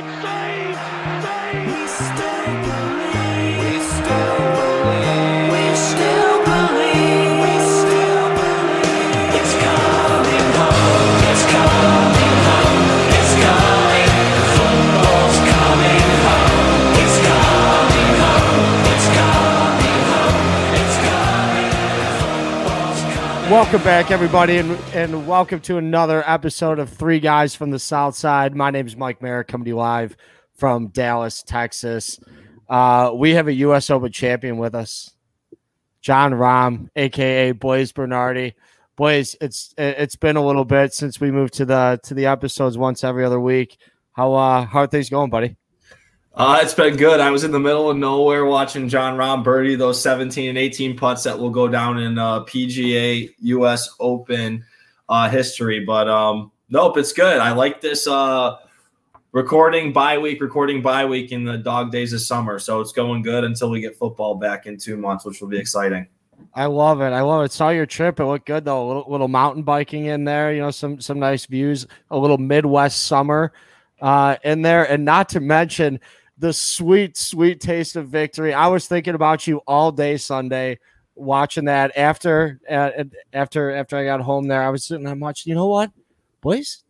it's 0.00 0.97
Welcome 23.50 23.82
back, 23.82 24.10
everybody, 24.10 24.58
and, 24.58 24.72
and 24.92 25.26
welcome 25.26 25.60
to 25.60 25.78
another 25.78 26.22
episode 26.26 26.78
of 26.78 26.90
Three 26.90 27.18
Guys 27.18 27.54
from 27.54 27.70
the 27.70 27.78
South 27.78 28.14
Side. 28.14 28.54
My 28.54 28.70
name 28.70 28.86
is 28.86 28.94
Mike 28.94 29.22
Merrick, 29.22 29.48
coming 29.48 29.64
to 29.64 29.70
you 29.70 29.76
live 29.76 30.18
from 30.52 30.88
Dallas, 30.88 31.42
Texas. 31.42 32.20
Uh, 32.68 33.10
we 33.14 33.30
have 33.30 33.48
a 33.48 33.54
U.S. 33.54 33.88
Open 33.88 34.12
champion 34.12 34.58
with 34.58 34.74
us, 34.74 35.14
Jon 36.02 36.32
Rahm, 36.32 36.90
aka 36.94 37.52
Blaze 37.52 37.90
Bernardi. 37.90 38.54
Blaze, 38.96 39.34
it's 39.40 39.72
it's 39.78 40.16
been 40.16 40.36
a 40.36 40.44
little 40.44 40.66
bit 40.66 40.92
since 40.92 41.18
we 41.18 41.30
moved 41.30 41.54
to 41.54 41.64
the 41.64 41.98
to 42.02 42.12
the 42.12 42.26
episodes 42.26 42.76
once 42.76 43.02
every 43.02 43.24
other 43.24 43.40
week. 43.40 43.78
How 44.12 44.34
uh 44.34 44.66
how 44.66 44.80
are 44.80 44.86
things 44.86 45.08
going, 45.08 45.30
buddy? 45.30 45.56
Uh, 46.34 46.60
it's 46.62 46.74
been 46.74 46.96
good. 46.96 47.20
I 47.20 47.30
was 47.30 47.42
in 47.42 47.50
the 47.50 47.58
middle 47.58 47.90
of 47.90 47.96
nowhere 47.96 48.44
watching 48.44 48.88
Jon 48.88 49.16
Rahm 49.16 49.42
birdie 49.42 49.74
those 49.74 50.00
17 50.00 50.48
and 50.48 50.58
18 50.58 50.96
putts 50.96 51.24
that 51.24 51.38
will 51.38 51.50
go 51.50 51.66
down 51.66 51.98
in 51.98 52.16
uh, 52.18 52.44
PGA 52.44 53.34
US 53.40 53.94
Open 53.98 54.64
uh, 55.08 55.28
history. 55.28 55.84
But 55.84 56.08
um, 56.08 56.52
nope, 56.68 56.96
it's 56.96 57.12
good. 57.12 57.38
I 57.38 57.52
like 57.52 57.80
this 57.80 58.06
uh, 58.06 58.56
recording 59.32 59.92
bye 59.92 60.18
week, 60.18 60.40
recording 60.40 60.80
bye 60.80 61.06
week 61.06 61.32
in 61.32 61.44
the 61.44 61.58
dog 61.58 61.90
days 61.90 62.12
of 62.12 62.20
summer. 62.20 62.58
So 62.60 62.80
it's 62.80 62.92
going 62.92 63.22
good 63.22 63.42
until 63.42 63.70
we 63.70 63.80
get 63.80 63.96
football 63.96 64.36
back 64.36 64.66
in 64.66 64.78
two 64.78 64.96
months, 64.96 65.24
which 65.24 65.40
will 65.40 65.48
be 65.48 65.58
exciting. 65.58 66.06
I 66.54 66.66
love 66.66 67.00
it. 67.00 67.10
I 67.10 67.22
love 67.22 67.44
it. 67.44 67.52
Saw 67.52 67.70
your 67.70 67.86
trip. 67.86 68.20
It 68.20 68.24
looked 68.24 68.46
good 68.46 68.64
though. 68.64 68.84
A 68.84 68.86
little, 68.86 69.06
little 69.08 69.28
mountain 69.28 69.64
biking 69.64 70.06
in 70.06 70.24
there. 70.24 70.52
You 70.52 70.60
know, 70.60 70.70
some 70.70 71.00
some 71.00 71.18
nice 71.18 71.46
views. 71.46 71.86
A 72.12 72.18
little 72.18 72.38
Midwest 72.38 73.06
summer 73.06 73.52
uh, 74.00 74.36
in 74.44 74.62
there, 74.62 74.84
and 74.90 75.04
not 75.04 75.28
to 75.30 75.40
mention 75.40 76.00
the 76.38 76.52
sweet, 76.52 77.16
sweet 77.16 77.60
taste 77.60 77.96
of 77.96 78.08
victory. 78.08 78.54
I 78.54 78.68
was 78.68 78.86
thinking 78.86 79.14
about 79.14 79.46
you 79.46 79.58
all 79.66 79.90
day 79.90 80.16
Sunday, 80.16 80.78
watching 81.14 81.64
that. 81.66 81.96
After 81.96 82.60
uh, 82.70 82.90
after 83.32 83.70
after 83.72 83.96
I 83.96 84.04
got 84.04 84.20
home 84.20 84.46
there, 84.46 84.62
I 84.62 84.70
was 84.70 84.84
sitting 84.84 85.04
there 85.04 85.14
watching. 85.14 85.50
You 85.50 85.56
know 85.56 85.66
what, 85.66 85.90
boys, 86.40 86.82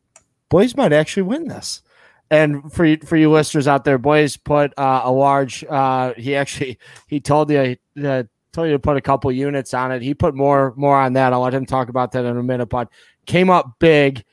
boys 0.48 0.76
might 0.76 0.92
actually 0.92 1.24
win 1.24 1.48
this. 1.48 1.82
And 2.30 2.70
for 2.72 2.84
you, 2.84 2.98
for 2.98 3.16
you 3.16 3.30
listeners 3.30 3.66
out 3.66 3.84
there, 3.84 3.96
boys 3.96 4.36
put 4.36 4.74
uh, 4.78 5.00
a 5.04 5.10
large. 5.10 5.64
Uh, 5.64 6.12
he 6.14 6.36
actually 6.36 6.78
he 7.06 7.20
told 7.20 7.50
you 7.50 7.76
uh, 8.04 8.24
told 8.52 8.66
you 8.66 8.72
to 8.72 8.78
put 8.78 8.98
a 8.98 9.00
couple 9.00 9.32
units 9.32 9.72
on 9.72 9.92
it. 9.92 10.02
He 10.02 10.12
put 10.12 10.34
more 10.34 10.74
more 10.76 11.00
on 11.00 11.14
that. 11.14 11.32
I'll 11.32 11.40
let 11.40 11.54
him 11.54 11.64
talk 11.64 11.88
about 11.88 12.12
that 12.12 12.26
in 12.26 12.36
a 12.36 12.42
minute. 12.42 12.66
But 12.66 12.90
came 13.24 13.48
up 13.48 13.78
big 13.78 14.24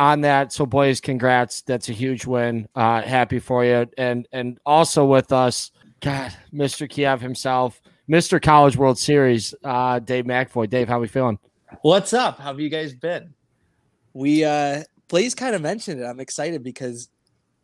on 0.00 0.22
that. 0.22 0.50
So 0.50 0.64
boys, 0.64 0.98
congrats. 0.98 1.60
That's 1.60 1.90
a 1.90 1.92
huge 1.92 2.24
win. 2.24 2.66
Uh, 2.74 3.02
happy 3.02 3.38
for 3.38 3.64
you. 3.64 3.86
And 3.98 4.26
and 4.32 4.58
also 4.64 5.04
with 5.04 5.30
us, 5.30 5.70
God, 6.00 6.34
Mr. 6.52 6.88
Kiev 6.88 7.20
himself, 7.20 7.82
Mr. 8.08 8.40
College 8.40 8.76
World 8.76 8.98
Series, 8.98 9.54
uh, 9.62 9.98
Dave 9.98 10.24
McFoy. 10.24 10.70
Dave, 10.70 10.88
how 10.88 10.96
are 10.96 11.00
we 11.00 11.06
feeling? 11.06 11.38
What's 11.82 12.14
up? 12.14 12.38
How 12.38 12.46
have 12.46 12.60
you 12.60 12.70
guys 12.70 12.94
been? 12.94 13.34
We 14.14 14.42
uh 14.42 14.84
Blaze 15.08 15.34
kind 15.34 15.54
of 15.54 15.60
mentioned 15.60 16.00
it. 16.00 16.04
I'm 16.04 16.18
excited 16.18 16.64
because 16.64 17.10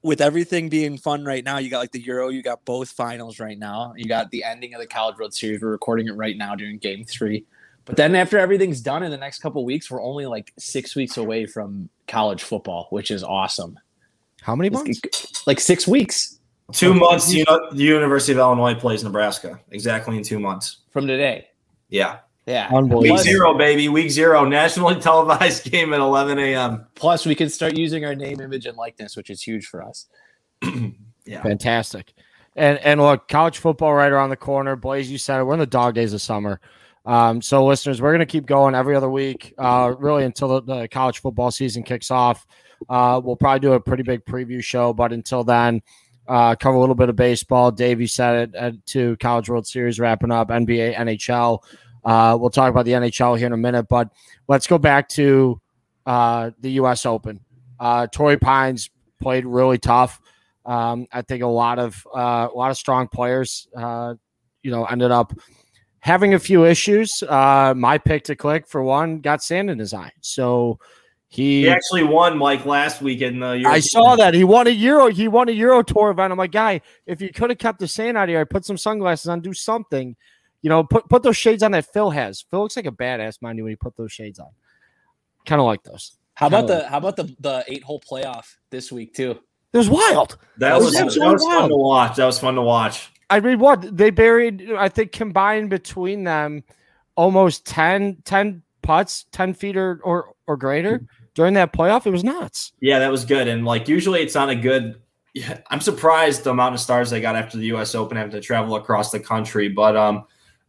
with 0.02 0.20
everything 0.20 0.68
being 0.68 0.98
fun 0.98 1.24
right 1.24 1.42
now, 1.42 1.56
you 1.56 1.70
got 1.70 1.78
like 1.78 1.92
the 1.92 2.00
Euro, 2.02 2.28
you 2.28 2.42
got 2.42 2.64
both 2.66 2.90
finals 2.90 3.40
right 3.40 3.58
now. 3.58 3.94
You 3.96 4.04
got 4.04 4.30
the 4.30 4.44
ending 4.44 4.74
of 4.74 4.80
the 4.80 4.86
College 4.86 5.16
World 5.18 5.32
Series. 5.32 5.62
We're 5.62 5.70
recording 5.70 6.06
it 6.06 6.12
right 6.12 6.36
now 6.36 6.54
during 6.54 6.76
game 6.76 7.04
three. 7.04 7.46
But 7.86 7.96
then 7.96 8.14
after 8.14 8.36
everything's 8.38 8.80
done 8.80 9.02
in 9.02 9.10
the 9.10 9.16
next 9.16 9.38
couple 9.38 9.64
weeks, 9.64 9.90
we're 9.90 10.02
only 10.02 10.26
like 10.26 10.52
six 10.58 10.94
weeks 10.94 11.16
away 11.16 11.46
from 11.46 11.88
college 12.06 12.42
football, 12.42 12.86
which 12.90 13.10
is 13.10 13.22
awesome. 13.22 13.78
How 14.42 14.54
many 14.54 14.70
months? 14.70 15.46
Like 15.46 15.60
six 15.60 15.86
weeks 15.88 16.36
Two 16.72 16.94
months, 16.94 17.32
you 17.32 17.44
know, 17.48 17.68
the 17.70 17.82
University 17.84 18.32
of 18.32 18.38
Illinois 18.38 18.74
plays 18.74 19.04
Nebraska 19.04 19.60
exactly 19.70 20.16
in 20.16 20.24
two 20.24 20.40
months. 20.40 20.78
from 20.90 21.06
today. 21.06 21.48
Yeah. 21.88 22.18
Yeah. 22.46 22.66
Unbelievable. 22.66 23.00
Week 23.02 23.10
Plus- 23.12 23.22
zero, 23.22 23.56
baby. 23.56 23.88
Week 23.88 24.10
zero. 24.10 24.44
Nationally 24.44 25.00
televised 25.00 25.64
game 25.70 25.92
at 25.92 26.00
11 26.00 26.38
a.m. 26.38 26.86
Plus, 26.96 27.24
we 27.24 27.34
can 27.36 27.48
start 27.48 27.76
using 27.76 28.04
our 28.04 28.14
name, 28.16 28.40
image, 28.40 28.66
and 28.66 28.76
likeness, 28.76 29.16
which 29.16 29.30
is 29.30 29.42
huge 29.42 29.66
for 29.66 29.82
us. 29.82 30.06
Yeah. 31.28 31.42
Fantastic. 31.42 32.12
And 32.54 32.78
and 32.78 33.00
look, 33.00 33.26
college 33.26 33.58
football 33.58 33.92
right 33.92 34.12
around 34.12 34.30
the 34.30 34.36
corner. 34.36 34.76
Blaze, 34.76 35.10
you 35.10 35.18
said 35.18 35.40
it. 35.40 35.42
We're 35.42 35.54
in 35.54 35.58
the 35.58 35.66
dog 35.66 35.96
days 35.96 36.12
of 36.12 36.22
summer. 36.22 36.60
Um, 37.06 37.40
so 37.40 37.64
listeners, 37.64 38.02
we're 38.02 38.12
gonna 38.12 38.26
keep 38.26 38.46
going 38.46 38.74
every 38.74 38.96
other 38.96 39.08
week, 39.08 39.54
uh, 39.56 39.94
really 39.98 40.24
until 40.24 40.60
the, 40.60 40.62
the 40.62 40.88
college 40.88 41.20
football 41.20 41.52
season 41.52 41.84
kicks 41.84 42.10
off. 42.10 42.44
Uh, 42.88 43.20
we'll 43.22 43.36
probably 43.36 43.60
do 43.60 43.72
a 43.74 43.80
pretty 43.80 44.02
big 44.02 44.24
preview 44.24 44.62
show, 44.62 44.92
but 44.92 45.12
until 45.12 45.44
then, 45.44 45.80
uh, 46.26 46.56
cover 46.56 46.76
a 46.76 46.80
little 46.80 46.96
bit 46.96 47.08
of 47.08 47.14
baseball. 47.14 47.70
Dave, 47.70 48.00
you 48.00 48.08
said 48.08 48.48
it 48.48 48.56
uh, 48.56 48.72
to 48.86 49.16
College 49.18 49.48
World 49.48 49.66
Series 49.66 50.00
wrapping 50.00 50.32
up, 50.32 50.48
NBA, 50.48 50.96
NHL. 50.96 51.60
Uh, 52.04 52.36
we'll 52.38 52.50
talk 52.50 52.70
about 52.70 52.84
the 52.84 52.92
NHL 52.92 53.38
here 53.38 53.46
in 53.46 53.52
a 53.52 53.56
minute, 53.56 53.86
but 53.88 54.10
let's 54.48 54.66
go 54.66 54.76
back 54.76 55.08
to 55.10 55.60
uh, 56.06 56.50
the 56.60 56.72
U.S. 56.72 57.06
Open. 57.06 57.40
Torrey 58.10 58.36
Pines 58.36 58.90
played 59.20 59.46
really 59.46 59.78
tough. 59.78 60.20
Um, 60.64 61.06
I 61.12 61.22
think 61.22 61.44
a 61.44 61.48
lot 61.48 61.78
of 61.78 62.04
a 62.12 62.48
lot 62.52 62.70
of 62.72 62.76
strong 62.76 63.06
players, 63.06 63.68
you 63.74 64.70
know, 64.70 64.84
ended 64.84 65.12
up 65.12 65.32
having 66.06 66.34
a 66.34 66.38
few 66.38 66.64
issues. 66.64 67.20
Uh, 67.28 67.74
my 67.76 67.98
pick 67.98 68.22
to 68.24 68.36
click 68.36 68.68
for 68.68 68.82
one 68.82 69.18
got 69.18 69.42
sand 69.42 69.68
in 69.68 69.78
his 69.78 69.92
eye, 69.92 70.12
so 70.20 70.78
he. 71.28 71.62
He 71.62 71.68
actually 71.68 72.04
won 72.04 72.38
Mike 72.38 72.64
last 72.64 73.02
week 73.02 73.20
in 73.20 73.40
the. 73.40 73.46
I 73.46 73.54
European- 73.56 73.82
saw 73.82 74.16
that 74.16 74.32
he 74.32 74.44
won 74.44 74.68
a 74.68 74.70
Euro. 74.70 75.08
He 75.08 75.26
won 75.28 75.48
a 75.48 75.52
Euro 75.52 75.82
Tour 75.82 76.10
event. 76.12 76.32
I'm 76.32 76.38
like, 76.38 76.52
guy, 76.52 76.80
if 77.04 77.20
you 77.20 77.30
could 77.30 77.50
have 77.50 77.58
kept 77.58 77.80
the 77.80 77.88
sand 77.88 78.16
out 78.16 78.24
of 78.24 78.28
here, 78.30 78.46
put 78.46 78.64
some 78.64 78.78
sunglasses 78.78 79.28
on, 79.28 79.40
do 79.40 79.52
something. 79.52 80.14
You 80.62 80.70
know, 80.70 80.84
put 80.84 81.08
put 81.08 81.22
those 81.22 81.36
shades 81.36 81.62
on 81.62 81.72
that 81.72 81.92
Phil 81.92 82.10
has. 82.10 82.44
Phil 82.50 82.60
looks 82.60 82.76
like 82.76 82.86
a 82.86 82.92
badass, 82.92 83.42
mind 83.42 83.58
you, 83.58 83.64
when 83.64 83.72
he 83.72 83.76
put 83.76 83.96
those 83.96 84.12
shades 84.12 84.38
on. 84.38 84.50
Kind 85.44 85.60
of 85.60 85.66
like 85.66 85.82
those. 85.82 86.16
How 86.34 86.46
about 86.48 86.68
Kinda 86.68 86.82
the 86.82 86.88
how 86.88 86.98
about 86.98 87.16
the 87.16 87.34
the 87.40 87.64
eight 87.66 87.82
hole 87.82 88.00
playoff 88.00 88.56
this 88.70 88.92
week 88.92 89.14
too? 89.14 89.38
It 89.72 89.78
was 89.78 89.90
wild. 89.90 90.38
That 90.58 90.70
That 90.70 90.74
was, 90.76 90.84
was 90.86 90.94
that 90.94 91.04
absolutely 91.04 91.34
was 91.34 91.44
fun 91.44 91.68
to 91.68 91.76
watch. 91.76 92.16
That 92.16 92.26
was 92.26 92.38
fun 92.38 92.54
to 92.54 92.62
watch. 92.62 93.10
I 93.28 93.40
mean, 93.40 93.58
what 93.58 93.96
they 93.96 94.10
buried, 94.10 94.72
I 94.72 94.88
think 94.88 95.12
combined 95.12 95.70
between 95.70 96.24
them 96.24 96.62
almost 97.16 97.66
10, 97.66 98.18
10 98.24 98.62
putts, 98.82 99.26
10 99.32 99.54
feet 99.54 99.76
or, 99.76 100.00
or, 100.04 100.34
or 100.46 100.56
greater 100.56 101.02
during 101.34 101.54
that 101.54 101.72
playoff. 101.72 102.06
It 102.06 102.10
was 102.10 102.24
nuts. 102.24 102.72
Yeah, 102.80 102.98
that 103.00 103.10
was 103.10 103.24
good. 103.24 103.48
And 103.48 103.64
like 103.64 103.88
usually 103.88 104.22
it's 104.22 104.34
not 104.34 104.48
a 104.48 104.54
good. 104.54 105.00
I'm 105.70 105.80
surprised 105.80 106.44
the 106.44 106.50
amount 106.50 106.74
of 106.74 106.80
stars 106.80 107.10
they 107.10 107.20
got 107.20 107.36
after 107.36 107.58
the 107.58 107.66
U.S. 107.66 107.94
Open 107.94 108.16
having 108.16 108.32
to 108.32 108.40
travel 108.40 108.76
across 108.76 109.10
the 109.10 109.20
country. 109.20 109.68
But 109.68 109.96
um, 109.96 110.24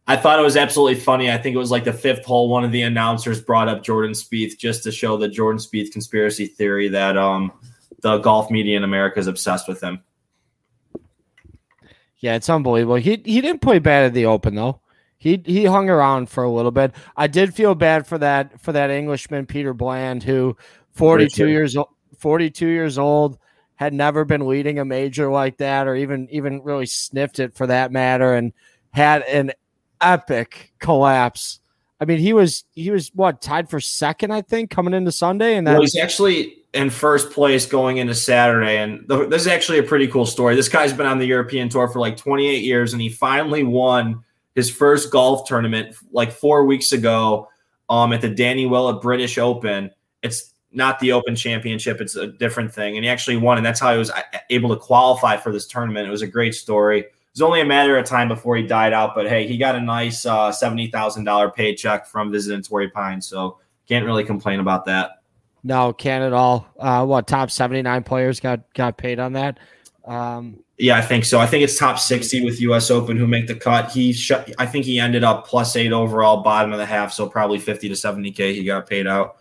I 0.06 0.16
thought 0.16 0.38
it 0.38 0.42
was 0.42 0.56
absolutely 0.56 1.00
funny. 1.00 1.30
I 1.30 1.38
think 1.38 1.54
it 1.54 1.58
was 1.58 1.70
like 1.70 1.84
the 1.84 1.92
fifth 1.92 2.24
hole. 2.24 2.48
One 2.48 2.64
of 2.64 2.72
the 2.72 2.82
announcers 2.82 3.40
brought 3.40 3.68
up 3.68 3.82
Jordan 3.82 4.12
Spieth 4.12 4.58
just 4.58 4.82
to 4.84 4.92
show 4.92 5.16
the 5.16 5.28
Jordan 5.28 5.58
Spieth 5.58 5.92
conspiracy 5.92 6.46
theory 6.46 6.88
that 6.88 7.16
um 7.16 7.52
the 8.00 8.18
golf 8.18 8.50
media 8.50 8.76
in 8.76 8.84
America 8.84 9.18
is 9.18 9.26
obsessed 9.26 9.68
with 9.68 9.82
him. 9.82 10.02
Yeah, 12.18 12.34
it's 12.34 12.50
unbelievable. 12.50 12.96
He 12.96 13.22
he 13.24 13.40
didn't 13.40 13.60
play 13.60 13.78
bad 13.78 14.04
at 14.04 14.14
the 14.14 14.26
Open 14.26 14.54
though. 14.54 14.80
He 15.18 15.42
he 15.44 15.64
hung 15.64 15.88
around 15.90 16.28
for 16.30 16.44
a 16.44 16.50
little 16.50 16.70
bit. 16.70 16.92
I 17.16 17.26
did 17.26 17.54
feel 17.54 17.74
bad 17.74 18.06
for 18.06 18.18
that 18.18 18.60
for 18.60 18.72
that 18.72 18.90
Englishman 18.90 19.46
Peter 19.46 19.74
Bland 19.74 20.22
who 20.22 20.56
42 20.92 21.44
Richard. 21.44 21.50
years 21.50 21.76
old 21.76 21.88
42 22.18 22.66
years 22.66 22.98
old 22.98 23.38
had 23.76 23.92
never 23.92 24.24
been 24.24 24.48
leading 24.48 24.78
a 24.80 24.84
major 24.84 25.30
like 25.30 25.58
that 25.58 25.86
or 25.86 25.94
even 25.94 26.28
even 26.30 26.62
really 26.62 26.86
sniffed 26.86 27.38
it 27.38 27.54
for 27.54 27.66
that 27.68 27.92
matter 27.92 28.34
and 28.34 28.52
had 28.90 29.22
an 29.22 29.52
epic 30.00 30.72
collapse. 30.80 31.60
I 32.00 32.04
mean, 32.04 32.18
he 32.18 32.32
was 32.32 32.64
he 32.74 32.90
was 32.90 33.10
what 33.14 33.40
tied 33.40 33.68
for 33.68 33.80
second, 33.80 34.32
I 34.32 34.42
think, 34.42 34.70
coming 34.70 34.94
into 34.94 35.12
Sunday, 35.12 35.56
and 35.56 35.66
Well, 35.66 35.74
then 35.74 35.82
he's 35.82 35.96
actually 35.96 36.57
in 36.74 36.90
first 36.90 37.30
place 37.30 37.66
going 37.66 37.96
into 37.96 38.14
Saturday, 38.14 38.76
and 38.78 39.08
th- 39.08 39.30
this 39.30 39.42
is 39.42 39.48
actually 39.48 39.78
a 39.78 39.82
pretty 39.82 40.06
cool 40.06 40.26
story. 40.26 40.54
This 40.54 40.68
guy's 40.68 40.92
been 40.92 41.06
on 41.06 41.18
the 41.18 41.26
European 41.26 41.68
tour 41.68 41.88
for 41.88 41.98
like 41.98 42.16
28 42.16 42.62
years, 42.62 42.92
and 42.92 43.00
he 43.00 43.08
finally 43.08 43.62
won 43.62 44.22
his 44.54 44.70
first 44.70 45.10
golf 45.10 45.48
tournament 45.48 45.94
like 46.12 46.30
four 46.30 46.64
weeks 46.66 46.92
ago 46.92 47.48
um, 47.88 48.12
at 48.12 48.20
the 48.20 48.28
Danny 48.28 48.66
Willett 48.66 49.00
British 49.00 49.38
Open. 49.38 49.90
It's 50.22 50.52
not 50.70 50.98
the 50.98 51.12
Open 51.12 51.34
Championship; 51.34 52.00
it's 52.02 52.16
a 52.16 52.26
different 52.26 52.72
thing, 52.72 52.96
and 52.96 53.04
he 53.04 53.10
actually 53.10 53.38
won, 53.38 53.56
and 53.56 53.64
that's 53.64 53.80
how 53.80 53.92
he 53.92 53.98
was 53.98 54.10
uh, 54.10 54.22
able 54.50 54.68
to 54.70 54.76
qualify 54.76 55.38
for 55.38 55.50
this 55.50 55.66
tournament. 55.66 56.06
It 56.06 56.10
was 56.10 56.22
a 56.22 56.26
great 56.26 56.54
story. 56.54 57.00
It 57.00 57.12
was 57.32 57.40
only 57.40 57.62
a 57.62 57.64
matter 57.64 57.96
of 57.96 58.04
time 58.04 58.28
before 58.28 58.56
he 58.56 58.62
died 58.66 58.92
out, 58.92 59.14
but 59.14 59.26
hey, 59.26 59.46
he 59.46 59.56
got 59.56 59.74
a 59.74 59.80
nice 59.80 60.26
uh, 60.26 60.52
seventy 60.52 60.88
thousand 60.90 61.24
dollar 61.24 61.50
paycheck 61.50 62.06
from 62.06 62.30
visiting 62.30 62.62
Torrey 62.62 62.90
Pines, 62.90 63.26
so 63.26 63.58
can't 63.88 64.04
really 64.04 64.24
complain 64.24 64.60
about 64.60 64.84
that. 64.84 65.17
No, 65.64 65.92
can't 65.92 66.24
at 66.24 66.32
all. 66.32 66.66
Uh, 66.78 67.04
what 67.04 67.26
top 67.26 67.50
seventy 67.50 67.82
nine 67.82 68.02
players 68.04 68.40
got 68.40 68.60
got 68.74 68.96
paid 68.96 69.18
on 69.18 69.32
that? 69.34 69.58
Um, 70.06 70.60
Yeah, 70.78 70.96
I 70.96 71.02
think 71.02 71.24
so. 71.26 71.38
I 71.38 71.46
think 71.46 71.62
it's 71.64 71.76
top 71.76 71.98
60 71.98 72.42
with 72.44 72.60
US 72.62 72.90
Open 72.90 73.16
who 73.18 73.26
make 73.26 73.46
the 73.46 73.54
cut. 73.54 73.90
He 73.90 74.12
shut 74.12 74.50
I 74.58 74.64
think 74.64 74.84
he 74.86 74.98
ended 74.98 75.22
up 75.24 75.46
plus 75.46 75.76
8 75.76 75.92
overall 75.92 76.38
bottom 76.42 76.72
of 76.72 76.78
the 76.78 76.86
half, 76.86 77.12
so 77.12 77.28
probably 77.28 77.58
50 77.58 77.88
to 77.90 77.94
70k 77.94 78.54
he 78.54 78.64
got 78.64 78.88
paid 78.88 79.06
out. 79.06 79.36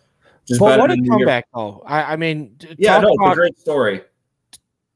Just 0.45 0.59
but 0.59 0.79
what 0.79 0.91
a 0.91 0.95
New 0.95 1.03
Year- 1.03 1.11
comeback 1.19 1.45
though! 1.53 1.83
I, 1.85 2.13
I 2.13 2.15
mean, 2.15 2.57
Yeah, 2.77 2.95
talk 2.99 3.03
no, 3.03 3.13
about, 3.13 3.35
great 3.35 3.57
story. 3.59 4.01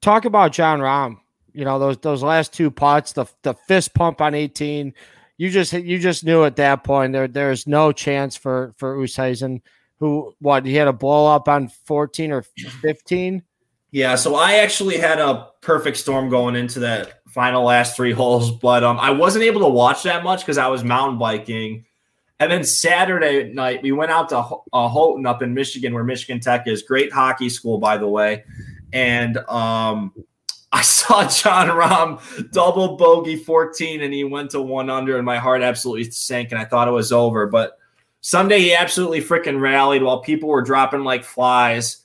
talk 0.02 0.26
about 0.26 0.52
Jon 0.52 0.80
Rahm. 0.80 1.18
You 1.54 1.66
know 1.66 1.78
those 1.80 1.98
those 1.98 2.24
last 2.24 2.54
two 2.54 2.72
putts, 2.72 3.12
the 3.14 3.26
the 3.44 3.54
fist 3.68 3.94
pump 3.94 4.22
on 4.22 4.34
eighteen. 4.34 4.94
You 5.38 5.50
just 5.50 5.74
you 5.74 6.00
just 6.00 6.24
knew 6.24 6.44
at 6.46 6.56
that 6.58 6.84
point 6.84 7.12
there 7.14 7.28
there's 7.28 7.68
no 7.68 7.92
chance 7.92 8.36
for 8.38 8.74
for 8.78 8.96
Oosthuizen, 8.98 9.62
who 10.02 10.36
what 10.40 10.66
he 10.66 10.74
had 10.74 10.90
a 10.90 10.94
blow 10.94 11.28
up 11.28 11.48
on 11.48 11.70
fourteen 11.70 12.34
or 12.34 12.42
fifteen. 12.82 13.44
Yeah, 13.92 14.16
so 14.16 14.36
I 14.36 14.56
actually 14.56 14.98
had 14.98 15.20
a 15.20 15.50
perfect 15.62 15.98
storm 15.98 16.30
going 16.30 16.56
into 16.56 16.80
that 16.80 17.22
final 17.28 17.64
last 17.64 17.96
three 17.96 18.14
holes, 18.14 18.50
but 18.52 18.84
um, 18.84 18.98
I 19.00 19.12
wasn't 19.12 19.44
able 19.44 19.62
to 19.62 19.68
watch 19.68 20.04
that 20.04 20.24
much 20.24 20.42
because 20.42 20.58
I 20.58 20.68
was 20.68 20.84
mountain 20.84 21.20
biking. 21.20 21.86
And 22.40 22.52
then 22.52 22.64
Saturday 22.64 23.54
night, 23.54 23.84
we 23.84 23.92
went 23.92 24.10
out 24.10 24.30
to 24.30 24.38
uh, 24.38 24.88
Houghton 24.88 25.28
up 25.28 25.44
in 25.44 25.54
Michigan, 25.54 25.94
where 25.94 26.04
Michigan 26.04 26.40
Tech 26.40 26.68
is. 26.68 26.82
Great 26.82 27.14
hockey 27.14 27.50
school, 27.50 27.78
by 27.78 27.98
the 27.98 28.08
way. 28.08 28.44
And 28.94 29.38
um, 29.50 30.14
I 30.72 30.82
saw 30.82 31.28
Jon 31.28 31.68
Rahm 31.68 32.52
double 32.52 32.96
bogey 32.96 33.36
14, 33.36 34.02
and 34.02 34.14
he 34.14 34.24
went 34.24 34.52
to 34.52 34.62
one 34.62 34.90
under, 34.90 35.18
and 35.18 35.26
my 35.26 35.38
heart 35.38 35.62
absolutely 35.62 36.10
sank, 36.12 36.52
and 36.52 36.60
I 36.60 36.66
thought 36.66 36.88
it 36.88 36.92
was 36.92 37.12
over. 37.12 37.46
But 37.46 37.78
Sunday, 38.22 38.60
he 38.60 38.74
absolutely 38.74 39.20
freaking 39.20 39.60
rallied 39.60 40.04
while 40.04 40.22
people 40.22 40.48
were 40.50 40.62
dropping 40.62 41.04
like 41.04 41.24
flies. 41.24 42.04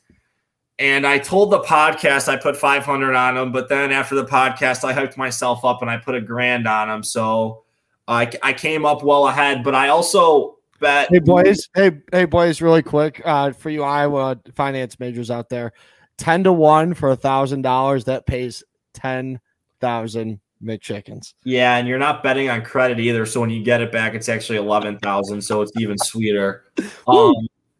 And 0.78 1.06
I 1.06 1.18
told 1.18 1.50
the 1.50 1.60
podcast 1.60 2.28
I 2.28 2.36
put 2.36 2.56
500 2.56 3.14
on 3.14 3.36
him, 3.36 3.52
but 3.52 3.68
then 3.68 3.92
after 3.92 4.14
the 4.14 4.24
podcast, 4.24 4.84
I 4.84 4.92
hooked 4.92 5.16
myself 5.16 5.64
up 5.64 5.80
and 5.82 5.90
I 5.90 5.96
put 5.98 6.14
a 6.14 6.20
grand 6.20 6.66
on 6.66 6.90
him. 6.90 7.02
So 7.02 7.64
I, 8.08 8.30
I 8.42 8.52
came 8.52 8.84
up 8.84 9.02
well 9.02 9.28
ahead, 9.28 9.62
but 9.62 9.74
I 9.74 9.88
also 9.88 10.56
bet. 10.80 11.08
Hey 11.10 11.18
boys, 11.18 11.68
hey 11.74 11.92
hey 12.12 12.24
boys, 12.24 12.60
really 12.60 12.82
quick 12.82 13.22
uh, 13.24 13.52
for 13.52 13.70
you 13.70 13.82
Iowa 13.82 14.38
finance 14.54 15.00
majors 15.00 15.30
out 15.30 15.48
there, 15.48 15.72
ten 16.18 16.44
to 16.44 16.52
one 16.52 16.94
for 16.94 17.10
a 17.10 17.16
thousand 17.16 17.62
dollars 17.62 18.04
that 18.04 18.26
pays 18.26 18.62
ten 18.92 19.40
thousand 19.80 20.40
McChickens. 20.62 21.34
Yeah, 21.44 21.76
and 21.76 21.86
you're 21.86 21.98
not 21.98 22.22
betting 22.22 22.48
on 22.48 22.62
credit 22.62 22.98
either. 22.98 23.26
So 23.26 23.40
when 23.40 23.50
you 23.50 23.62
get 23.62 23.80
it 23.80 23.92
back, 23.92 24.14
it's 24.14 24.28
actually 24.28 24.58
11,000. 24.58 25.40
So 25.42 25.62
it's 25.62 25.72
even 25.78 25.98
sweeter. 25.98 26.64
Um, 27.08 27.34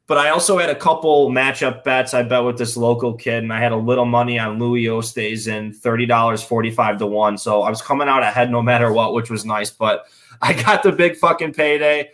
but 0.06 0.19
I 0.19 0.31
also 0.31 0.56
had 0.56 0.70
a 0.70 0.75
couple 0.75 1.31
matchup 1.31 1.82
bets 1.82 2.14
I 2.14 2.23
bet 2.23 2.44
with 2.44 2.56
this 2.56 2.76
local 2.76 3.14
kid, 3.14 3.43
and 3.43 3.52
I 3.52 3.58
had 3.58 3.73
a 3.73 3.76
little 3.76 4.05
money 4.05 4.38
on 4.38 4.58
Louis 4.58 4.84
Oosthuizen, 4.84 5.76
$30, 5.76 6.44
45 6.46 6.99
to 6.99 7.06
1. 7.06 7.38
So 7.38 7.62
I 7.62 7.70
was 7.70 7.82
coming 7.82 8.08
out 8.08 8.23
ahead 8.23 8.50
no 8.50 8.62
matter 8.62 8.93
what, 8.93 9.14
which 9.14 9.31
was 9.31 9.44
nice. 9.44 9.70
But 9.70 10.05
I 10.43 10.52
got 10.52 10.82
the 10.84 10.93
big 10.93 11.17
fucking 11.17 11.55
payday. 11.55 12.11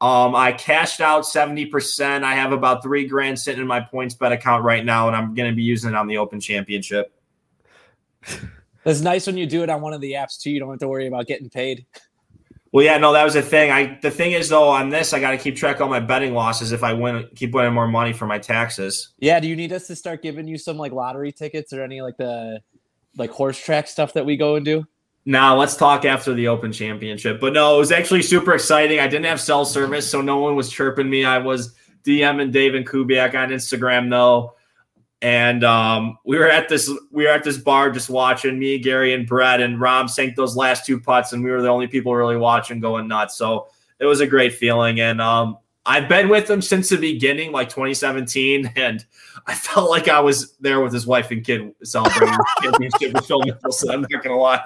Um, 0.00 0.34
I 0.34 0.52
cashed 0.52 1.00
out 1.00 1.22
70%. 1.22 2.22
I 2.24 2.34
have 2.34 2.52
about 2.52 2.82
three 2.82 3.06
grand 3.06 3.38
sitting 3.38 3.62
in 3.62 3.66
my 3.66 3.80
PointsBet 3.80 4.32
account 4.32 4.64
right 4.64 4.84
now, 4.84 5.06
and 5.06 5.16
I'm 5.16 5.34
going 5.34 5.48
to 5.48 5.56
be 5.56 5.62
using 5.62 5.90
it 5.90 5.96
on 5.96 6.08
the 6.08 6.18
Open 6.18 6.40
Championship. 6.40 7.12
It's 8.86 9.00
nice 9.00 9.26
when 9.26 9.36
you 9.36 9.46
do 9.46 9.62
it 9.62 9.68
on 9.68 9.82
one 9.82 9.92
of 9.92 10.00
the 10.00 10.12
apps 10.12 10.40
too. 10.40 10.50
You 10.50 10.60
don't 10.60 10.70
have 10.70 10.78
to 10.78 10.88
worry 10.88 11.06
about 11.06 11.26
getting 11.26 11.50
paid. 11.50 11.84
Well, 12.72 12.84
yeah, 12.84 12.98
no, 12.98 13.12
that 13.12 13.24
was 13.24 13.34
the 13.34 13.42
thing. 13.42 13.70
I 13.70 13.98
the 14.00 14.10
thing 14.10 14.32
is 14.32 14.48
though, 14.48 14.68
on 14.68 14.90
this, 14.90 15.12
I 15.12 15.20
got 15.20 15.32
to 15.32 15.38
keep 15.38 15.56
track 15.56 15.76
of 15.76 15.82
all 15.82 15.88
my 15.88 16.00
betting 16.00 16.34
losses 16.34 16.72
if 16.72 16.84
I 16.84 16.92
win, 16.92 17.28
keep 17.34 17.52
winning 17.52 17.72
more 17.72 17.88
money 17.88 18.12
for 18.12 18.26
my 18.26 18.38
taxes. 18.38 19.12
Yeah. 19.18 19.40
Do 19.40 19.48
you 19.48 19.56
need 19.56 19.72
us 19.72 19.86
to 19.86 19.96
start 19.96 20.22
giving 20.22 20.46
you 20.46 20.58
some 20.58 20.76
like 20.76 20.92
lottery 20.92 21.32
tickets 21.32 21.72
or 21.72 21.82
any 21.82 22.00
like 22.00 22.16
the 22.16 22.60
like 23.16 23.30
horse 23.30 23.58
track 23.58 23.88
stuff 23.88 24.12
that 24.12 24.26
we 24.26 24.36
go 24.36 24.56
and 24.56 24.64
do? 24.64 24.84
Now 25.24 25.56
let's 25.56 25.76
talk 25.76 26.04
after 26.04 26.34
the 26.34 26.48
Open 26.48 26.70
Championship. 26.70 27.40
But 27.40 27.52
no, 27.54 27.74
it 27.74 27.78
was 27.78 27.90
actually 27.90 28.22
super 28.22 28.54
exciting. 28.54 29.00
I 29.00 29.08
didn't 29.08 29.26
have 29.26 29.40
cell 29.40 29.64
service, 29.64 30.08
so 30.08 30.20
no 30.20 30.38
one 30.38 30.54
was 30.54 30.70
chirping 30.70 31.10
me. 31.10 31.24
I 31.24 31.38
was 31.38 31.74
DMing 32.04 32.52
Dave 32.52 32.74
and 32.74 32.86
Kubiak 32.86 33.34
on 33.34 33.48
Instagram 33.48 34.10
though, 34.10 34.54
and 35.26 35.64
um, 35.64 36.16
we 36.24 36.38
were 36.38 36.48
at 36.48 36.68
this 36.68 36.88
we 37.10 37.24
were 37.24 37.30
at 37.32 37.42
this 37.42 37.58
bar 37.58 37.90
just 37.90 38.08
watching 38.08 38.56
me, 38.56 38.78
Gary, 38.78 39.12
and 39.12 39.26
Brett, 39.26 39.60
and 39.60 39.76
Rahm 39.78 40.08
sank 40.08 40.36
those 40.36 40.54
last 40.54 40.86
two 40.86 41.00
putts, 41.00 41.32
and 41.32 41.42
we 41.42 41.50
were 41.50 41.60
the 41.60 41.68
only 41.68 41.88
people 41.88 42.14
really 42.14 42.36
watching, 42.36 42.78
going 42.78 43.08
nuts. 43.08 43.36
So 43.36 43.66
it 43.98 44.04
was 44.06 44.20
a 44.20 44.26
great 44.28 44.54
feeling, 44.54 45.00
and 45.00 45.20
um, 45.20 45.58
I've 45.84 46.08
been 46.08 46.28
with 46.28 46.48
him 46.48 46.62
since 46.62 46.90
the 46.90 46.96
beginning, 46.96 47.50
like 47.50 47.68
2017, 47.70 48.72
and 48.76 49.04
I 49.48 49.54
felt 49.54 49.90
like 49.90 50.06
I 50.06 50.20
was 50.20 50.52
there 50.60 50.80
with 50.80 50.92
his 50.92 51.08
wife 51.08 51.32
and 51.32 51.42
kid 51.44 51.74
celebrating 51.82 52.36
championship 52.62 53.12
with 53.14 53.26
Phil 53.26 53.40
Mickelson. 53.40 53.92
I'm 53.94 54.02
not 54.08 54.22
gonna 54.22 54.36
lie. 54.36 54.62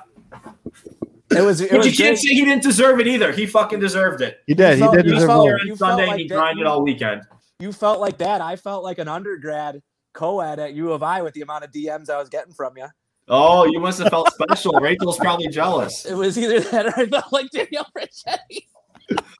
It 1.30 1.40
was. 1.40 1.62
It 1.62 1.70
But 1.70 1.86
you 1.86 1.92
can't 1.92 1.96
great. 1.96 2.18
say 2.18 2.34
he 2.34 2.44
didn't 2.44 2.64
deserve 2.64 3.00
it 3.00 3.06
either. 3.06 3.32
He 3.32 3.46
fucking 3.46 3.80
deserved 3.80 4.20
it. 4.20 4.40
He 4.46 4.52
did. 4.52 4.74
He 4.74 4.80
felt- 4.80 4.94
did 4.96 5.06
you 5.06 5.12
deserve 5.14 5.28
felt- 5.28 5.46
more. 5.46 5.56
Here 5.56 5.66
you 5.68 5.72
on 5.72 5.78
felt 5.78 5.90
Sunday, 5.92 6.02
like 6.06 6.10
and 6.12 6.20
he 6.20 6.28
that- 6.28 6.34
grinded 6.34 6.66
all 6.66 6.82
weekend. 6.82 7.22
You 7.60 7.72
felt 7.72 7.98
like 8.00 8.18
that. 8.18 8.42
I 8.42 8.56
felt 8.56 8.84
like 8.84 8.98
an 8.98 9.08
undergrad 9.08 9.80
co-ed 10.12 10.58
at 10.58 10.74
U 10.74 10.92
of 10.92 11.02
I 11.02 11.22
with 11.22 11.34
the 11.34 11.42
amount 11.42 11.64
of 11.64 11.70
DMs 11.70 12.10
I 12.10 12.18
was 12.18 12.28
getting 12.28 12.52
from 12.52 12.76
you. 12.76 12.86
Oh, 13.28 13.64
you 13.64 13.78
must 13.78 14.00
have 14.00 14.08
felt 14.08 14.32
special. 14.32 14.72
Rachel's 14.80 15.16
probably 15.18 15.46
jealous. 15.48 16.04
It 16.04 16.14
was 16.14 16.36
either 16.38 16.60
that 16.60 16.86
or 16.86 16.92
I 16.98 17.06
felt 17.06 17.32
like 17.32 17.48
Danielle 17.50 17.86
Franchetti. 17.96 18.66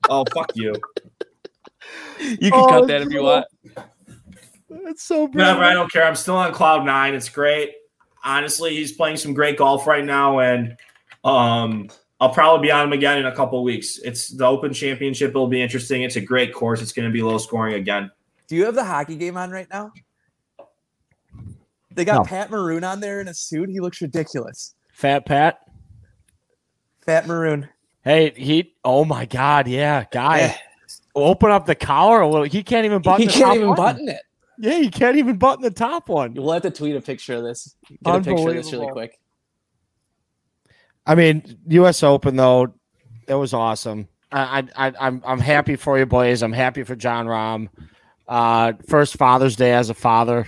Oh, 0.09 0.25
fuck 0.33 0.51
you. 0.55 0.75
You 2.21 2.51
can 2.51 2.53
Oh, 2.53 2.69
cut 2.69 2.89
that 2.89 3.03
if 3.03 3.11
you 3.11 3.23
want. 3.23 3.47
It's 4.71 5.03
so 5.03 5.27
Whatever. 5.27 5.65
I 5.65 5.73
don't 5.73 5.91
care. 5.91 6.05
I'm 6.05 6.15
still 6.15 6.37
on 6.37 6.53
cloud 6.53 6.85
nine. 6.85 7.15
It's 7.15 7.29
great. 7.29 7.73
Honestly, 8.25 8.77
he's 8.77 8.93
playing 8.93 9.17
some 9.17 9.35
great 9.35 9.57
golf 9.57 9.87
right 9.87 10.05
now, 10.05 10.39
and 10.41 10.77
um, 11.25 11.89
I'll 12.21 12.31
probably 12.33 12.69
be 12.69 12.71
on 12.71 12.85
him 12.87 12.93
again 12.93 13.19
in 13.19 13.27
a 13.27 13.35
couple 13.35 13.63
weeks. 13.65 13.99
It's 13.99 14.29
the 14.29 14.47
Open 14.47 14.73
Championship. 14.73 15.31
It'll 15.31 15.49
be 15.49 15.61
interesting. 15.63 16.03
It's 16.03 16.17
a 16.17 16.21
great 16.21 16.53
course. 16.55 16.83
It's 16.83 16.93
going 16.93 17.09
to 17.09 17.13
be 17.13 17.23
low 17.23 17.39
scoring 17.39 17.75
again. 17.75 18.11
Do 18.47 18.57
you 18.57 18.65
have 18.67 18.75
the 18.75 18.85
hockey 18.85 19.17
game 19.17 19.37
on 19.37 19.51
right 19.51 19.69
now? 19.73 19.93
They 21.95 22.05
got 22.05 22.15
No. 22.17 22.25
Pat 22.25 22.51
Maroon 22.51 22.85
on 22.85 23.01
there 23.01 23.21
in 23.21 23.29
a 23.29 23.35
suit. 23.35 23.69
He 23.69 23.81
looks 23.81 24.01
ridiculous. 24.01 24.75
Fat 24.93 25.27
Pat. 25.27 25.61
Fat 27.05 27.27
Maroon. 27.27 27.69
Hey, 28.03 28.33
he. 28.37 28.75
Oh 28.85 29.05
my 29.05 29.27
God, 29.27 29.67
yeah, 29.69 30.05
guy. 30.11 30.41
Yeah. 30.41 30.57
Open 31.15 31.51
up 31.51 31.67
the 31.67 31.75
collar 31.75 32.21
a 32.21 32.29
little. 32.29 32.45
He 32.47 32.63
can't 32.63 32.85
even 32.85 33.03
button. 33.03 33.23
he 33.23 33.27
the 33.27 33.33
can't 33.33 33.45
top 33.45 33.55
even 33.57 33.69
one. 33.69 33.77
button 33.77 34.09
it. 34.09 34.21
Yeah, 34.59 34.79
he 34.79 34.91
can't 34.91 35.17
even 35.17 35.37
button 35.39 35.63
the 35.63 35.71
top 35.71 36.09
one. 36.09 36.35
We'll 36.35 36.53
have 36.53 36.63
to 36.63 36.71
tweet 36.71 36.95
a 36.95 37.01
picture 37.01 37.35
of 37.35 37.43
this. 37.43 37.75
Get 38.05 38.15
a 38.15 38.21
picture 38.21 38.49
of 38.51 38.55
this 38.55 38.73
really 38.73 38.89
quick. 38.89 39.19
I 41.07 41.15
mean, 41.15 41.59
U.S. 41.69 42.03
Open 42.03 42.37
though, 42.37 42.73
that 43.27 43.39
was 43.39 43.55
awesome. 43.55 44.07
I, 44.31 44.69
I, 44.77 44.89
I 44.89 44.93
I'm, 45.01 45.23
I'm 45.27 45.41
happy 45.41 45.77
for 45.77 45.99
you, 45.99 46.07
boys. 46.07 46.43
I'm 46.43 46.53
happy 46.53 46.85
for 46.85 46.95
Jon 46.95 47.27
Rahm. 47.27 47.69
Uh, 48.29 48.75
first 48.87 49.17
Father's 49.17 49.57
Day 49.57 49.73
as 49.73 49.91
a 49.91 49.95
father, 49.95 50.47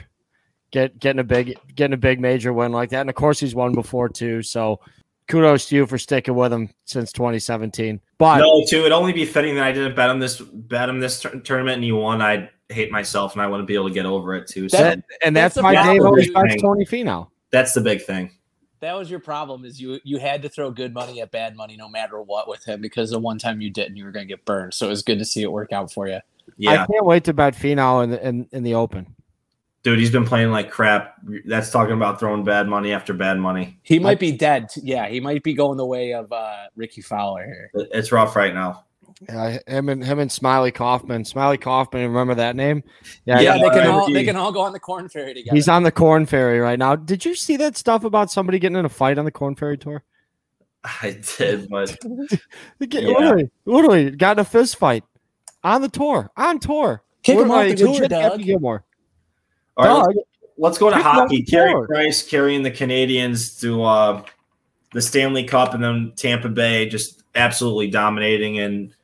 get 0.72 0.98
getting 0.98 1.20
a 1.20 1.24
big, 1.24 1.56
getting 1.74 1.94
a 1.94 1.98
big 1.98 2.20
major 2.20 2.52
win 2.52 2.72
like 2.72 2.90
that, 2.90 3.02
and 3.02 3.10
of 3.10 3.14
course 3.16 3.38
he's 3.38 3.54
won 3.54 3.72
before 3.74 4.08
too. 4.08 4.42
So, 4.42 4.80
kudos 5.28 5.66
to 5.68 5.76
you 5.76 5.86
for 5.86 5.98
sticking 5.98 6.34
with 6.34 6.52
him 6.52 6.68
since 6.84 7.12
2017. 7.12 8.00
But 8.18 8.38
No, 8.38 8.64
too. 8.68 8.80
It'd 8.80 8.92
only 8.92 9.12
be 9.12 9.24
fitting 9.24 9.54
that 9.54 9.64
I 9.64 9.72
didn't 9.72 9.94
bet 9.94 10.10
him 10.10 10.18
this 10.18 10.40
bet 10.40 10.88
him 10.88 10.98
this 10.98 11.20
tur- 11.20 11.38
tournament 11.40 11.76
and 11.76 11.84
he 11.84 11.92
won. 11.92 12.20
I'd 12.20 12.50
hate 12.68 12.90
myself 12.90 13.34
and 13.34 13.42
I 13.42 13.46
wouldn't 13.46 13.68
be 13.68 13.74
able 13.74 13.88
to 13.88 13.94
get 13.94 14.06
over 14.06 14.34
it 14.34 14.48
too. 14.48 14.68
So 14.68 14.78
That- 14.78 14.96
that, 14.96 15.04
and 15.26 15.36
that's, 15.36 15.54
that's 15.54 15.62
why 15.62 15.74
the 15.74 15.92
Dave 15.92 16.02
always 16.04 16.30
bets 16.32 16.54
Thing. 16.54 16.60
Tony 16.60 16.84
Finau. 16.84 17.28
that's 17.50 17.74
the 17.74 17.80
big 17.82 18.02
thing. 18.02 18.30
That 18.80 18.96
was 18.96 19.08
your 19.08 19.20
problem 19.20 19.64
is 19.64 19.80
you 19.80 20.00
you 20.02 20.18
had 20.18 20.42
to 20.42 20.48
throw 20.48 20.72
good 20.72 20.92
money 20.92 21.20
at 21.20 21.30
bad 21.30 21.54
money 21.54 21.76
no 21.76 21.88
matter 21.88 22.20
what 22.20 22.48
with 22.48 22.64
him 22.64 22.80
because 22.80 23.10
the 23.10 23.18
one 23.18 23.38
time 23.38 23.60
you 23.60 23.70
didn't 23.70 23.96
you 23.96 24.04
were 24.04 24.10
going 24.10 24.26
to 24.26 24.28
get 24.28 24.44
burned. 24.44 24.74
So 24.74 24.86
it 24.86 24.90
was 24.90 25.02
good 25.04 25.20
to 25.20 25.24
see 25.24 25.42
it 25.42 25.52
work 25.52 25.70
out 25.72 25.92
for 25.92 26.08
you. 26.08 26.18
Yeah. 26.56 26.82
I 26.82 26.86
can't 26.86 27.04
wait 27.06 27.22
to 27.24 27.32
bet 27.32 27.54
Finau 27.54 28.02
in 28.02 28.10
the, 28.10 28.26
in, 28.26 28.48
in 28.50 28.62
the 28.64 28.74
Open. 28.74 29.14
Dude, 29.82 29.98
he's 29.98 30.10
been 30.10 30.24
playing 30.24 30.50
like 30.52 30.70
crap. 30.70 31.14
That's 31.44 31.70
talking 31.70 31.94
about 31.94 32.20
throwing 32.20 32.44
bad 32.44 32.68
money 32.68 32.92
after 32.92 33.12
bad 33.12 33.38
money. 33.38 33.80
He 33.82 33.98
might 33.98 34.20
be 34.20 34.30
dead. 34.30 34.70
Yeah, 34.80 35.08
he 35.08 35.18
might 35.18 35.42
be 35.42 35.54
going 35.54 35.76
the 35.76 35.86
way 35.86 36.14
of 36.14 36.30
uh, 36.32 36.66
Rickie 36.76 37.00
Fowler 37.02 37.44
here. 37.44 37.70
It's 37.92 38.12
rough 38.12 38.36
right 38.36 38.54
now. 38.54 38.84
Yeah, 39.28 39.58
him 39.66 39.88
and 39.88 40.04
him 40.04 40.18
and 40.18 40.30
Smylie 40.30 40.72
Kaufman. 40.74 41.24
Smylie 41.24 41.60
Kaufman, 41.60 42.02
remember 42.08 42.34
that 42.36 42.54
name? 42.56 42.82
Yeah, 43.24 43.40
Yeah, 43.40 43.58
they 43.58 43.70
can 43.70 43.86
all 43.88 44.12
they 44.12 44.24
can 44.24 44.36
all 44.36 44.52
go 44.52 44.60
on 44.60 44.72
the 44.72 44.80
Korn 44.80 45.08
Ferry 45.08 45.34
together. 45.34 45.54
He's 45.54 45.68
on 45.68 45.82
the 45.82 45.92
Korn 45.92 46.26
Ferry 46.26 46.58
right 46.60 46.78
now. 46.78 46.96
Did 46.96 47.24
you 47.24 47.34
see 47.34 47.56
that 47.58 47.76
stuff 47.76 48.04
about 48.04 48.30
somebody 48.30 48.58
getting 48.58 48.78
in 48.78 48.84
a 48.84 48.88
fight 48.88 49.18
on 49.18 49.24
the 49.24 49.30
Korn 49.30 49.54
Ferry 49.56 49.78
tour? 49.78 50.02
I 51.02 51.20
did, 51.38 51.68
but 51.68 51.96
get- 52.88 53.02
Yeah. 53.04 53.08
Literally, 53.10 53.50
literally 53.64 54.10
got 54.10 54.38
in 54.38 54.40
a 54.40 54.44
fist 54.44 54.76
fight 54.76 55.04
on 55.62 55.82
the 55.82 55.88
tour. 55.88 56.30
On 56.36 56.58
tour. 56.58 57.02
Kick 57.22 57.38
him 57.38 57.50
off 57.50 57.68
the 57.68 57.76
tour, 57.76 58.08
Doug. 58.08 58.42
Gilmore. 58.42 58.84
All 59.76 59.84
right, 59.86 60.04
Dog, 60.04 60.14
let's, 60.16 60.28
let's 60.58 60.78
go 60.78 60.90
to 60.90 60.96
Kick 60.96 61.04
hockey. 61.04 61.36
the 61.36 61.42
Carey. 61.42 61.86
Price 61.86 62.22
carrying 62.22 62.62
the 62.62 62.70
Canadiens 62.70 63.60
to 63.60 63.82
uh, 63.82 64.22
the 64.92 65.00
Stanley 65.00 65.44
Cup 65.44 65.74
and 65.74 65.82
then 65.82 66.12
Tampa 66.16 66.48
Bay 66.48 66.88
just 66.88 67.22
absolutely 67.34 67.88
dominating. 67.88 68.58
And 68.58 68.94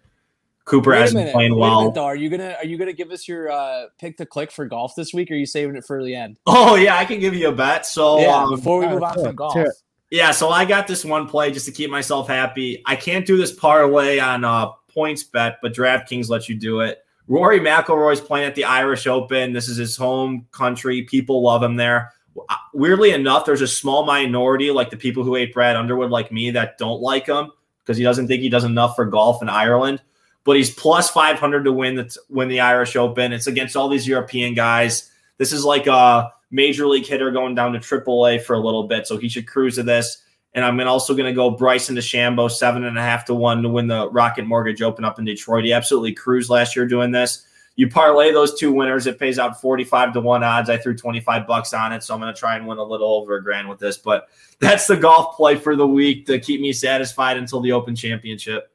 Cooper 0.64 0.90
Wait 0.90 1.00
hasn't 1.00 1.24
been 1.24 1.32
playing 1.32 1.56
Wait 1.56 1.66
a 1.66 1.70
minute, 1.70 1.78
well. 1.78 1.90
though. 1.90 2.04
Are 2.04 2.16
you 2.16 2.28
gonna 2.28 2.54
are 2.58 2.66
you 2.66 2.76
gonna 2.76 2.92
give 2.92 3.10
us 3.10 3.26
your 3.26 3.50
uh, 3.50 3.86
pick 3.98 4.18
to 4.18 4.26
click 4.26 4.50
for 4.52 4.66
golf 4.66 4.94
this 4.94 5.14
week? 5.14 5.30
Or 5.30 5.34
are 5.34 5.38
you 5.38 5.46
saving 5.46 5.76
it 5.76 5.84
for 5.84 6.04
the 6.04 6.14
end? 6.14 6.36
Oh 6.46 6.74
yeah, 6.74 6.96
I 6.96 7.06
can 7.06 7.18
give 7.20 7.34
you 7.34 7.48
a 7.48 7.52
bet. 7.52 7.86
So 7.86 8.20
yeah, 8.20 8.42
um, 8.42 8.50
before 8.50 8.78
we 8.78 8.86
move 8.86 9.02
on 9.02 9.14
sure, 9.14 9.24
from 9.24 9.36
golf. 9.36 9.54
sure. 9.54 9.72
Yeah, 10.10 10.30
so 10.30 10.50
I 10.50 10.64
got 10.64 10.86
this 10.86 11.04
one 11.04 11.26
play 11.26 11.50
just 11.50 11.66
to 11.66 11.72
keep 11.72 11.90
myself 11.90 12.28
happy. 12.28 12.82
I 12.86 12.96
can't 12.96 13.26
do 13.26 13.36
this 13.36 13.52
parlay 13.52 14.18
on 14.18 14.44
uh 14.44 14.72
PointsBet, 14.94 15.56
but 15.62 15.72
DraftKings 15.72 16.28
lets 16.28 16.48
you 16.48 16.54
do 16.54 16.80
it. 16.80 16.98
Rory 17.28 17.60
McIlroy's 17.60 18.22
playing 18.22 18.46
at 18.46 18.54
the 18.54 18.64
Irish 18.64 19.06
Open. 19.06 19.52
This 19.52 19.68
is 19.68 19.76
his 19.76 19.96
home 19.96 20.46
country. 20.50 21.02
People 21.02 21.42
love 21.42 21.62
him 21.62 21.76
there. 21.76 22.12
Uh, 22.48 22.56
Weirdly 22.72 23.10
enough, 23.10 23.44
there's 23.44 23.60
a 23.60 23.68
small 23.68 24.04
minority, 24.04 24.70
like 24.70 24.90
the 24.90 24.96
people 24.96 25.24
who 25.24 25.34
hate 25.34 25.52
Brad 25.52 25.76
Underwood, 25.76 26.10
like 26.10 26.32
me, 26.32 26.50
that 26.52 26.78
don't 26.78 27.02
like 27.02 27.26
him 27.26 27.50
because 27.80 27.96
he 27.96 28.04
doesn't 28.04 28.28
think 28.28 28.40
he 28.40 28.48
does 28.48 28.64
enough 28.64 28.96
for 28.96 29.04
golf 29.04 29.42
in 29.42 29.48
Ireland. 29.48 30.02
But 30.44 30.56
he's 30.56 30.72
plus 30.72 31.10
500 31.10 31.64
to 31.64 31.72
win 31.72 31.96
the 31.96 32.16
win 32.30 32.48
the 32.48 32.60
Irish 32.60 32.96
Open. 32.96 33.32
It's 33.32 33.46
against 33.46 33.76
all 33.76 33.88
these 33.88 34.08
European 34.08 34.54
guys. 34.54 35.10
This 35.36 35.52
is 35.52 35.64
like 35.64 35.86
a 35.86 36.32
major 36.50 36.86
league 36.86 37.06
hitter 37.06 37.30
going 37.30 37.54
down 37.54 37.72
to 37.72 37.78
AAA 37.78 38.42
for 38.42 38.54
a 38.54 38.60
little 38.60 38.84
bit, 38.84 39.06
so 39.06 39.18
he 39.18 39.28
should 39.28 39.46
cruise 39.46 39.74
to 39.74 39.82
this. 39.82 40.22
And 40.54 40.64
I'm 40.64 40.80
also 40.88 41.14
going 41.14 41.26
to 41.26 41.34
go 41.34 41.50
Bryson 41.50 41.94
DeChambeau 41.94 42.50
seven 42.50 42.84
and 42.84 42.98
a 42.98 43.02
half 43.02 43.24
to 43.26 43.34
one 43.34 43.62
to 43.62 43.68
win 43.68 43.86
the 43.86 44.10
Rocket 44.10 44.46
Mortgage 44.46 44.82
Open 44.82 45.04
up 45.04 45.18
in 45.18 45.24
Detroit. 45.24 45.64
He 45.64 45.72
absolutely 45.72 46.14
cruised 46.14 46.50
last 46.50 46.74
year 46.74 46.86
doing 46.86 47.12
this. 47.12 47.44
You 47.76 47.88
parlay 47.88 48.32
those 48.32 48.58
two 48.58 48.72
winners, 48.72 49.06
it 49.06 49.20
pays 49.20 49.38
out 49.38 49.60
45 49.60 50.14
to 50.14 50.20
one 50.20 50.42
odds. 50.42 50.68
I 50.68 50.78
threw 50.78 50.96
25 50.96 51.46
bucks 51.46 51.72
on 51.72 51.92
it, 51.92 52.02
so 52.02 52.12
I'm 52.12 52.18
going 52.18 52.34
to 52.34 52.38
try 52.38 52.56
and 52.56 52.66
win 52.66 52.78
a 52.78 52.82
little 52.82 53.08
over 53.08 53.36
a 53.36 53.42
grand 53.42 53.68
with 53.68 53.78
this. 53.78 53.96
But 53.96 54.28
that's 54.58 54.88
the 54.88 54.96
golf 54.96 55.36
play 55.36 55.54
for 55.54 55.76
the 55.76 55.86
week 55.86 56.26
to 56.26 56.40
keep 56.40 56.60
me 56.60 56.72
satisfied 56.72 57.36
until 57.36 57.60
the 57.60 57.70
Open 57.70 57.94
Championship. 57.94 58.72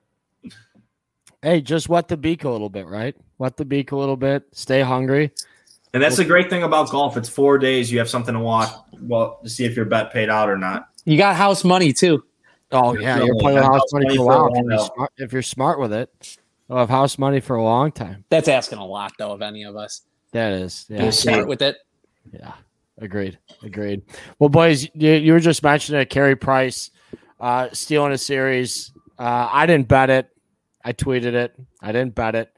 Hey, 1.42 1.60
just 1.60 1.89
wet 1.89 2.08
the 2.08 2.15
beak 2.15 2.46
a 2.46 2.50
little 2.50 2.70
bit, 2.70 2.88
right? 2.88 3.13
Wet 3.39 3.58
the 3.58 3.65
beak 3.65 3.92
a 3.92 3.98
little 3.98 4.15
bit. 4.15 4.46
Stay 4.53 4.80
hungry. 4.80 5.34
And 5.94 6.01
that's 6.01 6.15
the 6.15 6.24
great 6.24 6.50
thing 6.50 6.63
about 6.63 6.89
golf. 6.89 7.18
It's 7.18 7.27
four 7.27 7.58
days. 7.58 7.92
You 7.92 8.00
have 8.00 8.10
something 8.10 8.34
to 8.34 8.39
watch. 8.39 8.72
Well, 9.01 9.42
to 9.44 9.50
see 9.50 9.65
if 9.65 9.75
your 9.75 9.84
bet 9.84 10.13
paid 10.13 10.30
out 10.30 10.50
or 10.50 10.58
not. 10.58 10.92
You 11.05 11.17
got 11.17 11.36
house 11.36 11.63
money 11.63 11.93
too. 11.93 12.24
Oh 12.72 12.98
yeah, 12.98 13.24
you're 13.24 13.36
playing 13.36 13.60
house 13.60 13.67
house 13.67 13.93
money 13.93 14.05
money 14.05 14.17
for 14.17 14.24
a 14.24 14.25
while. 14.25 14.51
If 14.53 14.65
you're, 14.65 14.79
smart, 14.79 15.12
if 15.17 15.33
you're 15.33 15.41
smart 15.41 15.79
with 15.79 15.93
it, 15.93 16.38
you'll 16.67 16.79
have 16.79 16.89
house 16.89 17.17
money 17.17 17.39
for 17.39 17.55
a 17.55 17.63
long 17.63 17.91
time. 17.91 18.25
That's 18.29 18.48
asking 18.48 18.79
a 18.79 18.86
lot 18.86 19.13
though 19.19 19.31
of 19.31 19.41
any 19.41 19.63
of 19.63 19.75
us. 19.75 20.01
That 20.31 20.53
is, 20.53 20.86
yeah, 20.89 21.00
Being 21.00 21.12
smart 21.12 21.48
with 21.48 21.62
it. 21.62 21.77
yeah. 22.31 22.53
Agreed, 23.00 23.39
agreed. 23.63 24.03
Well, 24.39 24.50
boys, 24.50 24.88
you, 24.93 25.12
you 25.13 25.33
were 25.33 25.39
just 25.39 25.63
mentioning 25.63 26.01
it. 26.01 26.10
Carey 26.10 26.36
Price 26.36 26.91
uh, 27.39 27.69
stealing 27.74 28.12
a 28.12 28.17
series. 28.17 28.91
Uh, 29.17 29.50
I 29.51 29.65
didn't 29.65 29.88
bet 29.88 30.10
it. 30.10 30.29
I 30.86 30.93
tweeted 30.93 31.33
it. 31.33 31.55
I 31.81 31.91
didn't 31.91 32.15
bet 32.15 32.36
it. 32.36 32.53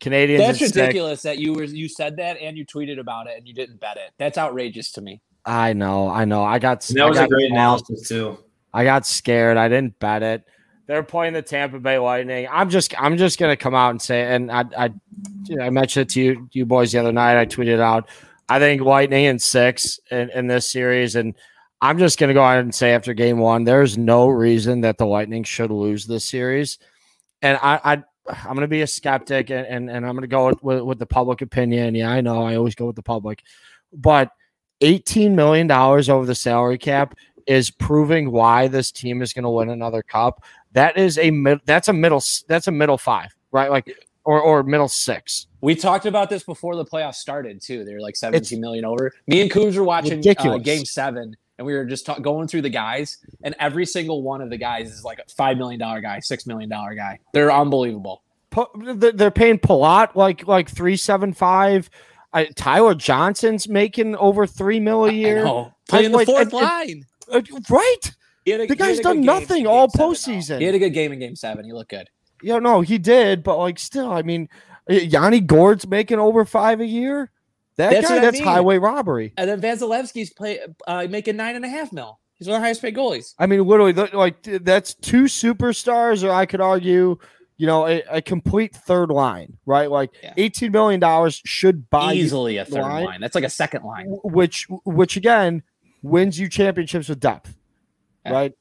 Canadiens. 0.00 0.38
That's 0.38 0.62
at 0.62 0.68
six. 0.68 0.76
ridiculous 0.76 1.22
that 1.22 1.38
you 1.38 1.54
were 1.54 1.64
you 1.64 1.88
said 1.88 2.16
that 2.18 2.38
and 2.40 2.56
you 2.56 2.64
tweeted 2.64 3.00
about 3.00 3.26
it 3.26 3.36
and 3.36 3.48
you 3.48 3.54
didn't 3.54 3.80
bet 3.80 3.96
it. 3.96 4.12
That's 4.18 4.38
outrageous 4.38 4.92
to 4.92 5.00
me. 5.00 5.20
I 5.48 5.72
know. 5.72 6.10
I 6.10 6.26
know. 6.26 6.44
I 6.44 6.58
got. 6.58 6.86
And 6.90 6.98
that 6.98 7.06
I 7.06 7.08
was 7.08 7.18
a 7.18 7.26
great 7.26 7.50
analysis 7.50 8.06
too. 8.06 8.38
I 8.74 8.84
got 8.84 9.06
scared. 9.06 9.56
I 9.56 9.68
didn't 9.68 9.98
bet 9.98 10.22
it. 10.22 10.44
They're 10.86 11.02
playing 11.02 11.32
the 11.32 11.42
Tampa 11.42 11.78
Bay 11.78 11.98
Lightning. 11.98 12.46
I'm 12.50 12.68
just 12.68 12.94
I'm 13.00 13.16
just 13.16 13.38
gonna 13.38 13.56
come 13.56 13.74
out 13.74 13.90
and 13.90 14.00
say, 14.00 14.34
and 14.34 14.52
I 14.52 14.64
I, 14.76 14.92
I 15.60 15.70
mentioned 15.70 16.02
it 16.02 16.14
to 16.14 16.20
you 16.20 16.48
you 16.52 16.66
boys 16.66 16.92
the 16.92 16.98
other 16.98 17.12
night. 17.12 17.40
I 17.40 17.46
tweeted 17.46 17.80
out. 17.80 18.08
I 18.50 18.58
think 18.58 18.82
Lightning 18.82 19.24
in 19.24 19.38
six 19.38 19.98
in, 20.10 20.30
in 20.30 20.46
this 20.48 20.70
series, 20.70 21.16
and 21.16 21.34
I'm 21.80 21.98
just 21.98 22.18
gonna 22.18 22.34
go 22.34 22.44
ahead 22.44 22.60
and 22.60 22.74
say 22.74 22.92
after 22.92 23.14
game 23.14 23.38
one, 23.38 23.64
there's 23.64 23.96
no 23.96 24.28
reason 24.28 24.82
that 24.82 24.98
the 24.98 25.06
Lightning 25.06 25.44
should 25.44 25.70
lose 25.70 26.06
this 26.06 26.26
series. 26.26 26.78
And 27.40 27.58
I, 27.62 27.80
I 27.84 27.92
I'm 28.28 28.54
gonna 28.54 28.68
be 28.68 28.82
a 28.82 28.86
skeptic, 28.86 29.50
and 29.50 29.66
and, 29.66 29.90
and 29.90 30.06
I'm 30.06 30.14
gonna 30.14 30.26
go 30.26 30.48
with, 30.48 30.62
with, 30.62 30.80
with 30.82 30.98
the 30.98 31.06
public 31.06 31.40
opinion. 31.40 31.94
Yeah, 31.94 32.10
I 32.10 32.20
know 32.20 32.42
I 32.42 32.56
always 32.56 32.74
go 32.74 32.86
with 32.86 32.96
the 32.96 33.02
public, 33.02 33.42
but 33.94 34.30
18 34.80 35.34
million 35.34 35.66
dollars 35.66 36.08
over 36.08 36.26
the 36.26 36.34
salary 36.34 36.78
cap 36.78 37.14
is 37.46 37.70
proving 37.70 38.30
why 38.30 38.68
this 38.68 38.92
team 38.92 39.22
is 39.22 39.32
going 39.32 39.44
to 39.44 39.50
win 39.50 39.70
another 39.70 40.02
cup. 40.02 40.44
That 40.72 40.98
is 40.98 41.18
a 41.18 41.30
mid, 41.30 41.60
that's 41.64 41.88
a 41.88 41.92
middle 41.92 42.22
that's 42.46 42.68
a 42.68 42.72
middle 42.72 42.98
five, 42.98 43.34
right? 43.50 43.70
Like 43.70 43.94
or 44.24 44.40
or 44.40 44.62
middle 44.62 44.88
six. 44.88 45.46
We 45.62 45.74
talked 45.74 46.04
about 46.04 46.28
this 46.28 46.42
before 46.42 46.76
the 46.76 46.84
playoffs 46.84 47.16
started 47.16 47.62
too. 47.62 47.84
They're 47.84 48.00
like 48.00 48.14
seventeen 48.14 48.60
million 48.60 48.84
over. 48.84 49.12
Me 49.26 49.40
and 49.40 49.50
Coombs 49.50 49.76
were 49.76 49.84
watching 49.84 50.22
uh, 50.38 50.58
game 50.58 50.84
seven, 50.84 51.34
and 51.56 51.66
we 51.66 51.72
were 51.72 51.86
just 51.86 52.04
ta- 52.04 52.18
going 52.18 52.46
through 52.46 52.62
the 52.62 52.70
guys, 52.70 53.16
and 53.42 53.56
every 53.58 53.86
single 53.86 54.22
one 54.22 54.42
of 54.42 54.50
the 54.50 54.58
guys 54.58 54.92
is 54.92 55.02
like 55.02 55.18
a 55.18 55.24
five 55.34 55.56
million 55.56 55.80
dollar 55.80 56.02
guy, 56.02 56.20
six 56.20 56.46
million 56.46 56.68
dollar 56.68 56.94
guy. 56.94 57.18
They're 57.32 57.50
unbelievable. 57.50 58.22
They're 58.74 59.30
paying 59.30 59.58
Palat 59.58 60.14
like 60.14 60.46
like 60.46 60.68
three 60.68 60.98
seven 60.98 61.32
five. 61.32 61.88
I, 62.32 62.44
Tyler 62.56 62.94
Johnson's 62.94 63.68
making 63.68 64.14
over 64.16 64.46
three 64.46 64.80
mil 64.80 65.06
a 65.06 65.12
year. 65.12 65.44
know. 65.44 65.72
Playing 65.88 66.10
the 66.12 66.18
like, 66.18 66.26
fourth 66.26 66.42
and- 66.42 66.52
and- 66.52 66.62
line. 66.62 67.04
Uh, 67.32 67.40
right? 67.70 67.96
He 68.44 68.50
had 68.52 68.60
a- 68.62 68.66
The 68.66 68.76
guy's 68.76 69.00
done 69.00 69.16
good 69.16 69.20
game 69.20 69.26
nothing 69.26 69.66
all 69.66 69.86
game 69.88 70.14
seven, 70.14 70.14
postseason. 70.40 70.58
He 70.60 70.64
had 70.66 70.74
a 70.74 70.78
good 70.78 70.90
game 70.94 71.12
in 71.12 71.18
game 71.18 71.36
seven. 71.36 71.64
He 71.64 71.72
looked 71.72 71.90
good. 71.90 72.08
Yeah, 72.42 72.58
no, 72.58 72.80
he 72.82 72.98
did, 72.98 73.42
but 73.42 73.58
like 73.58 73.78
still, 73.78 74.12
I 74.12 74.22
mean, 74.22 74.48
uh, 74.90 74.94
Yanni 74.94 75.40
Gourde's 75.40 75.86
making 75.86 76.18
over 76.18 76.44
five 76.44 76.80
a 76.80 76.86
year. 76.86 77.30
That 77.76 77.90
That's 77.90 78.08
guy, 78.08 78.14
what 78.14 78.22
I 78.22 78.24
that's 78.26 78.38
mean. 78.38 78.44
highway 78.48 78.78
robbery. 78.78 79.32
And 79.36 79.48
then 79.48 79.60
Vasilevskiy's 79.60 80.32
play 80.32 80.58
uh, 80.86 81.06
making 81.08 81.36
nine 81.36 81.56
and 81.56 81.64
a 81.64 81.68
half 81.68 81.92
mil. 81.92 82.18
He's 82.36 82.46
one 82.48 82.56
of 82.56 82.60
the 82.60 82.64
highest 82.66 82.82
paid 82.82 82.94
goalies. 82.96 83.34
I 83.38 83.46
mean, 83.46 83.64
literally, 83.64 83.92
like 83.92 84.42
that's 84.42 84.94
two 84.94 85.24
superstars, 85.24 86.22
or 86.22 86.30
I 86.32 86.46
could 86.46 86.60
argue, 86.60 87.18
you 87.58 87.66
know, 87.66 87.86
a, 87.86 88.02
a 88.08 88.22
complete 88.22 88.74
third 88.74 89.10
line, 89.10 89.58
right? 89.66 89.90
Like 89.90 90.10
Yeah. 90.22 90.32
eighteen 90.38 90.72
million 90.72 91.00
dollars 91.00 91.42
should 91.44 91.90
buy 91.90 92.14
Easily 92.14 92.56
a 92.56 92.64
third 92.64 92.80
line. 92.82 93.04
line. 93.04 93.20
That's 93.20 93.34
like 93.34 93.44
a 93.44 93.50
second 93.50 93.84
line. 93.84 94.06
which 94.24 94.66
which 94.84 95.16
again 95.16 95.62
wins 96.02 96.38
you 96.38 96.48
championships 96.48 97.08
with 97.08 97.20
depth, 97.20 97.54
Yeah. 98.24 98.32
right? 98.32 98.52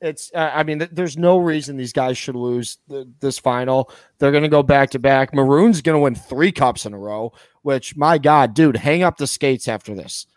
It's, 0.00 0.30
uh, 0.32 0.52
I 0.54 0.62
mean, 0.62 0.78
th- 0.78 0.92
there's 0.92 1.18
no 1.18 1.38
reason 1.38 1.76
these 1.76 1.92
guys 1.92 2.16
should 2.16 2.36
lose 2.36 2.78
th- 2.88 3.08
this 3.18 3.36
final. 3.36 3.90
They're 4.20 4.30
going 4.30 4.44
to 4.44 4.48
go 4.48 4.62
back 4.62 4.90
to 4.90 5.00
back. 5.00 5.34
Maroon's 5.34 5.82
going 5.82 5.96
to 5.96 6.00
win 6.00 6.14
three 6.14 6.52
cups 6.52 6.86
in 6.86 6.94
a 6.94 6.98
row, 6.98 7.32
which, 7.62 7.96
my 7.96 8.16
God, 8.16 8.54
dude, 8.54 8.76
hang 8.76 9.02
up 9.02 9.16
the 9.16 9.26
skates 9.26 9.66
after 9.66 9.96
this. 9.96 10.28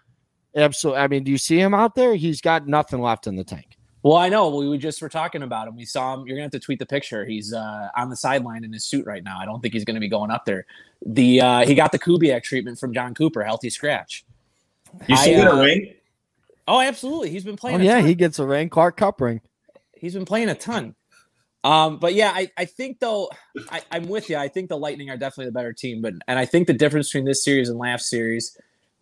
Absolutely. 0.55 1.01
I 1.03 1.07
mean, 1.07 1.23
do 1.23 1.29
you 1.29 1.37
see 1.37 1.59
him 1.59 1.75
out 1.75 1.93
there? 1.93 2.15
He's 2.15 2.41
got 2.41 2.67
nothing 2.67 3.01
left 3.01 3.27
in 3.27 3.35
the 3.35 3.43
tank. 3.43 3.77
Well, 4.03 4.17
I 4.17 4.29
know. 4.29 4.49
We 4.55 4.67
we 4.67 4.77
just 4.79 5.01
were 5.01 5.09
talking 5.09 5.43
about 5.43 5.67
him. 5.67 5.75
We 5.75 5.85
saw 5.85 6.13
him. 6.15 6.25
You're 6.25 6.35
gonna 6.37 6.43
have 6.45 6.51
to 6.51 6.59
tweet 6.59 6.79
the 6.79 6.85
picture. 6.85 7.23
He's 7.25 7.53
uh, 7.53 7.89
on 7.95 8.09
the 8.09 8.15
sideline 8.15 8.63
in 8.63 8.73
his 8.73 8.83
suit 8.83 9.05
right 9.05 9.23
now. 9.23 9.37
I 9.39 9.45
don't 9.45 9.61
think 9.61 9.73
he's 9.73 9.85
gonna 9.85 9.99
be 9.99 10.07
going 10.07 10.31
up 10.31 10.45
there. 10.45 10.65
The 11.05 11.41
uh, 11.41 11.65
he 11.65 11.75
got 11.75 11.91
the 11.91 11.99
Kubiak 11.99 12.41
treatment 12.43 12.79
from 12.79 12.93
Jon 12.93 13.13
Cooper, 13.13 13.43
healthy 13.43 13.69
scratch. 13.69 14.25
You 15.07 15.15
see 15.17 15.31
get 15.35 15.47
uh, 15.47 15.55
a 15.57 15.61
ring? 15.63 15.93
Oh, 16.67 16.81
absolutely. 16.81 17.29
He's 17.29 17.43
been 17.43 17.53
Oh, 17.53 17.57
playing. 17.57 17.81
a 17.81 17.83
yeah, 17.83 17.95
ton. 17.99 18.07
he 18.07 18.15
gets 18.15 18.39
a 18.39 18.45
ring, 18.45 18.69
Clark 18.69 18.97
Cup 18.97 19.21
ring. 19.21 19.41
he's 19.95 20.13
been 20.15 20.25
playing 20.25 20.49
a 20.49 20.55
ton. 20.55 20.95
Um, 21.63 21.97
but 21.99 22.15
yeah, 22.15 22.31
I, 22.33 22.49
I 22.57 22.65
think 22.65 22.99
though 22.99 23.29
I, 23.71 23.81
I'm 23.91 24.07
with 24.07 24.29
you. 24.31 24.35
I 24.37 24.47
think 24.47 24.69
the 24.69 24.77
Lightning 24.77 25.11
are 25.11 25.17
definitely 25.17 25.45
the 25.45 25.51
better 25.51 25.73
team, 25.73 26.01
but 26.01 26.13
and 26.27 26.39
I 26.39 26.45
think 26.45 26.65
the 26.65 26.73
difference 26.73 27.09
between 27.09 27.25
this 27.25 27.43
series 27.43 27.69
and 27.69 27.77
last 27.77 28.09
series 28.09 28.57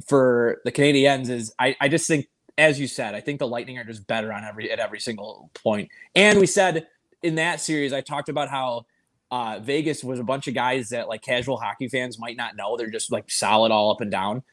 for 0.07 0.59
the 0.65 0.71
Canadiens 0.73 1.29
is 1.29 1.53
I, 1.57 1.75
I 1.79 1.87
just 1.87 2.05
think 2.07 2.27
as 2.59 2.79
you 2.79 2.87
said, 2.87 3.15
I 3.15 3.21
think 3.21 3.39
the 3.39 3.47
Lightning 3.47 3.77
are 3.77 3.83
just 3.83 4.05
better 4.05 4.31
on 4.33 4.43
every 4.43 4.69
at 4.71 4.79
every 4.79 4.99
single 4.99 5.49
point. 5.53 5.89
And 6.15 6.39
we 6.39 6.45
said 6.45 6.87
in 7.23 7.35
that 7.35 7.61
series, 7.61 7.93
I 7.93 8.01
talked 8.01 8.29
about 8.29 8.49
how 8.49 8.85
uh, 9.31 9.59
Vegas 9.61 10.03
was 10.03 10.19
a 10.19 10.23
bunch 10.23 10.47
of 10.47 10.53
guys 10.53 10.89
that 10.89 11.07
like 11.07 11.21
casual 11.21 11.57
hockey 11.57 11.87
fans 11.87 12.19
might 12.19 12.37
not 12.37 12.55
know. 12.55 12.77
They're 12.77 12.89
just 12.89 13.11
like 13.11 13.29
solid 13.29 13.71
all 13.71 13.91
up 13.91 14.01
and 14.01 14.11
down. 14.11 14.43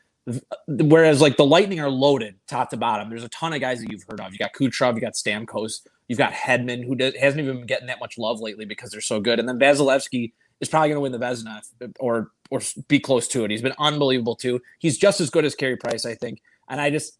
Whereas 0.66 1.20
like 1.20 1.36
the 1.36 1.44
Lightning 1.44 1.80
are 1.80 1.90
loaded 1.90 2.36
top 2.48 2.70
to 2.70 2.76
bottom. 2.76 3.08
There's 3.08 3.24
a 3.24 3.28
ton 3.28 3.52
of 3.52 3.60
guys 3.60 3.80
that 3.80 3.90
you've 3.90 4.04
heard 4.08 4.20
of. 4.20 4.32
You 4.32 4.38
got 4.38 4.52
Kucherov, 4.54 4.94
you 4.94 5.00
got 5.00 5.14
Stamkos, 5.14 5.86
you've 6.08 6.18
got 6.18 6.32
Hedman, 6.32 6.84
who 6.84 6.96
does, 6.96 7.14
hasn't 7.16 7.40
even 7.40 7.58
been 7.58 7.66
getting 7.66 7.86
that 7.86 8.00
much 8.00 8.18
love 8.18 8.40
lately 8.40 8.64
because 8.64 8.90
they're 8.90 9.00
so 9.00 9.20
good. 9.20 9.38
And 9.38 9.48
then 9.48 9.58
Vasilevskiy 9.58 10.32
is 10.60 10.68
probably 10.68 10.88
going 10.88 10.96
to 10.96 11.00
win 11.00 11.12
the 11.12 11.18
Vezina 11.18 11.60
or 12.00 12.32
or 12.50 12.60
be 12.88 12.98
close 12.98 13.28
to 13.28 13.44
it. 13.44 13.50
He's 13.50 13.62
been 13.62 13.74
unbelievable 13.78 14.36
too. 14.36 14.60
He's 14.78 14.98
just 14.98 15.20
as 15.20 15.30
good 15.30 15.44
as 15.44 15.54
Carey 15.54 15.76
Price, 15.76 16.04
I 16.04 16.14
think. 16.14 16.40
And 16.68 16.80
I 16.80 16.90
just, 16.90 17.16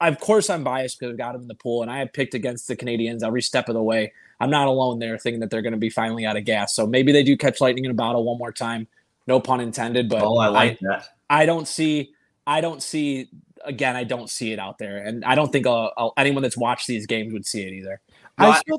I, 0.00 0.08
of 0.08 0.20
course, 0.20 0.48
I'm 0.48 0.62
biased 0.62 0.98
because 0.98 1.12
I've 1.12 1.18
got 1.18 1.34
him 1.34 1.42
in 1.42 1.48
the 1.48 1.54
pool, 1.54 1.82
and 1.82 1.90
I 1.90 1.98
have 1.98 2.12
picked 2.12 2.34
against 2.34 2.68
the 2.68 2.76
Canadiens 2.76 3.22
every 3.24 3.42
step 3.42 3.68
of 3.68 3.74
the 3.74 3.82
way. 3.82 4.12
I'm 4.40 4.50
not 4.50 4.68
alone 4.68 4.98
there, 5.00 5.18
thinking 5.18 5.40
that 5.40 5.50
they're 5.50 5.62
going 5.62 5.72
to 5.72 5.78
be 5.78 5.90
finally 5.90 6.24
out 6.24 6.36
of 6.36 6.44
gas. 6.44 6.74
So 6.74 6.86
maybe 6.86 7.10
they 7.10 7.24
do 7.24 7.36
catch 7.36 7.60
lightning 7.60 7.84
in 7.84 7.90
a 7.90 7.94
bottle 7.94 8.24
one 8.24 8.38
more 8.38 8.52
time. 8.52 8.86
No 9.26 9.40
pun 9.40 9.60
intended, 9.60 10.08
but 10.08 10.22
Oh, 10.22 10.38
I 10.38 10.48
like 10.48 10.78
that. 10.80 11.08
I 11.28 11.46
don't 11.46 11.66
see, 11.66 12.12
I 12.46 12.60
don't 12.60 12.82
see. 12.82 13.28
Again, 13.64 13.96
I 13.96 14.04
don't 14.04 14.30
see 14.30 14.52
it 14.52 14.60
out 14.60 14.78
there, 14.78 14.98
and 14.98 15.24
I 15.24 15.34
don't 15.34 15.50
think 15.50 15.66
uh, 15.66 15.86
uh, 15.86 16.10
anyone 16.16 16.42
that's 16.42 16.56
watched 16.56 16.86
these 16.86 17.06
games 17.06 17.32
would 17.32 17.44
see 17.44 17.62
it 17.62 17.72
either. 17.72 18.00
Well, 18.38 18.52
I 18.52 18.54
I, 18.54 18.58
still, 18.60 18.76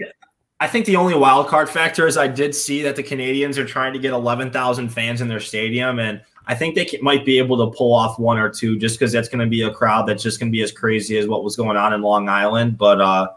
I 0.62 0.68
think 0.68 0.86
the 0.86 0.96
only 0.96 1.16
wild 1.16 1.48
card 1.48 1.70
factor 1.70 2.08
is 2.08 2.18
I 2.18 2.28
did 2.28 2.56
see 2.56 2.82
that 2.84 2.96
the 2.96 3.04
Canadiens 3.04 3.58
are 3.58 3.66
trying 3.66 3.94
to 3.94 4.00
get 4.00 4.14
11,000 4.14 4.90
fans 4.90 5.20
in 5.20 5.28
their 5.28 5.42
stadium, 5.42 6.00
and 6.00 6.22
I 6.50 6.56
think 6.56 6.74
they 6.74 6.84
ca- 6.84 7.00
might 7.01 7.25
be 7.25 7.38
able 7.38 7.58
to 7.58 7.77
pull 7.77 7.94
off 7.94 8.18
one 8.18 8.39
or 8.39 8.50
two 8.50 8.77
just 8.77 8.98
because 8.98 9.12
that's 9.12 9.29
going 9.29 9.39
to 9.39 9.46
be 9.46 9.62
a 9.62 9.72
crowd 9.72 10.08
that's 10.08 10.24
just 10.24 10.39
going 10.39 10.51
to 10.51 10.51
be 10.51 10.63
as 10.63 10.72
crazy 10.72 11.15
as 11.20 11.27
what 11.27 11.44
was 11.44 11.56
going 11.56 11.77
on 11.77 11.94
in 11.94 12.01
Long 12.01 12.27
Island. 12.27 12.75
But 12.75 13.00
uh, 13.00 13.29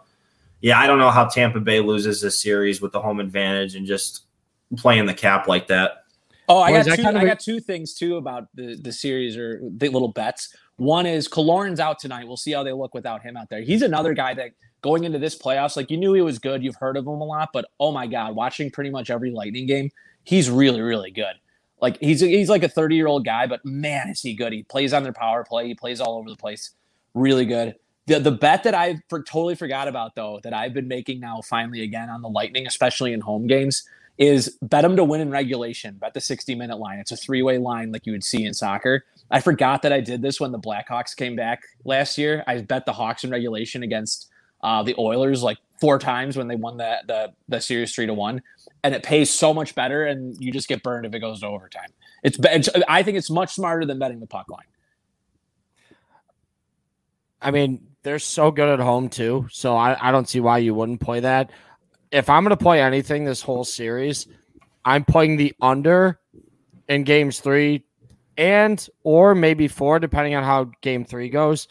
yeah, 0.63 0.81
I 0.81 0.87
don't 0.87 0.99
know 0.99 1.11
how 1.11 1.27
Tampa 1.27 1.61
Bay 1.61 1.81
loses 1.81 2.23
this 2.23 2.41
series 2.41 2.81
with 2.81 2.93
the 2.93 3.03
home 3.03 3.21
advantage 3.21 3.75
and 3.75 3.87
just 3.87 4.25
playing 4.79 5.05
the 5.05 5.13
cap 5.13 5.47
like 5.47 5.67
that. 5.67 6.07
Oh, 6.49 6.61
I 6.61 6.73
got 6.73 6.87
two. 6.87 7.03
kinda 7.03 7.21
I 7.21 7.27
got 7.27 7.39
two 7.39 7.61
things 7.61 7.93
too 7.93 8.17
about 8.17 8.49
the 8.55 8.79
the 8.81 8.93
series 8.93 9.37
or 9.37 9.61
the 9.63 9.91
little 9.91 10.09
bets. 10.09 10.57
One 10.77 11.05
is 11.05 11.29
Killorn's 11.29 11.81
out 11.81 11.99
tonight. 11.99 12.27
We'll 12.27 12.39
see 12.39 12.53
how 12.53 12.63
they 12.63 12.73
look 12.73 12.95
without 12.95 13.23
him 13.23 13.37
out 13.37 13.51
there. 13.51 13.61
He's 13.61 13.83
another 13.83 14.15
guy 14.15 14.33
that 14.35 14.53
going 14.81 15.05
into 15.05 15.19
this 15.19 15.39
playoffs, 15.39 15.77
like 15.77 15.91
you 15.91 15.99
knew 15.99 16.15
he 16.15 16.23
was 16.23 16.39
good. 16.39 16.65
You've 16.65 16.77
heard 16.77 16.97
of 16.97 17.07
him 17.07 17.21
a 17.21 17.25
lot, 17.25 17.51
but 17.53 17.67
oh 17.79 17.93
my 17.93 18.07
god, 18.07 18.35
watching 18.35 18.71
pretty 18.71 18.89
much 18.89 19.11
every 19.11 19.31
Lightning 19.31 19.67
game, 19.67 19.91
he's 20.25 20.49
really 20.49 20.81
really 20.81 21.11
good. 21.11 21.35
Like 21.83 21.99
he's 22.01 22.21
he's 22.21 22.49
like 22.49 22.63
a 22.63 22.69
30 22.69 22.95
year 22.95 23.09
old 23.09 23.25
guy, 23.25 23.49
but 23.49 23.63
man, 23.65 24.09
is 24.09 24.23
he 24.23 24.35
good. 24.35 24.53
He 24.53 24.63
plays 24.63 24.93
on 24.93 25.03
their 25.03 25.13
power 25.13 25.45
play. 25.45 25.67
He 25.67 25.75
plays 25.75 26.01
all 26.01 26.17
over 26.17 26.31
the 26.31 26.37
place. 26.37 26.71
Really 27.13 27.45
good. 27.45 27.75
The 28.07 28.21
the 28.21 28.31
bet 28.31 28.63
that 28.63 28.75
I 28.75 29.01
for, 29.09 29.21
totally 29.23 29.57
forgot 29.57 29.89
about 29.89 30.15
though 30.15 30.39
that 30.45 30.55
I've 30.55 30.73
been 30.73 30.87
making 30.87 31.19
now 31.19 31.41
finally 31.43 31.83
again 31.83 32.09
on 32.09 32.23
the 32.23 32.29
Lightning, 32.29 32.69
especially 32.69 33.13
in 33.13 33.21
home 33.21 33.49
games, 33.49 33.83
is 34.17 34.57
bet 34.63 34.83
them 34.83 34.95
to 34.95 35.03
win 35.03 35.21
in 35.21 35.31
regulation. 35.31 35.97
Bet 36.01 36.15
the 36.15 36.21
60 36.21 36.55
minute 36.55 36.79
line. 36.79 37.01
It's 37.01 37.11
a 37.11 37.17
three 37.17 37.43
way 37.43 37.59
line 37.59 37.91
like 37.91 38.07
you 38.07 38.13
would 38.13 38.25
see 38.25 38.45
in 38.45 38.55
soccer. 38.55 39.05
I 39.33 39.41
forgot 39.41 39.83
that 39.83 39.93
I 39.93 40.01
did 40.01 40.23
this 40.23 40.39
when 40.39 40.53
the 40.53 40.61
Blackhawks 40.61 41.17
came 41.17 41.35
back 41.35 41.65
last 41.85 42.17
year. 42.17 42.45
I 42.47 42.61
bet 42.61 42.87
the 42.87 42.93
Hawks 42.93 43.25
in 43.25 43.31
regulation 43.31 43.83
against 43.83 44.29
uh, 44.63 44.85
the 44.85 44.95
Oilers 44.99 45.43
like 45.43 45.59
four 45.83 45.99
times 45.99 46.37
when 46.37 46.47
they 46.47 46.55
won 46.55 46.77
the, 46.77 46.99
the 47.09 47.33
the 47.49 47.61
series 47.61 47.93
three 47.93 48.07
to 48.07 48.15
one, 48.15 48.41
and 48.85 48.95
it 48.95 49.03
pays 49.03 49.31
so 49.31 49.53
much 49.53 49.75
better, 49.75 50.07
and 50.07 50.41
you 50.41 50.53
just 50.53 50.69
get 50.69 50.81
burned 50.85 51.05
if 51.05 51.13
it 51.13 51.19
goes 51.19 51.41
to 51.41 51.49
overtime. 51.49 51.89
It's, 52.23 52.39
it's 52.41 52.69
I 52.87 53.03
think 53.03 53.19
it's 53.19 53.31
much 53.31 53.53
smarter 53.53 53.85
than 53.85 53.99
betting 53.99 54.21
the 54.21 54.29
puck 54.29 54.49
line. 54.49 54.63
I 57.41 57.51
mean, 57.51 57.85
they're 58.05 58.21
so 58.21 58.53
good 58.53 58.69
at 58.69 58.79
home 58.79 59.09
too. 59.09 59.49
So 59.51 59.77
I, 59.77 59.97
I 60.01 60.13
don't 60.13 60.29
see 60.29 60.39
why 60.39 60.59
you 60.59 60.73
wouldn't 60.73 61.01
play 61.01 61.19
that. 61.19 61.51
If 62.13 62.31
I'm 62.31 62.45
going 62.45 62.57
to 62.57 62.57
play 62.57 62.81
anything 62.81 63.25
this 63.25 63.43
whole 63.43 63.65
series, 63.65 64.29
I'm 64.85 65.05
playing 65.05 65.37
the 65.37 65.53
under 65.61 66.21
in 66.89 67.03
games 67.03 67.41
three 67.41 67.85
and 68.37 68.89
or 69.03 69.35
maybe 69.35 69.67
four, 69.67 69.99
depending 69.99 70.37
on 70.37 70.45
how 70.45 70.71
game 70.81 71.05
three 71.05 71.29
goes. 71.29 71.67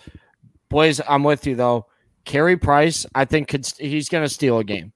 Boys, 0.67 0.99
I'm 1.07 1.23
with 1.23 1.47
you 1.47 1.55
though. 1.55 1.87
Carey 2.25 2.57
Price, 2.57 3.05
I 3.15 3.25
think 3.25 3.47
could 3.47 3.65
he's 3.77 4.09
going 4.09 4.23
to 4.23 4.29
steal 4.29 4.59
a 4.59 4.63
game. 4.63 4.93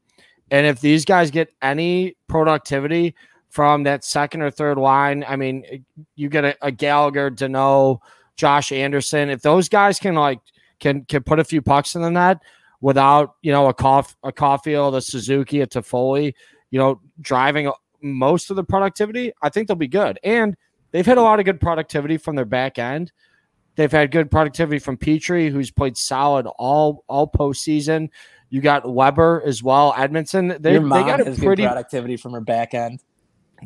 And 0.51 0.67
if 0.67 0.79
these 0.79 1.05
guys 1.05 1.32
get 1.32 1.50
any 1.62 2.15
productivity 2.27 3.15
from 3.50 3.84
that 3.84 4.03
second 4.03 4.41
or 4.41 4.51
third 4.51 4.77
line, 4.77 5.25
I 5.27 5.36
mean, 5.36 5.63
eh, 5.70 5.77
you 6.15 6.29
get 6.29 6.46
a, 6.46 6.55
a 6.62 6.72
Gallagher, 6.72 7.32
Danault, 7.32 8.00
Josh 8.36 8.72
Anderson. 8.72 9.29
If 9.29 9.41
those 9.41 9.70
guys 9.70 10.00
can 10.00 10.15
like 10.15 10.39
can 10.79 11.05
can 11.05 11.24
put 11.24 11.39
a 11.39 11.44
few 11.44 11.62
pucks 11.62 11.96
in 11.96 12.01
the 12.01 12.12
net 12.12 12.39
without 12.82 13.36
you 13.41 13.51
know 13.51 13.67
a 13.67 13.74
cough 13.74 14.15
a 14.24 14.32
Caulfield, 14.32 14.96
a 14.96 15.01
Suzuki, 15.01 15.62
a 15.62 15.67
Toffoli, 15.67 16.34
you 16.70 16.79
know, 16.79 17.00
driving 17.22 17.72
most 18.01 18.50
of 18.50 18.55
the 18.55 18.63
productivity, 18.63 19.32
I 19.41 19.50
think 19.50 19.67
they'll 19.67 19.75
be 19.75 19.88
good. 19.88 20.20
And 20.24 20.55
they've 20.91 21.05
had 21.05 21.17
a 21.17 21.22
lot 21.22 21.39
of 21.39 21.46
good 21.46 21.60
productivity 21.60 22.17
from 22.17 22.36
their 22.36 22.46
back 22.46 22.77
end. 22.77 23.12
They've 23.75 23.91
had 23.91 24.12
good 24.12 24.32
productivity 24.32 24.79
from 24.79 24.98
Petry, 24.98 25.51
who's 25.51 25.72
played 25.72 25.98
solid 25.98 26.48
all 26.58 27.03
all 27.08 27.29
postseason. 27.29 28.10
You 28.50 28.62
got 28.62 28.89
Weber 28.89 29.44
as 29.46 29.62
well. 29.63 29.94
Edmundson, 29.94 30.50
they, 30.50 30.58
they 30.60 30.72
Your 30.74 30.82
mom 30.82 31.05
got 31.08 31.22
a 31.22 31.25
has 31.25 31.38
pretty. 31.39 31.63
good 31.63 31.67
productivity 31.70 32.15
from 32.17 32.34
her 32.34 32.41
back 32.41 32.74
end. 32.74 33.01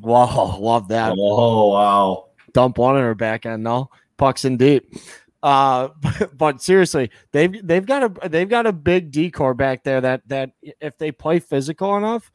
Whoa, 0.01 0.57
love 0.59 0.87
that 0.89 1.13
Oh 1.17 1.69
wow. 1.69 2.25
dump 2.53 2.77
one 2.77 2.95
in 2.97 3.03
her 3.03 3.15
back 3.15 3.45
end. 3.45 3.63
No 3.63 3.89
pucks 4.17 4.45
in 4.45 4.57
deep. 4.57 4.93
Uh, 5.43 5.89
but, 6.01 6.31
but 6.37 6.61
seriously, 6.61 7.11
they've 7.31 7.65
they've 7.65 7.85
got 7.85 8.03
a 8.03 8.29
they've 8.29 8.49
got 8.49 8.65
a 8.65 8.73
big 8.73 9.11
decor 9.11 9.53
back 9.53 9.83
there 9.83 10.01
that 10.01 10.21
that 10.27 10.51
if 10.81 10.97
they 10.97 11.11
play 11.11 11.39
physical 11.39 11.95
enough, 11.97 12.31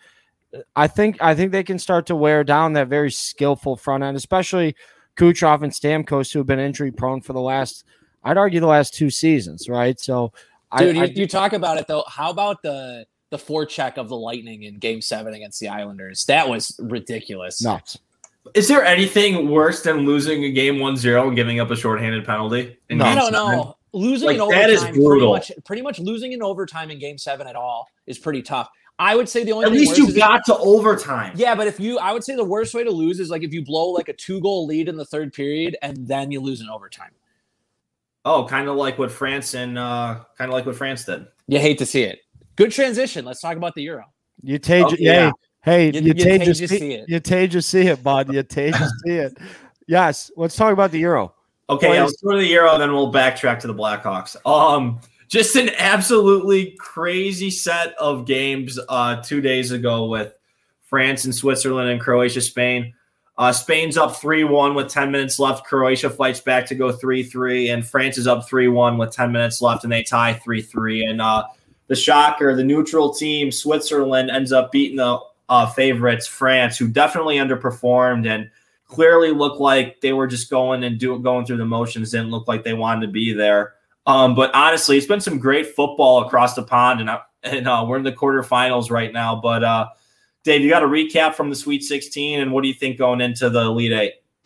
I 0.77 0.87
think 0.87 1.17
I 1.21 1.35
think 1.35 1.51
they 1.53 1.65
can 1.65 1.79
start 1.79 2.07
to 2.07 2.15
wear 2.17 2.45
down 2.45 2.75
that 2.75 2.89
very 2.89 3.11
skillful 3.11 3.77
front 3.77 4.05
end, 4.05 4.17
especially 4.17 4.77
Kucherov 5.17 5.63
and 5.63 5.73
Stamkos, 5.73 6.33
who 6.33 6.39
have 6.41 6.47
been 6.47 6.59
injury 6.59 6.91
prone 6.93 7.21
for 7.21 7.33
the 7.33 7.41
last, 7.41 7.85
I'd 8.23 8.37
argue, 8.37 8.61
the 8.61 8.67
last 8.67 8.95
two 8.95 9.11
seasons, 9.11 9.69
right? 9.69 9.99
So, 10.01 10.33
Dude, 10.79 10.97
I, 10.97 11.03
I, 11.03 11.05
you, 11.05 11.13
you 11.23 11.27
talk 11.29 11.53
about 11.53 11.79
it 11.79 11.87
though. 11.87 12.05
How 12.09 12.31
about 12.31 12.63
the 12.63 13.07
the 13.31 13.37
forecheck 13.39 13.97
of 13.97 14.09
the 14.09 14.17
Lightning 14.17 14.65
in 14.65 14.79
Game 14.79 15.01
Seven 15.01 15.35
against 15.35 15.61
the 15.61 15.69
Islanders? 15.69 16.25
That 16.27 16.49
was 16.49 16.79
ridiculous. 16.83 17.63
nuts. 17.63 17.99
Is 18.55 18.69
there 18.69 18.85
anything 18.85 19.49
worse 19.49 19.83
than 19.83 19.99
losing 20.01 20.45
a 20.45 20.51
game 20.51 20.75
1-0 20.77 21.29
and 21.29 21.35
giving 21.37 21.61
up 21.61 21.71
a 21.71 21.77
shorthanded 21.77 22.27
penalty? 22.27 22.77
in 22.91 22.99
No. 22.99 23.05
I 23.07 23.15
don't 23.15 23.33
seven? 23.33 23.59
know. 23.59 23.77
Losing 23.93 24.27
Like, 24.27 24.39
in 24.41 24.49
that 24.51 24.69
is 24.71 24.81
overtime, 24.83 24.93
pretty 24.95 25.07
brutal. 25.07 25.33
much, 25.33 25.53
pretty 25.65 25.83
much 25.83 25.99
losing 26.01 26.33
in 26.33 26.43
overtime 26.43 26.91
in 26.91 26.99
Game 26.99 27.17
Seven 27.17 27.47
at 27.47 27.57
all 27.57 27.89
is 28.07 28.19
pretty 28.19 28.43
tough. 28.43 28.69
I 28.99 29.17
would 29.17 29.29
say 29.29 29.43
the 29.45 29.53
only 29.53 29.67
At 29.67 29.73
least 29.73 29.99
you 29.99 30.05
is 30.07 30.11
if- 30.11 30.17
got 30.17 30.45
to 30.47 30.57
overtime. 30.57 31.33
Yeah, 31.37 31.55
but 31.55 31.67
if 31.67 31.81
you, 31.81 31.99
I 31.99 32.13
would 32.13 32.23
say 32.23 32.37
the 32.37 32.45
worst 32.45 32.75
way 32.75 32.85
to 32.85 32.91
lose 32.91 33.19
is 33.19 33.29
like 33.31 33.43
if 33.43 33.53
you 33.53 33.65
blow 33.65 33.89
like 33.91 34.09
a 34.09 34.13
two 34.13 34.41
goal 34.41 34.67
lead 34.67 34.89
in 34.89 34.97
the 34.97 35.05
third 35.05 35.33
period 35.33 35.77
and 35.83 36.07
then 36.07 36.31
you 36.31 36.41
lose 36.41 36.61
in 36.61 36.69
overtime. 36.69 37.11
Oh, 38.25 38.47
kind 38.47 38.69
of 38.69 38.77
like 38.77 38.99
what 38.99 39.11
France 39.13 39.55
and 39.55 39.77
uh 39.77 40.21
kind 40.39 40.49
of 40.49 40.55
like 40.55 40.65
what 40.65 40.77
France 40.77 41.05
did. 41.05 41.27
You 41.49 41.59
hate 41.59 41.79
to 41.79 41.87
see 41.87 42.03
it. 42.05 42.21
Good 42.57 42.71
transition. 42.71 43.25
Let's 43.25 43.41
talk 43.41 43.57
about 43.57 43.75
the 43.75 43.83
Euro. 43.83 44.05
You 44.43 44.59
take 44.59 44.87
Oh, 44.87 44.95
yeah. 44.99 45.33
hey, 45.63 45.91
hey, 45.91 45.99
You- 45.99 46.01
you, 46.01 46.07
you 46.09 46.15
tage 46.15 46.39
tage 46.47 46.47
to 46.47 46.55
to 46.63 46.69
see, 46.69 46.79
see 46.79 46.93
it. 46.95 47.05
You 47.09 47.21
tage 47.21 47.53
to 47.53 47.63
see 47.63 47.87
it, 47.89 48.03
bud. 48.03 48.33
You 48.33 48.43
take 48.45 48.75
to 48.75 48.91
see 49.05 49.13
it. 49.13 49.37
Yes, 49.89 50.31
let's 50.37 50.57
talk 50.57 50.73
about 50.73 50.91
the 50.93 51.01
Euro. 51.01 51.35
Okay, 51.69 51.89
Boys- 51.89 51.95
yeah, 51.97 52.03
let's 52.05 52.23
go 52.23 52.33
to 52.33 52.39
the 52.39 52.47
Euro, 52.47 52.79
then 52.79 52.93
we'll 52.93 53.13
backtrack 53.13 53.59
to 53.61 53.67
the 53.67 53.75
Blackhawks. 53.75 54.37
Um, 54.47 55.01
just 55.35 55.57
an 55.57 55.69
absolutely 55.79 56.77
crazy 56.79 57.51
set 57.51 57.93
of 57.99 58.25
games 58.25 58.79
uh 58.89 59.17
two 59.17 59.41
days 59.41 59.73
ago 59.73 60.07
with 60.07 60.33
France 60.85 61.25
and 61.25 61.35
Switzerland 61.35 61.91
and 61.91 62.01
Croatia, 62.01 62.41
Spain. 62.41 62.95
Uh, 63.37 63.51
Spain's 63.51 63.97
up 63.97 64.15
3 64.15 64.45
1 64.45 64.77
with 64.77 64.89
10 64.89 65.11
minutes 65.11 65.41
left. 65.41 65.67
Croatia 65.67 66.09
fights 66.09 66.39
back 66.41 66.67
to 66.67 66.77
go 66.77 66.93
3 66.93 67.25
3, 67.25 67.71
and 67.71 67.85
France 67.85 68.17
is 68.17 68.29
up 68.29 68.49
3 68.49 68.69
1 68.69 68.97
with 68.97 69.11
10 69.11 69.33
minutes 69.33 69.61
left, 69.61 69.83
and 69.83 69.93
they 69.93 70.05
tie 70.05 70.35
3 70.35 70.63
3. 70.63 71.05
And 71.05 71.21
uh, 71.21 71.43
the 71.89 71.97
shocker, 71.97 72.55
the 72.55 72.63
neutral 72.63 73.13
team, 73.13 73.51
Switzerland, 73.51 74.31
ends 74.31 74.53
up 74.53 74.71
beating 74.71 74.99
the 74.99 75.19
uh, 75.49 75.67
favorites, 75.67 76.29
France, 76.29 76.79
who 76.79 76.87
definitely 76.87 77.39
underperformed 77.39 78.29
and 78.29 78.49
clearly 78.87 79.33
looked 79.33 79.61
like 79.61 80.01
they 80.01 80.13
were 80.13 80.29
just 80.29 80.49
going 80.49 80.85
and 80.85 80.97
do, 80.97 81.19
going 81.19 81.45
through 81.45 81.57
the 81.57 81.65
motions, 81.65 82.13
didn't 82.13 82.31
look 82.31 82.47
like 82.47 82.63
they 82.63 82.75
wanted 82.75 83.05
to 83.05 83.13
be 83.13 83.33
there. 83.33 83.74
Um, 84.07 84.35
but 84.35 84.55
honestly, 84.55 84.97
it's 84.99 85.07
been 85.07 85.21
some 85.21 85.39
great 85.39 85.75
football 85.75 86.25
across 86.27 86.55
the 86.55 86.63
pond, 86.63 87.01
and, 87.01 87.11
I- 87.11 87.21
and 87.43 87.67
uh, 87.67 87.85
we're 87.89 87.97
in 87.99 88.03
the 88.05 88.13
quarterfinals 88.13 88.91
right 88.91 89.13
now. 89.13 89.37
But 89.41 89.65
uh, 89.65 89.87
Dave, 90.45 90.61
you 90.63 90.69
got 90.71 90.83
a 90.83 90.87
recap 90.87 91.35
from 91.35 91.49
the 91.51 91.57
Sweet 91.57 91.83
16, 91.83 92.41
and 92.41 92.53
what 92.53 92.63
do 92.63 92.69
you 92.69 92.75
think 92.75 92.99
going 92.99 93.21
into 93.21 93.49
the 93.51 93.61
Elite 93.61 93.93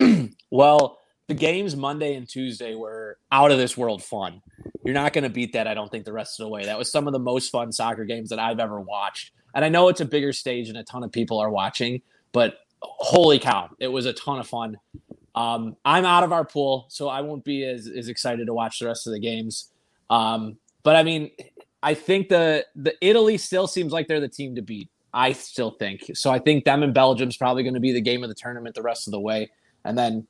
Eight? 0.00 0.30
Well, 0.50 0.98
the 1.26 1.34
games 1.34 1.76
Monday 1.76 2.14
and 2.14 2.26
Tuesday 2.26 2.74
were 2.74 3.18
out 3.30 3.50
of 3.50 3.58
this 3.58 3.76
world 3.76 4.02
fun. 4.02 4.40
You're 4.82 4.94
not 4.94 5.12
going 5.12 5.24
to 5.24 5.28
beat 5.28 5.52
that, 5.52 5.66
I 5.66 5.74
don't 5.74 5.90
think, 5.90 6.06
the 6.06 6.12
rest 6.14 6.40
of 6.40 6.44
the 6.44 6.48
way. 6.48 6.64
That 6.64 6.78
was 6.78 6.90
some 6.90 7.06
of 7.06 7.12
the 7.12 7.18
most 7.18 7.50
fun 7.50 7.70
soccer 7.70 8.06
games 8.06 8.30
that 8.30 8.38
I've 8.38 8.58
ever 8.58 8.80
watched. 8.80 9.32
And 9.54 9.62
I 9.62 9.68
know 9.68 9.88
it's 9.88 10.00
a 10.00 10.06
bigger 10.06 10.32
stage 10.32 10.70
and 10.70 10.78
a 10.78 10.84
ton 10.84 11.04
of 11.04 11.12
people 11.12 11.38
are 11.38 11.50
watching, 11.50 12.00
but 12.32 12.60
holy 12.80 13.38
cow, 13.38 13.68
it 13.78 13.88
was 13.88 14.06
a 14.06 14.14
ton 14.14 14.38
of 14.38 14.46
fun. 14.46 14.78
Um, 15.38 15.76
I'm 15.84 16.04
out 16.04 16.24
of 16.24 16.32
our 16.32 16.44
pool, 16.44 16.86
so 16.88 17.08
I 17.08 17.20
won't 17.20 17.44
be 17.44 17.64
as, 17.64 17.86
as 17.86 18.08
excited 18.08 18.46
to 18.46 18.54
watch 18.54 18.80
the 18.80 18.86
rest 18.86 19.06
of 19.06 19.12
the 19.12 19.20
games. 19.20 19.70
Um, 20.10 20.56
but 20.82 20.96
I 20.96 21.04
mean, 21.04 21.30
I 21.80 21.94
think 21.94 22.28
the 22.28 22.66
the 22.74 22.94
Italy 23.00 23.38
still 23.38 23.68
seems 23.68 23.92
like 23.92 24.08
they're 24.08 24.18
the 24.18 24.28
team 24.28 24.56
to 24.56 24.62
beat. 24.62 24.88
I 25.14 25.32
still 25.32 25.70
think 25.70 26.10
so. 26.14 26.32
I 26.32 26.40
think 26.40 26.64
them 26.64 26.82
and 26.82 26.92
Belgium's 26.92 27.36
probably 27.36 27.62
going 27.62 27.74
to 27.74 27.80
be 27.80 27.92
the 27.92 28.00
game 28.00 28.24
of 28.24 28.28
the 28.28 28.34
tournament 28.34 28.74
the 28.74 28.82
rest 28.82 29.06
of 29.06 29.12
the 29.12 29.20
way, 29.20 29.48
and 29.84 29.96
then 29.96 30.26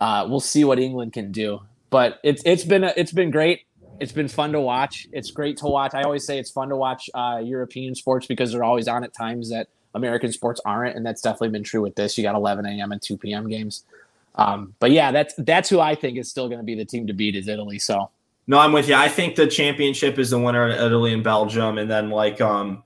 uh, 0.00 0.26
we'll 0.28 0.40
see 0.40 0.64
what 0.64 0.80
England 0.80 1.12
can 1.12 1.30
do. 1.30 1.60
But 1.90 2.18
it's 2.24 2.42
it's 2.44 2.64
been 2.64 2.82
a, 2.82 2.92
it's 2.96 3.12
been 3.12 3.30
great. 3.30 3.60
It's 4.00 4.12
been 4.12 4.28
fun 4.28 4.50
to 4.52 4.60
watch. 4.60 5.06
It's 5.12 5.30
great 5.30 5.56
to 5.58 5.66
watch. 5.66 5.94
I 5.94 6.02
always 6.02 6.26
say 6.26 6.40
it's 6.40 6.50
fun 6.50 6.68
to 6.70 6.76
watch 6.76 7.08
uh, 7.14 7.40
European 7.44 7.94
sports 7.94 8.26
because 8.26 8.50
they're 8.50 8.64
always 8.64 8.88
on 8.88 9.04
at 9.04 9.14
times 9.14 9.50
that 9.50 9.68
American 9.94 10.32
sports 10.32 10.60
aren't, 10.64 10.96
and 10.96 11.06
that's 11.06 11.22
definitely 11.22 11.50
been 11.50 11.62
true 11.62 11.80
with 11.80 11.94
this. 11.94 12.18
You 12.18 12.24
got 12.24 12.34
11 12.34 12.66
a.m. 12.66 12.90
and 12.90 13.00
2 13.00 13.18
p.m. 13.18 13.48
games. 13.48 13.84
Um, 14.38 14.74
but 14.78 14.92
yeah, 14.92 15.10
that's 15.10 15.34
that's 15.38 15.68
who 15.68 15.80
I 15.80 15.94
think 15.94 16.16
is 16.16 16.30
still 16.30 16.48
going 16.48 16.60
to 16.60 16.64
be 16.64 16.76
the 16.76 16.84
team 16.84 17.06
to 17.08 17.12
beat 17.12 17.34
is 17.36 17.48
Italy. 17.48 17.78
So 17.78 18.10
No, 18.46 18.58
I'm 18.58 18.72
with 18.72 18.88
you. 18.88 18.94
I 18.94 19.08
think 19.08 19.34
the 19.34 19.46
championship 19.46 20.18
is 20.18 20.30
the 20.30 20.38
winner, 20.38 20.68
in 20.68 20.72
Italy 20.72 21.12
and 21.12 21.22
Belgium, 21.24 21.76
and 21.76 21.90
then 21.90 22.08
like 22.10 22.40
um, 22.40 22.82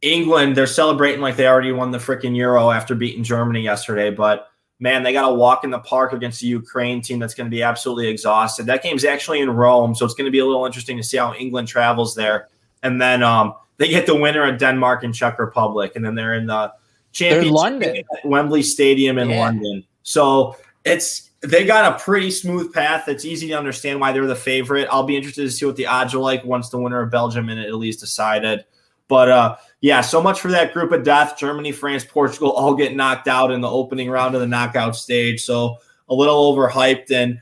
England, 0.00 0.56
they're 0.56 0.66
celebrating 0.68 1.20
like 1.20 1.36
they 1.36 1.48
already 1.48 1.72
won 1.72 1.90
the 1.90 1.98
freaking 1.98 2.36
Euro 2.36 2.70
after 2.70 2.94
beating 2.94 3.24
Germany 3.24 3.60
yesterday. 3.60 4.10
But 4.10 4.48
man, 4.78 5.02
they 5.02 5.12
got 5.12 5.28
to 5.28 5.34
walk 5.34 5.64
in 5.64 5.70
the 5.70 5.80
park 5.80 6.12
against 6.12 6.40
the 6.40 6.46
Ukraine 6.46 7.02
team 7.02 7.18
that's 7.18 7.34
going 7.34 7.46
to 7.46 7.50
be 7.50 7.62
absolutely 7.62 8.06
exhausted. 8.06 8.66
That 8.66 8.82
game's 8.82 9.04
actually 9.04 9.40
in 9.40 9.50
Rome, 9.50 9.94
so 9.94 10.04
it's 10.04 10.14
going 10.14 10.26
to 10.26 10.30
be 10.30 10.38
a 10.38 10.46
little 10.46 10.64
interesting 10.64 10.96
to 10.96 11.02
see 11.02 11.16
how 11.16 11.34
England 11.34 11.68
travels 11.68 12.14
there. 12.14 12.48
And 12.82 13.00
then 13.00 13.22
um, 13.22 13.54
they 13.78 13.88
get 13.88 14.06
the 14.06 14.14
winner 14.14 14.48
of 14.48 14.58
Denmark 14.58 15.02
and 15.02 15.14
Czech 15.14 15.38
Republic, 15.40 15.92
and 15.96 16.04
then 16.04 16.14
they're 16.14 16.34
in 16.34 16.46
the 16.46 16.72
championship 17.12 17.52
London. 17.52 17.96
at 17.96 18.24
Wembley 18.24 18.62
Stadium 18.62 19.18
in 19.18 19.30
Yeah. 19.30 19.40
London. 19.40 19.84
So 20.02 20.56
it's 20.84 21.30
they 21.40 21.64
got 21.64 21.94
a 21.94 22.02
pretty 22.02 22.30
smooth 22.30 22.72
path. 22.72 23.08
It's 23.08 23.24
easy 23.24 23.48
to 23.48 23.54
understand 23.54 24.00
why 24.00 24.12
they're 24.12 24.26
the 24.26 24.36
favorite. 24.36 24.88
I'll 24.90 25.02
be 25.04 25.16
interested 25.16 25.42
to 25.42 25.50
see 25.50 25.66
what 25.66 25.76
the 25.76 25.86
odds 25.86 26.14
are 26.14 26.18
like 26.18 26.44
once 26.44 26.70
the 26.70 26.78
winner 26.78 27.02
of 27.02 27.10
Belgium 27.10 27.48
and 27.48 27.60
Italy 27.60 27.90
is 27.90 27.96
decided. 27.96 28.64
But 29.08 29.28
uh, 29.28 29.56
yeah, 29.80 30.00
so 30.00 30.22
much 30.22 30.40
for 30.40 30.50
that 30.52 30.72
group 30.72 30.92
of 30.92 31.04
death. 31.04 31.36
Germany, 31.36 31.72
France, 31.72 32.04
Portugal 32.04 32.52
all 32.52 32.74
get 32.74 32.96
knocked 32.96 33.28
out 33.28 33.50
in 33.50 33.60
the 33.60 33.70
opening 33.70 34.08
round 34.08 34.34
of 34.34 34.40
the 34.40 34.46
knockout 34.46 34.96
stage. 34.96 35.42
So 35.42 35.76
a 36.08 36.14
little 36.14 36.54
overhyped. 36.54 37.10
And 37.10 37.40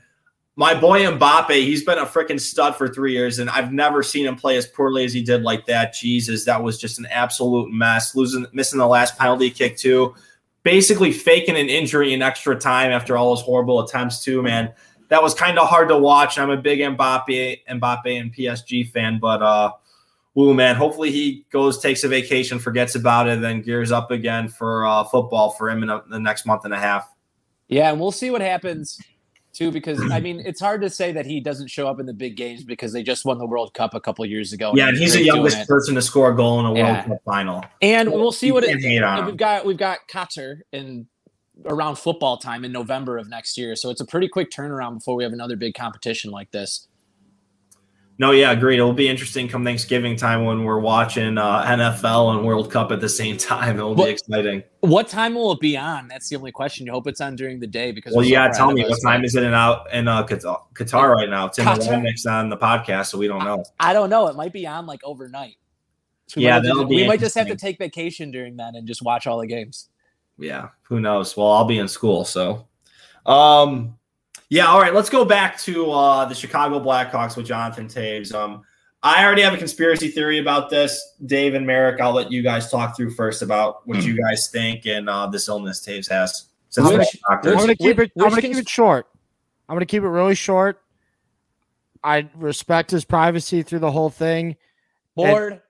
my 0.55 0.79
boy 0.79 1.01
Mbappe, 1.03 1.51
he's 1.51 1.83
been 1.83 1.97
a 1.97 2.05
freaking 2.05 2.39
stud 2.39 2.75
for 2.75 2.87
three 2.87 3.13
years, 3.13 3.39
and 3.39 3.49
I've 3.49 3.73
never 3.73 4.03
seen 4.03 4.25
him 4.25 4.35
play 4.35 4.57
as 4.57 4.67
poorly 4.67 5.03
as 5.03 5.13
he 5.13 5.23
did 5.23 5.41
like 5.41 5.65
that. 5.65 5.93
Jesus, 5.93 6.45
that 6.45 6.61
was 6.61 6.77
just 6.77 6.99
an 6.99 7.07
absolute 7.07 7.71
mess. 7.71 8.15
Losing, 8.15 8.45
missing 8.53 8.77
the 8.77 8.87
last 8.87 9.17
penalty 9.17 9.49
kick 9.49 9.77
too, 9.77 10.13
basically 10.63 11.11
faking 11.11 11.57
an 11.57 11.69
injury 11.69 12.13
in 12.13 12.21
extra 12.21 12.57
time 12.57 12.91
after 12.91 13.17
all 13.17 13.35
those 13.35 13.43
horrible 13.43 13.81
attempts 13.81 14.23
too. 14.23 14.41
Man, 14.41 14.73
that 15.09 15.21
was 15.21 15.33
kind 15.33 15.59
of 15.59 15.67
hard 15.67 15.89
to 15.89 15.97
watch. 15.97 16.37
I'm 16.39 16.49
a 16.49 16.57
big 16.57 16.79
Mbappe, 16.79 17.59
Mbappe 17.69 18.19
and 18.19 18.33
PSG 18.33 18.89
fan, 18.91 19.19
but 19.19 19.41
uh, 19.41 19.71
woo 20.33 20.53
man, 20.53 20.75
hopefully 20.75 21.11
he 21.11 21.45
goes, 21.51 21.79
takes 21.79 22.03
a 22.03 22.07
vacation, 22.07 22.59
forgets 22.59 22.95
about 22.95 23.27
it, 23.27 23.41
then 23.41 23.61
gears 23.61 23.91
up 23.91 24.11
again 24.11 24.47
for 24.47 24.85
uh, 24.85 25.03
football 25.03 25.51
for 25.51 25.69
him 25.69 25.83
in 25.83 25.89
a, 25.89 26.01
the 26.09 26.19
next 26.19 26.45
month 26.45 26.65
and 26.65 26.73
a 26.73 26.79
half. 26.79 27.11
Yeah, 27.67 27.91
and 27.91 27.99
we'll 27.99 28.11
see 28.11 28.31
what 28.31 28.41
happens 28.41 28.99
too, 29.53 29.71
because 29.71 29.99
I 30.11 30.19
mean, 30.21 30.41
it's 30.45 30.59
hard 30.59 30.81
to 30.81 30.89
say 30.89 31.11
that 31.13 31.25
he 31.25 31.39
doesn't 31.39 31.69
show 31.69 31.87
up 31.87 31.99
in 31.99 32.05
the 32.05 32.13
big 32.13 32.35
games 32.35 32.63
because 32.63 32.91
they 32.91 33.03
just 33.03 33.23
won 33.25 33.37
the 33.37 33.45
World 33.45 33.73
Cup 33.73 33.93
a 33.93 33.99
couple 33.99 34.25
years 34.25 34.51
ago. 34.53 34.73
Yeah, 34.75 34.89
and 34.89 34.97
he's 34.97 35.13
the 35.13 35.23
youngest 35.23 35.67
person 35.67 35.95
to 35.95 36.01
score 36.01 36.31
a 36.31 36.35
goal 36.35 36.59
in 36.59 36.65
a 36.65 36.69
World 36.69 36.77
Yeah. 36.77 37.05
Cup 37.05 37.17
final. 37.25 37.63
And 37.81 38.11
we'll 38.11 38.31
see 38.31 38.51
what 38.51 38.63
it, 38.63 38.79
can't 38.81 38.83
him. 38.83 39.25
we've 39.25 39.37
got. 39.37 39.65
We've 39.65 39.77
got 39.77 39.99
Qatar 40.11 40.61
in 40.71 41.07
around 41.65 41.97
football 41.97 42.37
time 42.37 42.65
in 42.65 42.71
November 42.71 43.17
of 43.17 43.29
next 43.29 43.57
year, 43.57 43.75
so 43.75 43.89
it's 43.89 44.01
a 44.01 44.05
pretty 44.05 44.27
quick 44.27 44.49
turnaround 44.49 44.95
before 44.95 45.15
we 45.15 45.23
have 45.23 45.33
another 45.33 45.55
big 45.55 45.75
competition 45.75 46.31
like 46.31 46.51
this. 46.51 46.87
No, 48.19 48.29
yeah, 48.31 48.51
agreed. 48.51 48.75
It'll 48.75 48.93
be 48.93 49.07
interesting 49.09 49.47
come 49.47 49.63
Thanksgiving 49.65 50.15
time 50.15 50.45
when 50.45 50.63
we're 50.63 50.79
watching 50.79 51.37
uh, 51.37 51.63
NFL 51.65 52.35
and 52.37 52.45
World 52.45 52.71
Cup 52.71 52.91
at 52.91 53.01
the 53.01 53.09
same 53.09 53.37
time. 53.51 53.77
It'll 53.77 53.95
Well- 53.95 54.05
be 54.05 54.11
exciting. 54.11 54.63
What 54.81 55.07
time 55.07 55.33
will 55.33 55.53
it 55.53 55.59
be 55.59 55.77
on? 55.77 56.07
That's 56.09 56.27
the 56.29 56.35
only 56.35 56.51
question. 56.51 56.85
You 56.85 56.91
hope 56.91 57.07
it's 57.07 57.21
on 57.21 57.35
during 57.35 57.59
the 57.59 57.67
day 57.67 57.91
because 57.91 58.13
Well, 58.13 58.29
gotta 58.29 58.53
tell 58.53 58.71
me 58.71 58.83
what 58.83 58.99
time 59.01 59.23
is 59.23 59.33
it 59.35 59.43
in 59.43 59.53
out 59.53 59.91
in 59.93 60.07
uh, 60.07 60.25
Qatar, 60.27 60.61
Qatar 60.73 61.15
right 61.15 61.29
now? 61.29 61.47
Tim? 61.47 61.65
Romanek's 61.65 62.25
on 62.25 62.49
the 62.49 62.57
podcast, 62.57 63.05
so 63.07 63.17
we 63.17 63.27
don't 63.27 63.43
know. 63.45 63.63
I 63.79 63.93
don't 63.93 64.09
know. 64.09 64.27
It 64.27 64.35
might 64.35 64.51
be 64.53 64.67
on 64.67 64.85
like 64.85 64.99
overnight. 65.05 65.55
So 66.27 66.39
we 66.41 66.45
Yeah, 66.45 66.59
might, 66.59 66.89
be 66.89 66.95
we 66.95 67.07
might 67.07 67.19
just 67.21 67.35
have 67.35 67.47
to 67.47 67.55
take 67.55 67.77
vacation 67.77 68.29
during 68.31 68.57
that 68.57 68.75
and 68.75 68.85
just 68.87 69.01
watch 69.01 69.25
all 69.25 69.39
the 69.39 69.47
games. 69.47 69.89
Yeah, 70.37 70.69
who 70.83 70.99
knows? 70.99 71.35
Well, 71.37 71.47
I'll 71.51 71.65
be 71.65 71.79
in 71.79 71.87
school, 71.87 72.25
so. 72.25 72.67
Um, 73.25 73.97
yeah, 74.53 74.67
all 74.67 74.79
right. 74.79 74.93
Let's 74.93 75.09
go 75.09 75.25
back 75.25 75.57
to 75.61 75.89
uh, 75.89 76.25
the 76.25 76.35
Chicago 76.35 76.79
Blackhawks 76.79 77.35
with 77.35 77.47
Jonathan 77.47 77.87
Toews. 77.87 78.35
Um, 78.35 78.61
I 79.01 79.25
already 79.25 79.41
have 79.41 79.55
a 79.55 79.57
conspiracy 79.57 80.09
theory 80.09 80.37
about 80.37 80.69
this. 80.69 81.15
Dave 81.25 81.55
and 81.55 81.65
Merrick, 81.65 81.99
I'll 81.99 82.13
let 82.13 82.31
you 82.31 82.43
guys 82.43 82.69
talk 82.69 82.95
through 82.95 83.15
first 83.15 83.41
about 83.41 83.87
what 83.87 84.03
you 84.03 84.15
guys 84.15 84.49
think 84.49 84.85
and 84.85 85.09
uh, 85.09 85.25
this 85.25 85.47
illness 85.47 85.83
Toews 85.83 86.07
has. 86.07 86.49
Since 86.69 86.87
Which- 86.87 87.19
I'm 87.27 87.41
gonna 87.41 87.75
keep 87.75 87.97
it. 87.97 88.11
I'm 88.15 88.29
gonna 88.29 88.41
keep 88.43 88.57
it 88.57 88.69
short. 88.69 89.07
I'm 89.67 89.75
gonna 89.75 89.87
keep 89.87 90.03
it 90.03 90.07
really 90.09 90.35
short. 90.35 90.83
I 92.03 92.29
respect 92.35 92.91
his 92.91 93.05
privacy 93.05 93.63
through 93.63 93.79
the 93.79 93.91
whole 93.91 94.11
thing. 94.11 94.55
Bored. 95.15 95.63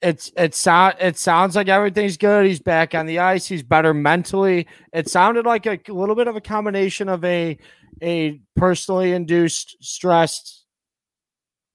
It's 0.00 0.30
it 0.36 0.54
sound 0.54 0.94
it 1.00 1.18
sounds 1.18 1.56
like 1.56 1.66
everything's 1.66 2.16
good. 2.16 2.46
He's 2.46 2.60
back 2.60 2.94
on 2.94 3.06
the 3.06 3.18
ice. 3.18 3.46
He's 3.46 3.64
better 3.64 3.92
mentally. 3.92 4.68
It 4.92 5.08
sounded 5.08 5.44
like 5.44 5.66
a 5.66 5.80
little 5.88 6.14
bit 6.14 6.28
of 6.28 6.36
a 6.36 6.40
combination 6.40 7.08
of 7.08 7.24
a 7.24 7.58
a 8.02 8.40
personally 8.56 9.12
induced 9.12 9.76
stressed 9.80 10.64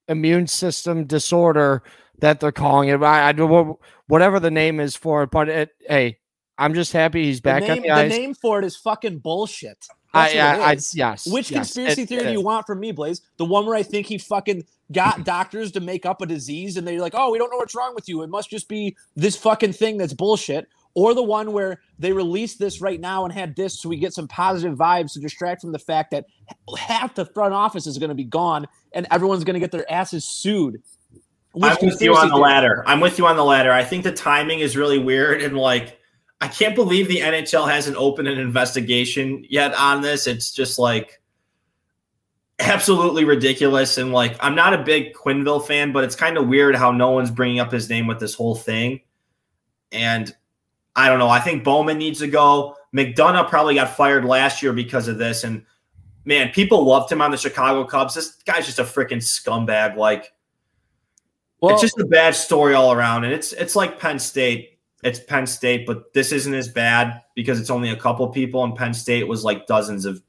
immune 0.08 0.48
system 0.48 1.06
disorder 1.06 1.84
that 2.20 2.40
they're 2.40 2.52
calling 2.52 2.90
it. 2.90 3.02
I, 3.02 3.30
I 3.30 3.32
don't 3.32 3.52
know 3.52 3.80
whatever 4.08 4.40
the 4.40 4.52
name 4.52 4.80
is 4.80 4.96
for 4.96 5.24
it, 5.24 5.32
but 5.32 5.50
it. 5.50 5.70
Hey, 5.88 6.20
I'm 6.58 6.74
just 6.74 6.94
happy 6.94 7.26
he's 7.26 7.42
back 7.42 7.62
the, 7.62 7.76
name, 7.76 7.84
the 7.84 7.90
the 7.90 8.08
name 8.08 8.34
for 8.34 8.60
it 8.60 8.66
is 8.66 8.76
fucking 8.76 9.20
bullshit. 9.20 9.86
I, 10.14 10.34
That's 10.34 10.60
what 10.60 10.68
I, 10.68 10.72
I, 10.72 10.78
yes. 10.94 11.28
Which 11.28 11.52
yes, 11.52 11.74
conspiracy 11.74 12.02
it- 12.04 12.10
theory 12.10 12.22
it 12.24 12.28
do 12.28 12.32
you 12.32 12.42
want 12.42 12.66
from 12.66 12.80
me, 12.80 12.92
Blaze? 12.92 13.22
The 13.38 13.46
one 13.46 13.66
where 13.66 13.76
I 13.76 13.84
think 13.84 14.08
he 14.08 14.18
fucking 14.18 14.64
got 14.92 15.24
doctors 15.26 15.72
to 15.74 15.80
make 15.80 16.06
up 16.06 16.22
a 16.22 16.26
disease 16.26 16.78
and 16.78 16.88
they're 16.88 17.00
like, 17.00 17.14
oh, 17.16 17.32
we 17.32 17.38
don't 17.38 17.52
know 17.52 17.58
what's 17.58 17.76
wrong 17.76 17.94
with 17.94 18.10
you. 18.10 18.24
It 18.24 18.30
must 18.30 18.50
just 18.50 18.68
be 18.68 18.96
this 19.16 19.36
fucking 19.36 19.74
thing 19.74 19.98
that's 19.98 20.14
bullshit. 20.14 20.68
Or 20.98 21.14
the 21.14 21.22
one 21.22 21.52
where 21.52 21.80
they 22.00 22.12
released 22.12 22.58
this 22.58 22.82
right 22.82 23.00
now 23.00 23.24
and 23.24 23.32
had 23.32 23.56
this 23.56 23.80
so 23.80 23.88
we 23.88 23.98
get 23.98 24.14
some 24.14 24.28
positive 24.28 24.76
vibes 24.76 25.14
to 25.14 25.20
distract 25.20 25.62
from 25.62 25.72
the 25.72 25.78
fact 25.78 26.10
that 26.10 26.26
half 26.76 27.14
the 27.14 27.24
front 27.24 27.54
office 27.54 27.86
is 27.86 28.00
going 28.00 28.10
to 28.10 28.16
be 28.16 28.24
gone 28.24 28.66
and 28.94 29.06
everyone's 29.12 29.44
going 29.44 29.54
to 29.54 29.60
get 29.60 29.72
their 29.72 29.86
asses 29.92 30.26
sued. 30.26 30.82
I'm 31.62 31.78
with 31.84 32.02
you 32.02 32.16
on 32.16 32.30
the 32.30 32.38
ladder. 32.38 32.84
I'm 32.88 33.00
with 33.00 33.20
you 33.20 33.28
on 33.28 33.36
the 33.36 33.46
ladder. 33.46 33.72
I 33.72 33.84
think 33.84 34.06
the 34.06 34.12
timing 34.12 34.62
is 34.62 34.76
really 34.76 34.98
weird 34.98 35.40
and 35.44 35.56
like 35.56 36.00
I 36.42 36.48
can't 36.48 36.74
believe 36.74 37.08
the 37.08 37.20
NHL 37.20 37.70
hasn't 37.70 37.96
opened 37.96 38.28
an 38.28 38.40
investigation 38.40 39.46
yet 39.48 39.76
on 39.76 40.02
this. 40.02 40.26
It's 40.26 40.50
just 40.50 40.80
like 40.80 41.22
absolutely 42.58 43.24
ridiculous 43.24 44.00
and 44.00 44.12
like 44.12 44.36
I'm 44.40 44.56
not 44.56 44.74
a 44.74 44.82
big 44.82 45.14
Quenneville 45.14 45.64
fan, 45.64 45.92
but 45.92 46.04
it's 46.04 46.16
kind 46.16 46.40
of 46.40 46.48
weird 46.48 46.76
how 46.76 46.92
no 46.92 47.12
one's 47.12 47.30
bringing 47.30 47.60
up 47.60 47.72
his 47.72 47.88
name 47.88 48.08
with 48.08 48.20
this 48.20 48.34
whole 48.34 48.56
thing. 48.56 49.02
And 49.92 50.36
I 50.98 51.08
don't 51.08 51.20
know. 51.20 51.30
I 51.30 51.40
think 51.40 51.64
Bowman 51.64 51.98
needs 51.98 52.20
to 52.20 52.28
go. 52.28 52.76
McDonough 52.94 53.48
probably 53.48 53.76
got 53.76 53.96
fired 53.96 54.26
last 54.26 54.62
year 54.62 54.74
because 54.74 55.08
of 55.08 55.18
this 55.18 55.46
and 55.46 55.64
man, 56.26 56.50
people 56.50 56.84
loved 56.84 57.10
him 57.10 57.22
on 57.22 57.32
the 57.32 57.38
Chicago 57.38 57.86
Cubs. 57.86 58.16
This 58.16 58.32
guy's 58.46 58.66
just 58.66 58.80
a 58.80 58.84
freaking 58.84 59.22
scumbag 59.22 59.96
like 59.96 60.34
Well, 61.62 61.74
it's 61.74 61.82
just 61.82 61.98
a 62.00 62.06
bad 62.06 62.36
story 62.36 62.74
all 62.74 62.92
around, 62.92 63.24
and 63.24 63.34
it's 63.34 63.54
it's 63.54 63.76
like 63.76 64.00
Penn 64.00 64.20
State. 64.20 64.80
It's 65.04 65.20
Penn 65.20 65.48
State, 65.48 65.86
but 65.86 66.12
this 66.14 66.32
isn't 66.32 66.54
as 66.54 66.68
bad 66.68 67.22
because 67.36 67.60
it's 67.60 67.70
only 67.70 67.90
a 67.92 67.96
couple 67.96 68.28
people, 68.28 68.64
and 68.64 68.76
Penn 68.76 68.94
State 68.94 69.28
was 69.28 69.44
like 69.46 69.68
dozens 69.68 70.06
of 70.06 70.22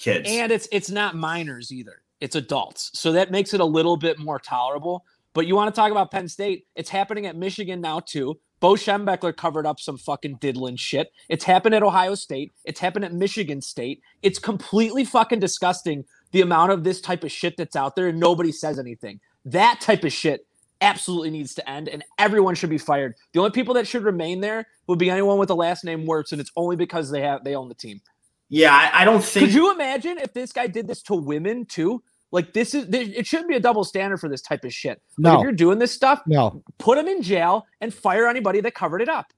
kids. 0.00 0.28
and 0.30 0.50
it's 0.50 0.66
it's 0.72 0.90
not 0.90 1.14
minors 1.14 1.70
either 1.70 2.02
it's 2.20 2.34
adults 2.34 2.90
so 2.94 3.12
that 3.12 3.30
makes 3.30 3.52
it 3.52 3.60
a 3.60 3.64
little 3.64 3.96
bit 3.96 4.18
more 4.18 4.38
tolerable 4.38 5.04
but 5.34 5.46
you 5.46 5.54
want 5.54 5.72
to 5.72 5.78
talk 5.78 5.90
about 5.90 6.10
penn 6.10 6.26
state 6.26 6.66
it's 6.74 6.88
happening 6.88 7.26
at 7.26 7.36
michigan 7.36 7.80
now 7.82 8.00
too 8.00 8.38
bo 8.60 8.74
schembechler 8.74 9.36
covered 9.36 9.66
up 9.66 9.80
some 9.80 9.98
fucking 9.98 10.36
diddling 10.40 10.76
shit. 10.76 11.12
It's 11.28 11.44
happened 11.44 11.74
at 11.74 11.82
ohio 11.82 12.14
state. 12.14 12.52
It's 12.64 12.80
happened 12.80 13.04
at 13.04 13.12
michigan 13.12 13.60
state. 13.60 14.02
It's 14.22 14.38
completely 14.38 15.04
fucking 15.04 15.40
disgusting 15.40 16.04
the 16.32 16.42
amount 16.42 16.72
of 16.72 16.84
this 16.84 17.00
type 17.00 17.24
of 17.24 17.32
shit 17.32 17.56
that's 17.56 17.76
out 17.76 17.96
there 17.96 18.08
and 18.08 18.20
nobody 18.20 18.52
says 18.52 18.78
anything. 18.78 19.20
That 19.44 19.80
type 19.80 20.04
of 20.04 20.12
shit 20.12 20.46
absolutely 20.80 21.30
needs 21.30 21.54
to 21.54 21.68
end 21.68 21.88
and 21.88 22.04
everyone 22.18 22.54
should 22.54 22.70
be 22.70 22.78
fired. 22.78 23.14
The 23.32 23.40
only 23.40 23.50
people 23.50 23.74
that 23.74 23.86
should 23.86 24.02
remain 24.02 24.40
there 24.40 24.66
would 24.86 24.98
be 24.98 25.10
anyone 25.10 25.38
with 25.38 25.48
the 25.48 25.56
last 25.56 25.84
name 25.84 26.06
Wirtz, 26.06 26.32
and 26.32 26.40
it's 26.40 26.52
only 26.56 26.76
because 26.76 27.10
they 27.10 27.22
have 27.22 27.44
they 27.44 27.54
own 27.54 27.68
the 27.68 27.74
team. 27.74 28.00
Yeah, 28.48 28.74
I, 28.74 29.02
I 29.02 29.04
don't 29.04 29.22
think 29.22 29.46
could 29.46 29.54
you 29.54 29.72
imagine 29.72 30.18
if 30.18 30.32
this 30.32 30.52
guy 30.52 30.66
did 30.66 30.88
this 30.88 31.02
to 31.02 31.14
women 31.14 31.64
too? 31.64 32.02
Like 32.32 32.52
this 32.52 32.74
is 32.74 32.86
it 32.92 33.26
shouldn't 33.26 33.48
be 33.48 33.56
a 33.56 33.60
double 33.60 33.84
standard 33.84 34.18
for 34.18 34.28
this 34.28 34.42
type 34.42 34.64
of 34.64 34.72
shit. 34.72 35.02
Like, 35.18 35.38
if 35.38 35.42
you're 35.42 35.52
doing 35.52 35.78
this 35.78 35.92
stuff, 35.92 36.22
No, 36.26 36.62
put 36.78 36.96
him 36.96 37.08
in 37.08 37.22
jail 37.22 37.66
and 37.80 37.92
fire 37.92 38.28
anybody 38.28 38.60
that 38.60 38.74
covered 38.74 39.02
it 39.02 39.08
up. 39.08 39.32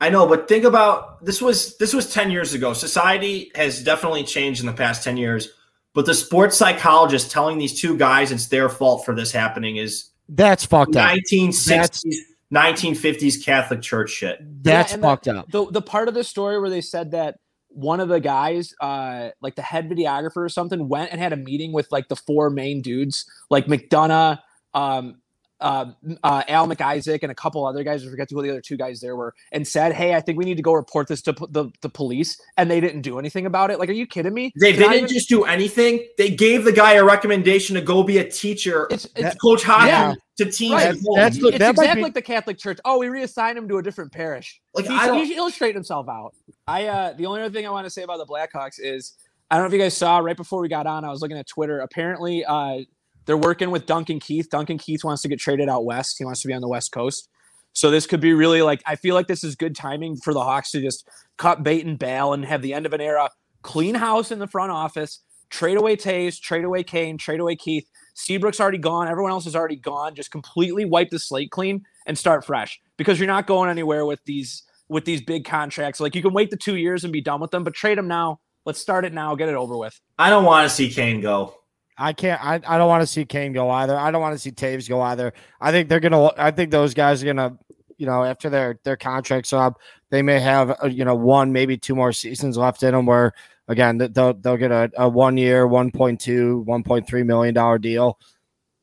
I 0.00 0.10
know, 0.10 0.26
but 0.26 0.48
think 0.48 0.64
about 0.64 1.24
this 1.24 1.40
was 1.40 1.78
this 1.78 1.94
was 1.94 2.12
10 2.12 2.30
years 2.30 2.52
ago. 2.52 2.74
Society 2.74 3.50
has 3.54 3.82
definitely 3.82 4.24
changed 4.24 4.60
in 4.60 4.66
the 4.66 4.72
past 4.72 5.04
10 5.04 5.16
years. 5.16 5.48
But 5.94 6.06
the 6.06 6.14
sports 6.14 6.56
psychologist 6.56 7.30
telling 7.30 7.56
these 7.56 7.80
two 7.80 7.96
guys 7.96 8.32
it's 8.32 8.48
their 8.48 8.68
fault 8.68 9.04
for 9.04 9.14
this 9.14 9.30
happening 9.30 9.76
is 9.76 10.10
that's 10.28 10.66
fucked 10.66 10.96
up. 10.96 11.16
1960s, 11.16 12.16
1950s 12.52 13.44
Catholic 13.44 13.80
Church 13.80 14.10
shit. 14.10 14.38
That's 14.62 14.92
and 14.92 15.02
fucked 15.02 15.24
the, 15.24 15.38
up. 15.38 15.50
The 15.50 15.70
the 15.70 15.82
part 15.82 16.08
of 16.08 16.14
the 16.14 16.24
story 16.24 16.58
where 16.58 16.70
they 16.70 16.80
said 16.80 17.12
that 17.12 17.38
one 17.74 18.00
of 18.00 18.08
the 18.08 18.20
guys, 18.20 18.72
uh, 18.80 19.30
like 19.40 19.56
the 19.56 19.62
head 19.62 19.90
videographer 19.90 20.36
or 20.36 20.48
something, 20.48 20.88
went 20.88 21.10
and 21.10 21.20
had 21.20 21.32
a 21.32 21.36
meeting 21.36 21.72
with 21.72 21.90
like 21.90 22.08
the 22.08 22.16
four 22.16 22.50
main 22.50 22.80
dudes, 22.80 23.26
like 23.50 23.66
McDonough, 23.66 24.38
um, 24.74 25.20
uh, 25.64 25.86
uh, 26.22 26.42
Al 26.48 26.68
MacIsaac, 26.68 27.20
and 27.22 27.32
a 27.32 27.34
couple 27.34 27.64
other 27.66 27.82
guys. 27.82 28.06
I 28.06 28.10
forget 28.10 28.28
who 28.30 28.42
the 28.42 28.50
other 28.50 28.60
two 28.60 28.76
guys 28.76 29.00
there 29.00 29.16
were, 29.16 29.34
and 29.52 29.66
said, 29.66 29.92
"Hey, 29.94 30.14
I 30.14 30.20
think 30.20 30.38
we 30.38 30.44
need 30.44 30.56
to 30.56 30.62
go 30.62 30.72
report 30.74 31.08
this 31.08 31.22
to 31.22 31.32
p- 31.32 31.46
the, 31.50 31.70
the 31.80 31.88
police." 31.88 32.38
And 32.58 32.70
they 32.70 32.80
didn't 32.80 33.00
do 33.00 33.18
anything 33.18 33.46
about 33.46 33.70
it. 33.70 33.78
Like, 33.78 33.88
are 33.88 33.92
you 33.92 34.06
kidding 34.06 34.34
me? 34.34 34.52
They, 34.60 34.72
they 34.72 34.78
didn't 34.78 34.94
even- 34.94 35.08
just 35.08 35.28
do 35.28 35.44
anything. 35.44 36.06
They 36.18 36.30
gave 36.30 36.64
the 36.64 36.72
guy 36.72 36.92
a 36.94 37.04
recommendation 37.04 37.74
to 37.76 37.80
go 37.82 38.02
be 38.02 38.18
a 38.18 38.30
teacher, 38.30 38.86
It's, 38.90 39.08
to 39.08 39.26
it's 39.26 39.34
coach 39.36 39.62
hockey 39.64 39.86
Yeah. 39.88 40.14
to 40.38 40.44
teams. 40.50 40.72
Right. 40.74 40.86
at. 40.88 40.96
That's 41.16 41.38
the- 41.40 41.48
it's 41.48 41.58
that 41.58 41.70
exactly 41.70 41.96
be- 41.96 42.02
like 42.02 42.14
the 42.14 42.22
Catholic 42.22 42.58
Church. 42.58 42.78
Oh, 42.84 42.98
we 42.98 43.08
reassigned 43.08 43.56
him 43.56 43.66
to 43.68 43.78
a 43.78 43.82
different 43.82 44.12
parish. 44.12 44.60
like 44.74 44.84
He, 44.86 44.94
I 44.94 45.06
don't. 45.06 45.18
he 45.18 45.26
should 45.28 45.38
illustrate 45.38 45.74
himself 45.74 46.08
out. 46.08 46.34
I 46.66 46.84
uh 46.86 47.12
the 47.14 47.26
only 47.26 47.40
other 47.40 47.52
thing 47.52 47.66
I 47.66 47.70
want 47.70 47.86
to 47.86 47.90
say 47.90 48.02
about 48.02 48.18
the 48.18 48.26
Blackhawks 48.26 48.74
is 48.78 49.14
I 49.50 49.56
don't 49.56 49.64
know 49.64 49.68
if 49.68 49.72
you 49.74 49.78
guys 49.78 49.96
saw 49.96 50.18
right 50.18 50.36
before 50.36 50.60
we 50.60 50.68
got 50.68 50.86
on, 50.86 51.04
I 51.04 51.10
was 51.10 51.20
looking 51.22 51.36
at 51.38 51.46
Twitter. 51.46 51.80
Apparently, 51.80 52.44
uh 52.44 52.80
they're 53.26 53.36
working 53.36 53.70
with 53.70 53.86
Duncan 53.86 54.20
Keith. 54.20 54.48
Duncan 54.50 54.78
Keith 54.78 55.04
wants 55.04 55.22
to 55.22 55.28
get 55.28 55.38
traded 55.38 55.68
out 55.68 55.84
west. 55.84 56.16
He 56.18 56.24
wants 56.24 56.42
to 56.42 56.48
be 56.48 56.54
on 56.54 56.60
the 56.60 56.68
West 56.68 56.92
Coast. 56.92 57.28
So 57.72 57.90
this 57.90 58.06
could 58.06 58.20
be 58.20 58.32
really 58.32 58.62
like 58.62 58.82
I 58.86 58.96
feel 58.96 59.14
like 59.14 59.26
this 59.26 59.42
is 59.42 59.56
good 59.56 59.74
timing 59.74 60.16
for 60.16 60.32
the 60.32 60.42
Hawks 60.42 60.70
to 60.72 60.80
just 60.80 61.08
cut 61.36 61.62
bait 61.62 61.84
and 61.84 61.98
bail 61.98 62.32
and 62.32 62.44
have 62.44 62.62
the 62.62 62.72
end 62.72 62.86
of 62.86 62.92
an 62.92 63.00
era, 63.00 63.30
clean 63.62 63.96
house 63.96 64.30
in 64.30 64.38
the 64.38 64.46
front 64.46 64.70
office, 64.70 65.20
trade 65.50 65.76
away 65.76 65.96
Tays, 65.96 66.38
trade 66.38 66.64
away 66.64 66.84
Kane, 66.84 67.18
trade 67.18 67.40
away 67.40 67.56
Keith. 67.56 67.88
Seabrook's 68.14 68.60
already 68.60 68.78
gone. 68.78 69.08
Everyone 69.08 69.32
else 69.32 69.46
is 69.46 69.56
already 69.56 69.76
gone. 69.76 70.14
Just 70.14 70.30
completely 70.30 70.84
wipe 70.84 71.10
the 71.10 71.18
slate 71.18 71.50
clean 71.50 71.84
and 72.06 72.16
start 72.16 72.44
fresh 72.44 72.80
because 72.96 73.18
you're 73.18 73.26
not 73.26 73.48
going 73.48 73.68
anywhere 73.68 74.06
with 74.06 74.24
these 74.24 74.62
with 74.88 75.04
these 75.04 75.20
big 75.20 75.44
contracts. 75.44 75.98
Like 75.98 76.14
you 76.14 76.22
can 76.22 76.32
wait 76.32 76.50
the 76.50 76.56
two 76.56 76.76
years 76.76 77.02
and 77.02 77.12
be 77.12 77.20
done 77.20 77.40
with 77.40 77.50
them, 77.50 77.64
but 77.64 77.74
trade 77.74 77.98
them 77.98 78.06
now. 78.06 78.40
Let's 78.64 78.78
start 78.78 79.04
it 79.04 79.12
now. 79.12 79.34
Get 79.34 79.48
it 79.48 79.56
over 79.56 79.76
with. 79.76 80.00
I 80.18 80.30
don't 80.30 80.44
want 80.44 80.68
to 80.68 80.74
see 80.74 80.90
Kane 80.90 81.20
go. 81.20 81.56
I 81.96 82.12
can't. 82.12 82.42
I, 82.44 82.60
I 82.66 82.78
don't 82.78 82.88
want 82.88 83.02
to 83.02 83.06
see 83.06 83.24
Kane 83.24 83.52
go 83.52 83.70
either. 83.70 83.96
I 83.96 84.10
don't 84.10 84.20
want 84.20 84.34
to 84.34 84.38
see 84.38 84.50
Toews 84.50 84.88
go 84.88 85.00
either. 85.00 85.32
I 85.60 85.70
think 85.70 85.88
they're 85.88 86.00
gonna. 86.00 86.30
I 86.36 86.50
think 86.50 86.70
those 86.70 86.94
guys 86.94 87.22
are 87.22 87.26
gonna. 87.26 87.58
You 87.96 88.06
know, 88.06 88.24
after 88.24 88.50
their 88.50 88.80
their 88.82 88.96
contracts 88.96 89.52
are 89.52 89.66
up, 89.66 89.80
they 90.10 90.22
may 90.22 90.40
have 90.40 90.76
uh, 90.82 90.86
you 90.86 91.04
know 91.04 91.14
one 91.14 91.52
maybe 91.52 91.76
two 91.76 91.94
more 91.94 92.12
seasons 92.12 92.56
left 92.56 92.82
in 92.82 92.92
them. 92.92 93.06
Where 93.06 93.32
again 93.68 93.98
they'll 93.98 94.34
they'll 94.34 94.56
get 94.56 94.72
a, 94.72 94.90
a 94.96 95.08
one 95.08 95.36
year 95.36 95.66
1.2 95.68 96.64
1.3 96.66 97.26
million 97.26 97.54
dollar 97.54 97.78
deal 97.78 98.18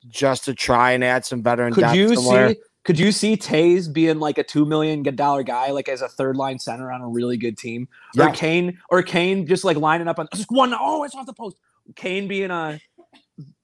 just 0.08 0.45
to 0.45 0.54
try 0.54 0.91
and 0.91 1.04
add 1.04 1.26
some 1.26 1.43
veteran 1.43 1.74
Could 1.74 1.82
depth 1.82 1.95
you 1.95 2.15
somewhere. 2.15 2.50
see? 2.52 2.60
Could 2.84 2.97
you 2.97 3.12
see 3.12 3.38
Tays 3.38 3.88
being 3.88 4.19
like 4.19 4.38
a 4.38 4.43
two 4.43 4.65
million 4.65 5.04
dollar 5.04 5.43
guy, 5.43 5.69
like 5.71 5.88
as 5.88 6.02
a 6.02 6.08
third 6.08 6.36
line 6.36 6.58
center 6.58 6.91
on 6.91 7.02
a 7.02 7.08
really 7.08 7.38
good 7.38 7.58
team, 7.58 7.88
or 8.17 8.32
Kane, 8.32 8.80
or 8.89 9.04
Kane 9.04 9.45
just 9.45 9.63
like 9.63 9.78
lining 9.78 10.08
up 10.08 10.17
on 10.17 10.28
just 10.34 10.50
one? 10.50 10.74
Oh, 10.74 11.04
it's 11.04 11.13
off 11.13 11.26
the 11.28 11.34
post. 11.34 11.58
Kane 11.95 12.28
being 12.28 12.50
a 12.52 12.80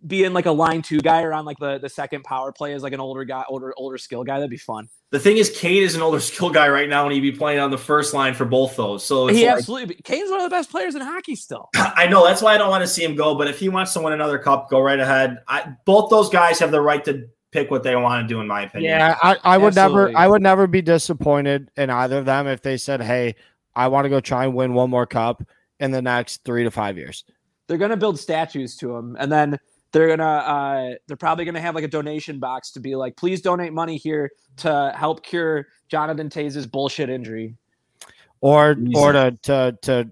being 0.05 0.33
like 0.33 0.45
a 0.45 0.51
line 0.51 0.81
two 0.81 0.99
guy 0.99 1.23
or 1.23 1.33
on 1.33 1.45
like 1.45 1.57
the 1.59 1.79
the 1.79 1.89
second 1.89 2.23
power 2.23 2.51
play 2.51 2.73
as 2.73 2.83
like 2.83 2.93
an 2.93 2.99
older 2.99 3.23
guy, 3.23 3.43
older 3.49 3.73
older 3.77 3.97
skill 3.97 4.23
guy. 4.23 4.35
That'd 4.35 4.49
be 4.49 4.57
fun. 4.57 4.87
The 5.11 5.19
thing 5.19 5.37
is, 5.37 5.49
Kane 5.49 5.83
is 5.83 5.95
an 5.95 6.01
older 6.01 6.19
skill 6.19 6.49
guy 6.49 6.67
right 6.67 6.89
now, 6.89 7.05
and 7.05 7.13
he'd 7.13 7.21
be 7.21 7.31
playing 7.31 7.59
on 7.59 7.71
the 7.71 7.77
first 7.77 8.13
line 8.13 8.33
for 8.33 8.45
both 8.45 8.75
those. 8.75 9.05
So 9.05 9.27
it's 9.27 9.37
he 9.37 9.47
like- 9.47 9.57
absolutely. 9.57 9.95
Kane's 10.03 10.29
one 10.29 10.39
of 10.39 10.43
the 10.43 10.55
best 10.55 10.69
players 10.69 10.95
in 10.95 11.01
hockey 11.01 11.35
still. 11.35 11.69
I 11.75 12.07
know 12.07 12.25
that's 12.25 12.41
why 12.41 12.55
I 12.55 12.57
don't 12.57 12.69
want 12.69 12.83
to 12.83 12.87
see 12.87 13.03
him 13.03 13.15
go. 13.15 13.35
But 13.35 13.47
if 13.47 13.59
he 13.59 13.69
wants 13.69 13.93
to 13.93 14.01
win 14.01 14.13
another 14.13 14.37
cup, 14.39 14.69
go 14.69 14.79
right 14.81 14.99
ahead. 14.99 15.37
I, 15.47 15.73
both 15.85 16.09
those 16.09 16.29
guys 16.29 16.59
have 16.59 16.71
the 16.71 16.81
right 16.81 17.03
to 17.05 17.27
pick 17.51 17.71
what 17.71 17.83
they 17.83 17.95
want 17.95 18.27
to 18.27 18.33
do, 18.33 18.41
in 18.41 18.47
my 18.47 18.63
opinion. 18.63 18.91
Yeah, 18.91 19.17
I, 19.23 19.37
I 19.43 19.57
would 19.57 19.77
Absolutely. 19.77 20.13
never 20.13 20.17
I 20.17 20.27
would 20.27 20.41
never 20.41 20.67
be 20.67 20.81
disappointed 20.81 21.71
in 21.77 21.89
either 21.89 22.17
of 22.17 22.25
them 22.25 22.47
if 22.47 22.61
they 22.61 22.77
said, 22.77 23.01
Hey, 23.01 23.35
I 23.75 23.87
want 23.87 24.05
to 24.05 24.09
go 24.09 24.19
try 24.19 24.45
and 24.45 24.53
win 24.53 24.73
one 24.73 24.89
more 24.89 25.05
cup 25.05 25.43
in 25.79 25.91
the 25.91 26.01
next 26.01 26.43
three 26.43 26.63
to 26.63 26.71
five 26.71 26.97
years. 26.97 27.23
They're 27.67 27.77
gonna 27.77 27.97
build 27.97 28.17
statues 28.19 28.75
to 28.77 28.95
him 28.95 29.15
and 29.19 29.31
then 29.31 29.57
they're 29.91 30.07
gonna 30.15 30.23
uh 30.23 30.95
they're 31.07 31.17
probably 31.17 31.45
gonna 31.45 31.61
have 31.61 31.75
like 31.75 31.83
a 31.83 31.87
donation 31.89 32.39
box 32.39 32.71
to 32.71 32.79
be 32.79 32.95
like 32.95 33.15
please 33.15 33.41
donate 33.41 33.71
money 33.73 33.97
here 33.97 34.31
to 34.57 34.93
help 34.95 35.23
cure 35.23 35.67
jonathan 35.87 36.29
taze's 36.29 36.65
bullshit 36.67 37.09
injury 37.09 37.55
Or 38.41 38.73
Easy. 38.73 38.93
or 38.95 39.11
to 39.13 39.37
to 39.43 39.77
to 39.83 40.09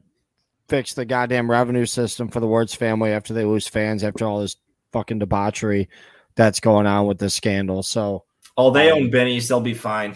fix 0.68 0.94
the 0.94 1.06
goddamn 1.06 1.52
revenue 1.52 1.86
system 1.86 2.28
for 2.30 2.40
the 2.40 2.48
Wirtz 2.48 2.74
family 2.74 3.12
after 3.12 3.34
they 3.34 3.46
lose 3.46 3.68
fans 3.68 4.04
after 4.04 4.26
all 4.26 4.40
this 4.40 4.56
fucking 4.94 5.20
debauchery 5.20 5.88
that's 6.36 6.60
going 6.60 6.88
on 6.88 7.06
with 7.06 7.20
this 7.20 7.36
scandal. 7.36 7.84
So 7.84 8.24
Oh, 8.58 8.72
they 8.72 8.90
own 8.92 9.10
Binny's. 9.12 9.48
They'll 9.48 9.60
be 9.62 9.74
fine. 9.76 10.16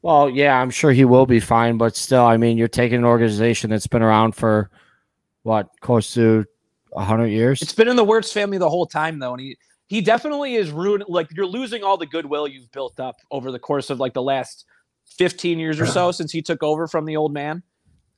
well, 0.00 0.30
yeah, 0.30 0.58
I'm 0.58 0.70
sure 0.70 0.92
he 0.92 1.04
will 1.04 1.26
be 1.26 1.40
fine, 1.40 1.76
but 1.76 1.94
still, 1.96 2.24
I 2.24 2.36
mean, 2.36 2.56
you're 2.56 2.68
taking 2.68 2.98
an 2.98 3.04
organization 3.04 3.68
that's 3.70 3.86
been 3.88 4.02
around 4.02 4.34
for 4.36 4.70
what, 5.42 5.68
close 5.80 6.14
to 6.14 6.44
hundred 7.04 7.28
years? 7.28 7.62
it's 7.62 7.72
been 7.72 7.88
in 7.88 7.96
the 7.96 8.04
Wirtz 8.04 8.32
family 8.32 8.58
the 8.58 8.68
whole 8.70 8.86
time 8.86 9.18
though 9.18 9.32
and 9.32 9.40
he 9.40 9.56
he 9.86 10.00
definitely 10.00 10.56
is 10.56 10.70
ruined 10.70 11.04
like 11.08 11.28
you're 11.36 11.46
losing 11.46 11.82
all 11.84 11.96
the 11.96 12.06
goodwill 12.06 12.48
you've 12.48 12.70
built 12.72 12.98
up 12.98 13.16
over 13.30 13.52
the 13.52 13.58
course 13.58 13.90
of 13.90 14.00
like 14.00 14.14
the 14.14 14.22
last 14.22 14.64
15 15.18 15.58
years 15.58 15.80
or 15.80 15.86
so 15.86 16.10
since 16.12 16.32
he 16.32 16.42
took 16.42 16.62
over 16.62 16.86
from 16.88 17.04
the 17.04 17.16
old 17.16 17.32
man 17.32 17.62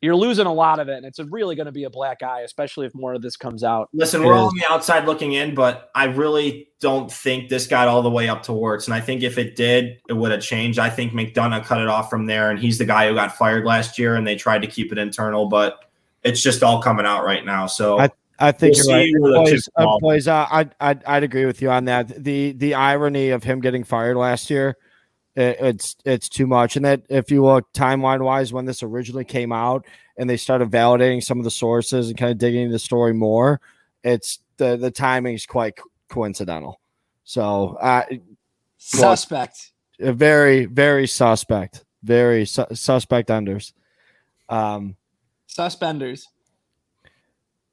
you're 0.00 0.16
losing 0.16 0.46
a 0.46 0.52
lot 0.52 0.78
of 0.78 0.88
it 0.88 0.96
and 0.96 1.04
it's 1.04 1.18
really 1.18 1.56
going 1.56 1.66
to 1.66 1.72
be 1.72 1.84
a 1.84 1.90
black 1.90 2.22
eye 2.22 2.42
especially 2.42 2.86
if 2.86 2.94
more 2.94 3.14
of 3.14 3.20
this 3.20 3.36
comes 3.36 3.64
out 3.64 3.88
Listen, 3.92 4.22
we're 4.22 4.32
all 4.32 4.46
on 4.46 4.54
the 4.56 4.64
outside 4.72 5.04
looking 5.06 5.32
in, 5.32 5.54
but 5.54 5.90
I 5.94 6.04
really 6.04 6.68
don't 6.80 7.10
think 7.12 7.48
this 7.48 7.66
got 7.66 7.88
all 7.88 8.00
the 8.00 8.10
way 8.10 8.28
up 8.28 8.44
to 8.44 8.52
Wirtz. 8.52 8.86
And 8.86 8.94
I 8.94 9.00
think 9.00 9.22
if 9.24 9.36
it 9.38 9.56
did, 9.56 9.98
it 10.08 10.12
would 10.12 10.30
have 10.30 10.40
changed. 10.40 10.78
I 10.78 10.88
think 10.88 11.12
McDonough 11.12 11.64
cut 11.64 11.80
it 11.80 11.88
off 11.88 12.08
from 12.08 12.26
there, 12.26 12.50
and 12.50 12.58
he's 12.60 12.78
the 12.78 12.84
guy 12.84 13.08
who 13.08 13.14
got 13.14 13.36
fired 13.36 13.64
last 13.64 13.98
year, 13.98 14.14
and 14.14 14.24
they 14.24 14.36
tried 14.36 14.62
to 14.62 14.68
keep 14.68 14.92
it 14.92 14.98
internal, 14.98 15.46
but 15.46 15.80
it's 16.22 16.40
just 16.40 16.62
all 16.62 16.80
coming 16.80 17.04
out 17.04 17.24
right 17.24 17.44
now. 17.44 17.66
So 17.66 17.98
I- 17.98 18.10
I 18.38 18.52
think 18.52 18.76
We'll 18.76 18.86
you're 18.86 18.96
right. 18.96 19.04
see 19.06 19.18
where 19.18 19.32
the 19.32 19.38
Boys, 19.38 19.50
chips 19.50 19.68
uh, 19.76 19.82
fall. 19.82 20.00
uh, 20.28 20.46
I'd, 20.50 20.74
I'd 20.80 21.04
I'd 21.04 21.22
agree 21.24 21.44
with 21.46 21.60
you 21.60 21.70
on 21.70 21.86
that. 21.86 22.22
The 22.22 22.52
the 22.52 22.74
irony 22.74 23.30
of 23.30 23.42
him 23.42 23.60
getting 23.60 23.82
fired 23.84 24.16
last 24.16 24.48
year, 24.50 24.76
it, 25.34 25.56
it's 25.60 25.96
it's 26.04 26.28
too 26.28 26.46
much. 26.46 26.76
And 26.76 26.84
that 26.84 27.02
if 27.08 27.30
you 27.30 27.44
look 27.44 27.72
timeline 27.72 28.20
wise, 28.22 28.52
when 28.52 28.64
this 28.64 28.82
originally 28.82 29.24
came 29.24 29.50
out, 29.52 29.84
and 30.16 30.30
they 30.30 30.36
started 30.36 30.70
validating 30.70 31.22
some 31.22 31.38
of 31.38 31.44
the 31.44 31.50
sources 31.50 32.08
and 32.08 32.16
kind 32.18 32.30
of 32.30 32.38
digging 32.38 32.62
into 32.62 32.72
the 32.72 32.78
story 32.78 33.12
more, 33.12 33.60
it's 34.04 34.38
the 34.56 34.76
the 34.76 34.90
timing 34.90 35.34
is 35.34 35.44
quite 35.44 35.74
coincidental. 36.08 36.80
So 37.24 37.76
uh, 37.80 38.04
suspect 38.78 39.72
a 40.00 40.12
very 40.12 40.66
very 40.66 41.06
suspect, 41.08 41.84
very 42.04 42.46
su- 42.46 42.66
suspect 42.72 43.30
unders. 43.30 43.72
Um, 44.48 44.94
suspenders 45.46 46.28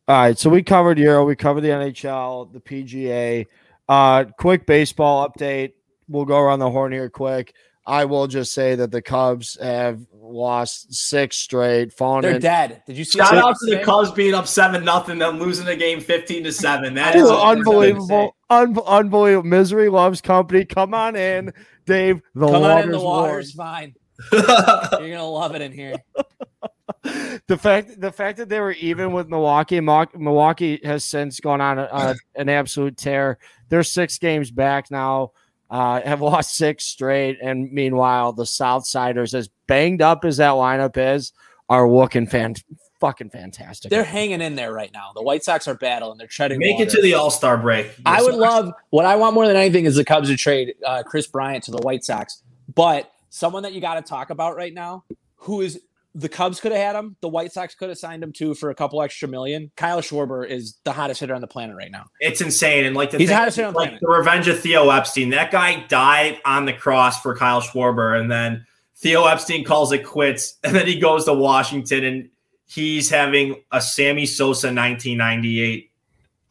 All 0.07 0.15
right, 0.15 0.37
so 0.37 0.51
we 0.51 0.61
covered 0.61 0.99
Euro, 0.99 1.25
we 1.25 1.35
covered 1.35 1.61
the 1.61 1.69
NHL, 1.69 2.53
the 2.53 2.59
PGA. 2.59 3.47
Uh, 3.89 4.25
quick 4.37 4.67
baseball 4.67 5.27
update. 5.27 5.73
We'll 6.07 6.25
go 6.25 6.37
around 6.37 6.59
the 6.59 6.69
horn 6.69 6.91
here 6.91 7.09
quick. 7.09 7.53
I 7.87 8.05
will 8.05 8.27
just 8.27 8.51
say 8.53 8.75
that 8.75 8.91
the 8.91 9.01
Cubs 9.01 9.57
have 9.61 9.99
lost 10.13 10.93
six 10.93 11.37
straight, 11.37 11.93
fallen 11.93 12.21
they're 12.23 12.35
in. 12.35 12.41
dead 12.41 12.81
did 12.87 12.97
you 12.97 13.03
see 13.03 13.19
shout 13.19 13.35
out 13.35 13.55
to 13.63 13.75
the? 13.75 13.83
Cubs 13.83 14.11
being 14.11 14.33
up 14.33 14.47
seven 14.47 14.83
nothing, 14.83 15.19
them 15.19 15.39
losing 15.39 15.65
the 15.65 15.75
game 15.75 15.99
fifteen 16.01 16.43
to 16.43 16.51
seven. 16.51 16.95
That 16.95 17.15
is 17.15 17.29
unbelievable, 17.29 18.35
un- 18.49 18.77
unbelievable. 18.87 19.47
Misery 19.47 19.89
loves 19.89 20.19
company. 20.21 20.65
Come 20.65 20.93
on 20.95 21.15
in, 21.15 21.53
Dave. 21.85 22.21
The 22.33 22.45
Come 22.47 22.55
on 22.55 22.61
water's 22.61 22.85
in, 22.85 22.91
the 22.91 22.99
warm. 22.99 23.21
water's 23.23 23.51
fine. 23.53 23.93
You're 24.31 24.41
gonna 24.43 25.25
love 25.25 25.53
it 25.55 25.61
in 25.61 25.71
here. 25.71 25.95
the 27.47 27.57
fact 27.57 27.99
the 27.99 28.11
fact 28.11 28.37
that 28.37 28.49
they 28.49 28.59
were 28.59 28.73
even 28.73 29.11
with 29.11 29.27
Milwaukee, 29.27 29.79
Milwaukee 29.79 30.79
has 30.83 31.03
since 31.03 31.39
gone 31.39 31.61
on 31.61 31.79
a, 31.79 31.89
a- 31.91 32.15
an 32.35 32.49
absolute 32.49 32.97
tear. 32.97 33.39
They're 33.69 33.83
six 33.83 34.17
games 34.17 34.51
back 34.51 34.91
now. 34.91 35.31
Uh, 35.69 36.01
have 36.01 36.21
lost 36.21 36.55
six 36.55 36.85
straight, 36.85 37.39
and 37.41 37.71
meanwhile, 37.71 38.33
the 38.33 38.43
Southsiders, 38.43 39.33
as 39.33 39.49
banged 39.67 40.01
up 40.01 40.23
as 40.25 40.37
that 40.37 40.51
lineup 40.51 40.95
is, 40.97 41.33
are 41.69 41.89
looking 41.89 42.27
fan 42.27 42.55
fucking 42.99 43.29
fantastic. 43.29 43.89
They're 43.91 44.03
hanging 44.03 44.41
in 44.41 44.55
there 44.55 44.73
right 44.73 44.91
now. 44.93 45.11
The 45.13 45.21
White 45.21 45.43
Sox 45.43 45.67
are 45.67 45.75
battling. 45.75 46.17
They're 46.17 46.27
treading. 46.27 46.59
Make 46.59 46.79
it 46.79 46.89
to 46.89 47.01
the 47.01 47.13
All 47.13 47.31
Star 47.31 47.57
break. 47.57 47.91
I 48.05 48.21
would 48.21 48.35
love 48.35 48.71
what 48.89 49.05
I 49.05 49.15
want 49.15 49.33
more 49.33 49.47
than 49.47 49.55
anything 49.55 49.85
is 49.85 49.95
the 49.95 50.05
Cubs 50.05 50.29
to 50.29 50.37
trade 50.37 50.75
uh, 50.85 51.03
Kris 51.03 51.27
Bryant 51.27 51.63
to 51.65 51.71
the 51.71 51.79
White 51.79 52.03
Sox. 52.03 52.41
But 52.73 53.11
someone 53.29 53.63
that 53.63 53.73
you 53.73 53.81
got 53.81 53.95
to 53.95 54.01
talk 54.01 54.29
about 54.29 54.55
right 54.55 54.73
now, 54.73 55.03
who 55.37 55.61
is 55.61 55.79
the 56.17 56.29
Cubs 56.29 56.61
could 56.61 56.71
have 56.71 56.79
had 56.81 56.95
him, 56.95 57.17
the 57.19 57.27
White 57.27 57.51
Sox 57.51 57.75
could 57.75 57.89
have 57.89 57.97
signed 57.97 58.23
him 58.23 58.31
too 58.31 58.53
for 58.53 58.69
a 58.69 58.75
couple 58.75 59.01
extra 59.01 59.27
million. 59.27 59.69
Kyle 59.75 59.99
Schwarber 60.01 60.47
is 60.49 60.77
the 60.85 60.93
hottest 60.93 61.19
hitter 61.19 61.35
on 61.35 61.41
the 61.41 61.47
planet 61.47 61.75
right 61.75 61.91
now. 61.91 62.05
It's 62.21 62.39
insane. 62.39 62.85
And 62.85 62.95
like 62.95 63.11
the 63.11 63.17
He's 63.17 63.27
thing- 63.27 63.37
hottest 63.37 63.57
hitter 63.57 63.67
on 63.67 63.73
the 63.73 63.79
like 63.79 63.89
planet. 63.89 64.01
the 64.01 64.07
revenge 64.07 64.47
of 64.47 64.59
Theo 64.59 64.89
Epstein. 64.89 65.31
That 65.31 65.51
guy 65.51 65.85
died 65.87 66.39
on 66.45 66.65
the 66.65 66.71
cross 66.73 67.21
for 67.21 67.35
Kyle 67.35 67.61
Schwarber, 67.61 68.17
and 68.19 68.31
then 68.31 68.65
Theo 68.95 69.25
Epstein 69.25 69.65
calls 69.65 69.91
it 69.91 70.05
quits, 70.05 70.57
and 70.63 70.73
then 70.73 70.87
he 70.87 70.97
goes 70.99 71.25
to 71.25 71.33
Washington, 71.33 72.05
and 72.05 72.29
he's 72.65 73.09
having 73.09 73.61
a 73.73 73.81
Sammy 73.81 74.25
Sosa 74.25 74.67
1998 74.67 75.91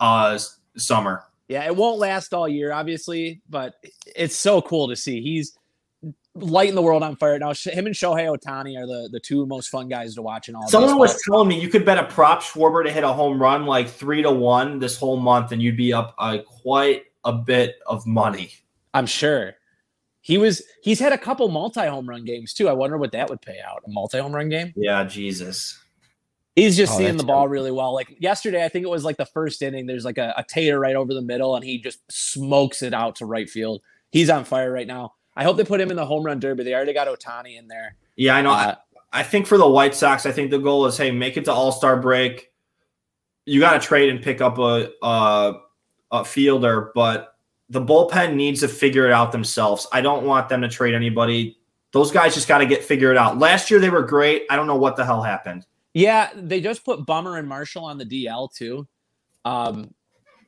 uh, 0.00 0.38
summer. 0.76 1.24
Yeah, 1.48 1.64
it 1.66 1.74
won't 1.76 1.98
last 1.98 2.32
all 2.34 2.48
year, 2.48 2.72
obviously, 2.72 3.40
but 3.48 3.74
it's 4.14 4.36
so 4.36 4.60
cool 4.62 4.88
to 4.88 4.96
see. 4.96 5.20
He's 5.22 5.56
lighting 6.34 6.74
the 6.74 6.82
world 6.82 7.02
on 7.02 7.16
fire 7.16 7.38
now. 7.38 7.52
Him 7.54 7.86
and 7.86 7.94
Shohei 7.94 8.26
Ohtani 8.26 8.76
are 8.76 8.86
the, 8.86 9.08
the 9.10 9.20
two 9.20 9.46
most 9.46 9.68
fun 9.68 9.88
guys 9.88 10.14
to 10.16 10.22
watch 10.22 10.48
in 10.48 10.54
all. 10.54 10.68
Someone 10.68 10.90
baseball. 10.90 11.00
was 11.00 11.22
telling 11.22 11.48
me 11.48 11.60
you 11.60 11.68
could 11.68 11.84
bet 11.84 11.98
a 11.98 12.04
prop 12.04 12.42
Schwarber 12.42 12.84
to 12.84 12.90
hit 12.90 13.04
a 13.04 13.12
home 13.12 13.40
run 13.40 13.66
like 13.66 13.88
three 13.88 14.22
to 14.22 14.30
one 14.30 14.78
this 14.78 14.96
whole 14.98 15.16
month, 15.16 15.52
and 15.52 15.62
you'd 15.62 15.76
be 15.76 15.92
up 15.92 16.14
uh, 16.18 16.38
quite 16.46 17.04
a 17.24 17.32
bit 17.32 17.76
of 17.86 18.06
money. 18.06 18.52
I'm 18.92 19.06
sure. 19.06 19.54
He 20.20 20.38
was 20.38 20.62
he's 20.82 20.98
had 21.00 21.12
a 21.12 21.18
couple 21.18 21.48
multi 21.48 21.86
home 21.86 22.08
run 22.08 22.24
games 22.24 22.54
too. 22.54 22.68
I 22.68 22.72
wonder 22.72 22.96
what 22.96 23.12
that 23.12 23.28
would 23.28 23.42
pay 23.42 23.58
out. 23.60 23.82
A 23.86 23.90
multi 23.90 24.18
home 24.18 24.34
run 24.34 24.48
game? 24.48 24.72
Yeah, 24.74 25.04
Jesus. 25.04 25.78
He's 26.56 26.76
just 26.76 26.94
Oh, 26.94 26.98
seeing 26.98 27.16
the 27.16 27.24
ball 27.24 27.48
really 27.48 27.72
well. 27.72 27.92
Like 27.92 28.16
yesterday, 28.20 28.64
I 28.64 28.68
think 28.68 28.84
it 28.84 28.88
was 28.88 29.04
like 29.04 29.16
the 29.16 29.26
first 29.26 29.60
inning. 29.60 29.86
There's 29.86 30.04
like 30.04 30.18
a, 30.18 30.32
a 30.36 30.44
tater 30.48 30.78
right 30.78 30.94
over 30.94 31.12
the 31.12 31.20
middle, 31.20 31.56
and 31.56 31.64
he 31.64 31.78
just 31.78 31.98
smokes 32.10 32.80
it 32.80 32.94
out 32.94 33.16
to 33.16 33.26
right 33.26 33.50
field. 33.50 33.82
He's 34.12 34.30
on 34.30 34.44
fire 34.44 34.72
right 34.72 34.86
now. 34.86 35.14
I 35.36 35.44
hope 35.44 35.56
they 35.56 35.64
put 35.64 35.80
him 35.80 35.90
in 35.90 35.96
the 35.96 36.06
home 36.06 36.24
run 36.24 36.38
derby. 36.38 36.64
They 36.64 36.74
already 36.74 36.92
got 36.92 37.08
Ohtani 37.08 37.58
in 37.58 37.68
there. 37.68 37.96
Yeah, 38.16 38.36
I 38.36 38.42
know. 38.42 38.52
Uh, 38.52 38.74
I 39.12 39.22
think 39.22 39.46
for 39.46 39.58
the 39.58 39.68
White 39.68 39.94
Sox, 39.94 40.26
I 40.26 40.32
think 40.32 40.50
the 40.50 40.58
goal 40.58 40.86
is, 40.86 40.96
hey, 40.96 41.10
make 41.10 41.36
it 41.36 41.44
to 41.46 41.52
All 41.52 41.72
Star 41.72 42.00
break. 42.00 42.50
You 43.46 43.60
got 43.60 43.74
to 43.74 43.86
trade 43.86 44.10
and 44.10 44.22
pick 44.22 44.40
up 44.40 44.58
a, 44.58 44.90
a 45.02 45.54
a 46.10 46.24
fielder, 46.24 46.92
but 46.94 47.34
the 47.70 47.80
bullpen 47.80 48.34
needs 48.34 48.60
to 48.60 48.68
figure 48.68 49.06
it 49.06 49.12
out 49.12 49.32
themselves. 49.32 49.86
I 49.92 50.00
don't 50.00 50.24
want 50.24 50.48
them 50.48 50.60
to 50.62 50.68
trade 50.68 50.94
anybody. 50.94 51.58
Those 51.92 52.12
guys 52.12 52.34
just 52.34 52.48
got 52.48 52.58
to 52.58 52.66
get 52.66 52.84
figured 52.84 53.16
out. 53.16 53.38
Last 53.38 53.70
year 53.70 53.80
they 53.80 53.90
were 53.90 54.02
great. 54.02 54.44
I 54.50 54.56
don't 54.56 54.66
know 54.66 54.76
what 54.76 54.96
the 54.96 55.04
hell 55.04 55.22
happened. 55.22 55.66
Yeah, 55.92 56.30
they 56.34 56.60
just 56.60 56.84
put 56.84 57.06
Bummer 57.06 57.36
and 57.36 57.48
Marshall 57.48 57.84
on 57.84 57.98
the 57.98 58.04
DL 58.04 58.52
too. 58.52 58.86
Um, 59.44 59.94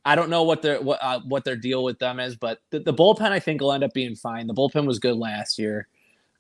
I 0.07 0.15
don't 0.15 0.31
know 0.31 0.45
what 0.45 0.63
their 0.63 0.81
what 0.81 1.03
uh, 1.03 1.21
what 1.27 1.45
their 1.45 1.57
deal 1.57 1.83
with 1.83 1.99
them 1.99 2.21
is, 2.21 2.37
but 2.37 2.61
the, 2.71 2.79
the 2.79 2.95
bullpen 2.95 3.33
I 3.33 3.41
think 3.41 3.61
will 3.61 3.73
end 3.73 3.83
up 3.83 3.93
being 3.93 4.15
fine. 4.15 4.47
The 4.47 4.55
bullpen 4.55 4.87
was 4.87 5.01
good 5.01 5.17
last 5.17 5.59
year. 5.59 5.89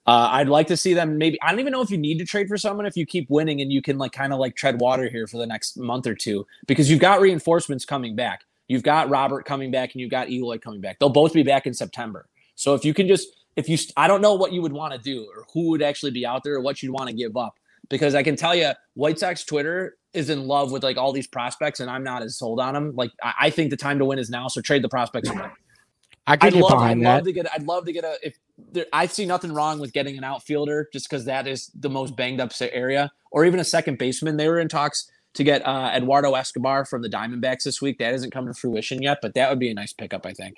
Uh, 0.07 0.29
I'd 0.31 0.48
like 0.48 0.68
to 0.68 0.76
see 0.76 0.94
them 0.94 1.18
maybe. 1.18 1.37
I 1.42 1.50
don't 1.50 1.59
even 1.59 1.72
know 1.72 1.83
if 1.83 1.90
you 1.90 1.98
need 1.98 2.18
to 2.20 2.24
trade 2.24 2.46
for 2.46 2.57
someone 2.57 2.87
if 2.87 2.96
you 2.96 3.05
keep 3.05 3.29
winning 3.29 3.61
and 3.61 3.72
you 3.72 3.83
can 3.83 3.98
like 3.98 4.12
kind 4.12 4.33
of 4.33 4.38
like 4.38 4.55
tread 4.55 4.81
water 4.81 5.09
here 5.09 5.26
for 5.26 5.38
the 5.38 5.46
next 5.46 5.76
month 5.76 6.07
or 6.07 6.14
two 6.14 6.46
because 6.68 6.88
you've 6.88 7.00
got 7.00 7.20
reinforcements 7.20 7.85
coming 7.85 8.14
back. 8.14 8.44
You've 8.68 8.85
got 8.85 9.09
Robert 9.09 9.44
coming 9.44 9.72
back 9.72 9.92
and 9.92 10.00
you've 10.00 10.12
got 10.12 10.31
Eloy 10.31 10.59
coming 10.59 10.81
back. 10.81 11.00
They'll 11.00 11.09
both 11.09 11.33
be 11.33 11.42
back 11.42 11.66
in 11.66 11.74
September. 11.74 12.29
So 12.55 12.74
if 12.74 12.85
you 12.85 12.94
can 12.94 13.09
just 13.09 13.29
if 13.57 13.68
you 13.68 13.79
I 13.96 14.07
don't 14.07 14.22
know 14.22 14.35
what 14.35 14.52
you 14.52 14.62
would 14.62 14.72
want 14.72 14.94
to 14.94 15.00
do 15.00 15.26
or 15.35 15.44
who 15.52 15.70
would 15.70 15.83
actually 15.83 16.12
be 16.12 16.24
out 16.24 16.44
there 16.44 16.55
or 16.55 16.61
what 16.61 16.85
you'd 16.85 16.92
want 16.92 17.09
to 17.09 17.14
give 17.16 17.37
up 17.37 17.59
because 17.88 18.14
I 18.14 18.22
can 18.22 18.37
tell 18.37 18.55
you 18.55 18.72
White 18.94 19.18
Sox 19.18 19.44
Twitter 19.44 19.96
is 20.12 20.31
in 20.31 20.46
love 20.46 20.72
with 20.72 20.83
like 20.83 20.96
all 20.96 21.12
these 21.12 21.27
prospects 21.27 21.81
and 21.81 21.90
I'm 21.90 22.03
not 22.03 22.22
as 22.22 22.38
sold 22.38 22.61
on 22.61 22.75
them. 22.75 22.94
Like 22.94 23.11
I, 23.22 23.35
I 23.40 23.51
think 23.51 23.70
the 23.70 23.77
time 23.77 23.99
to 23.99 24.05
win 24.05 24.18
is 24.18 24.31
now. 24.31 24.49
So 24.49 24.61
trade 24.61 24.83
the 24.83 24.88
prospects 24.88 25.29
away. 25.29 25.49
I 26.27 26.37
could 26.37 26.49
I'd 26.49 26.53
get 26.55 26.62
love, 26.62 26.72
I'd 26.72 26.79
behind 26.79 27.03
love 27.03 27.25
to 27.25 27.33
get. 27.33 27.53
I'd 27.53 27.62
love 27.62 27.85
to 27.85 27.92
get 27.92 28.05
a. 28.05 28.18
If 28.22 28.37
there, 28.72 28.87
I 28.92 29.07
see 29.07 29.27
nothing 29.27 29.53
wrong 29.53 29.79
with 29.79 29.92
getting 29.92 30.18
an 30.18 30.25
outfielder, 30.25 30.88
just 30.92 31.09
because 31.09 31.25
that 31.27 31.46
is 31.46 31.70
the 31.79 31.88
most 31.88 32.16
banged 32.16 32.40
up 32.40 32.51
area, 32.61 33.12
or 33.31 33.44
even 33.44 33.61
a 33.61 33.64
second 33.64 33.99
baseman. 33.99 34.37
They 34.37 34.49
were 34.49 34.59
in 34.59 34.68
talks 34.68 35.11
to 35.35 35.44
get 35.44 35.64
uh, 35.64 35.92
Eduardo 35.94 36.35
Escobar 36.35 36.85
from 36.85 37.03
the 37.03 37.09
Diamondbacks 37.09 37.62
this 37.62 37.81
week. 37.81 37.99
That 37.99 38.12
hasn't 38.12 38.33
come 38.33 38.46
to 38.46 38.55
fruition 38.55 39.03
yet, 39.03 39.18
but 39.22 39.35
that 39.35 39.51
would 39.51 39.61
be 39.61 39.70
a 39.70 39.75
nice 39.75 39.92
pickup, 39.92 40.27
I 40.27 40.33
think. 40.33 40.57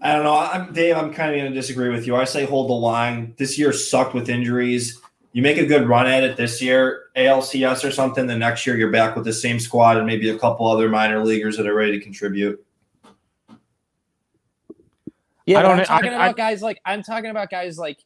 I 0.00 0.12
don't 0.12 0.22
know. 0.22 0.36
I'm 0.36 0.72
Dave. 0.72 0.96
I'm 0.96 1.12
kind 1.12 1.32
of 1.32 1.40
going 1.40 1.52
to 1.52 1.54
disagree 1.54 1.88
with 1.88 2.06
you. 2.06 2.14
I 2.14 2.22
say 2.22 2.44
hold 2.44 2.70
the 2.70 2.74
line. 2.74 3.34
This 3.38 3.58
year 3.58 3.72
sucked 3.72 4.14
with 4.14 4.28
injuries. 4.28 5.00
You 5.38 5.42
make 5.42 5.56
a 5.58 5.64
good 5.64 5.88
run 5.88 6.08
at 6.08 6.24
it 6.24 6.36
this 6.36 6.60
year, 6.60 7.10
ALCS 7.16 7.84
or 7.84 7.92
something. 7.92 8.26
The 8.26 8.36
next 8.36 8.66
year 8.66 8.76
you're 8.76 8.90
back 8.90 9.14
with 9.14 9.24
the 9.24 9.32
same 9.32 9.60
squad 9.60 9.96
and 9.96 10.04
maybe 10.04 10.30
a 10.30 10.36
couple 10.36 10.66
other 10.66 10.88
minor 10.88 11.24
leaguers 11.24 11.56
that 11.58 11.66
are 11.68 11.76
ready 11.76 11.96
to 11.96 12.00
contribute. 12.02 12.60
Yeah, 15.46 15.60
I 15.60 15.62
don't, 15.62 15.78
I'm 15.78 15.84
talking 15.84 16.10
I- 16.10 16.14
about 16.14 16.30
I- 16.30 16.32
guys 16.32 16.60
like 16.60 16.80
I'm 16.84 17.04
talking 17.04 17.30
about 17.30 17.50
guys 17.50 17.78
like 17.78 18.00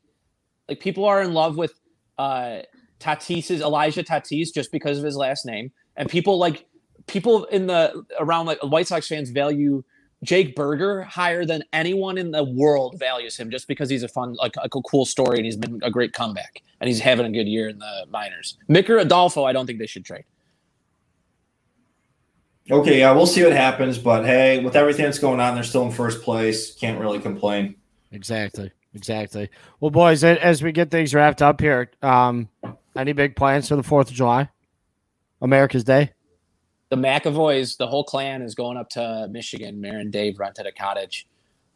like 0.69 0.79
people 0.81 1.07
are 1.07 1.23
in 1.23 1.33
love 1.33 1.57
with 1.57 1.73
uh 2.19 2.59
Tatis's 3.01 3.63
Elijah 3.63 4.03
Tatis 4.03 4.53
just 4.53 4.71
because 4.71 4.99
of 4.99 5.05
his 5.05 5.17
last 5.17 5.47
name, 5.47 5.73
and 5.97 6.11
people 6.11 6.37
like 6.37 6.67
people 7.07 7.45
in 7.45 7.67
the 7.67 8.05
around 8.21 8.45
like 8.45 8.59
White 8.63 8.89
Sox 8.89 9.09
fans 9.09 9.31
value 9.31 9.83
Jake 10.23 10.55
Burger 10.55 11.03
higher 11.03 11.45
than 11.45 11.65
anyone 11.73 12.17
in 12.17 12.31
the 12.31 12.45
world 12.45 12.99
values 12.99 13.37
him 13.37 13.51
just 13.51 13.67
because 13.67 13.91
he's 13.91 14.03
a 14.03 14.09
fun 14.09 14.35
like 14.35 14.55
a 14.63 14.69
cool 14.69 15.05
story 15.05 15.39
and 15.39 15.45
he's 15.45 15.57
been 15.57 15.81
a 15.83 15.91
great 15.91 16.13
comeback 16.13 16.63
and 16.81 16.89
he's 16.89 17.01
having 17.01 17.27
a 17.27 17.31
good 17.31 17.49
year 17.49 17.69
in 17.69 17.79
the 17.79 18.07
minors. 18.11 18.57
Micker 18.69 19.01
Adolfo, 19.01 19.45
I 19.45 19.53
don't 19.53 19.67
think 19.67 19.79
they 19.79 19.87
should 19.87 20.05
trade. 20.05 20.25
Okay, 22.71 23.01
yeah, 23.01 23.11
we'll 23.13 23.27
see 23.27 23.43
what 23.43 23.53
happens. 23.53 23.99
But 23.99 24.25
hey, 24.25 24.61
with 24.63 24.77
everything 24.77 25.05
that's 25.05 25.19
going 25.19 25.41
on, 25.41 25.55
they're 25.55 25.65
still 25.65 25.85
in 25.85 25.91
first 25.91 26.23
place. 26.23 26.75
Can't 26.75 27.01
really 27.01 27.19
complain. 27.19 27.75
Exactly. 28.13 28.71
Exactly. 28.95 29.49
Well, 29.81 29.91
boys, 29.91 30.23
as 30.23 30.63
we 30.63 30.71
get 30.71 30.91
things 30.91 31.15
wrapped 31.15 31.41
up 31.41 31.61
here, 31.61 31.91
um, 32.03 32.49
any 32.95 33.13
big 33.13 33.37
plans 33.37 33.69
for 33.69 33.77
the 33.77 33.83
Fourth 33.83 34.11
of 34.11 34.15
July, 34.15 34.51
America's 35.41 35.83
Day? 35.83 36.13
The 36.93 36.99
McAvoys, 36.99 37.79
the 37.79 37.87
whole 37.87 38.05
clan 38.05 38.43
is 38.43 38.55
going 38.55 38.77
up 38.77 38.91
to 38.91 39.27
Michigan. 39.31 39.81
Mayor 39.81 39.97
and 39.97 40.13
Dave 40.13 40.39
rented 40.39 40.67
a 40.67 40.73
cottage 40.73 41.27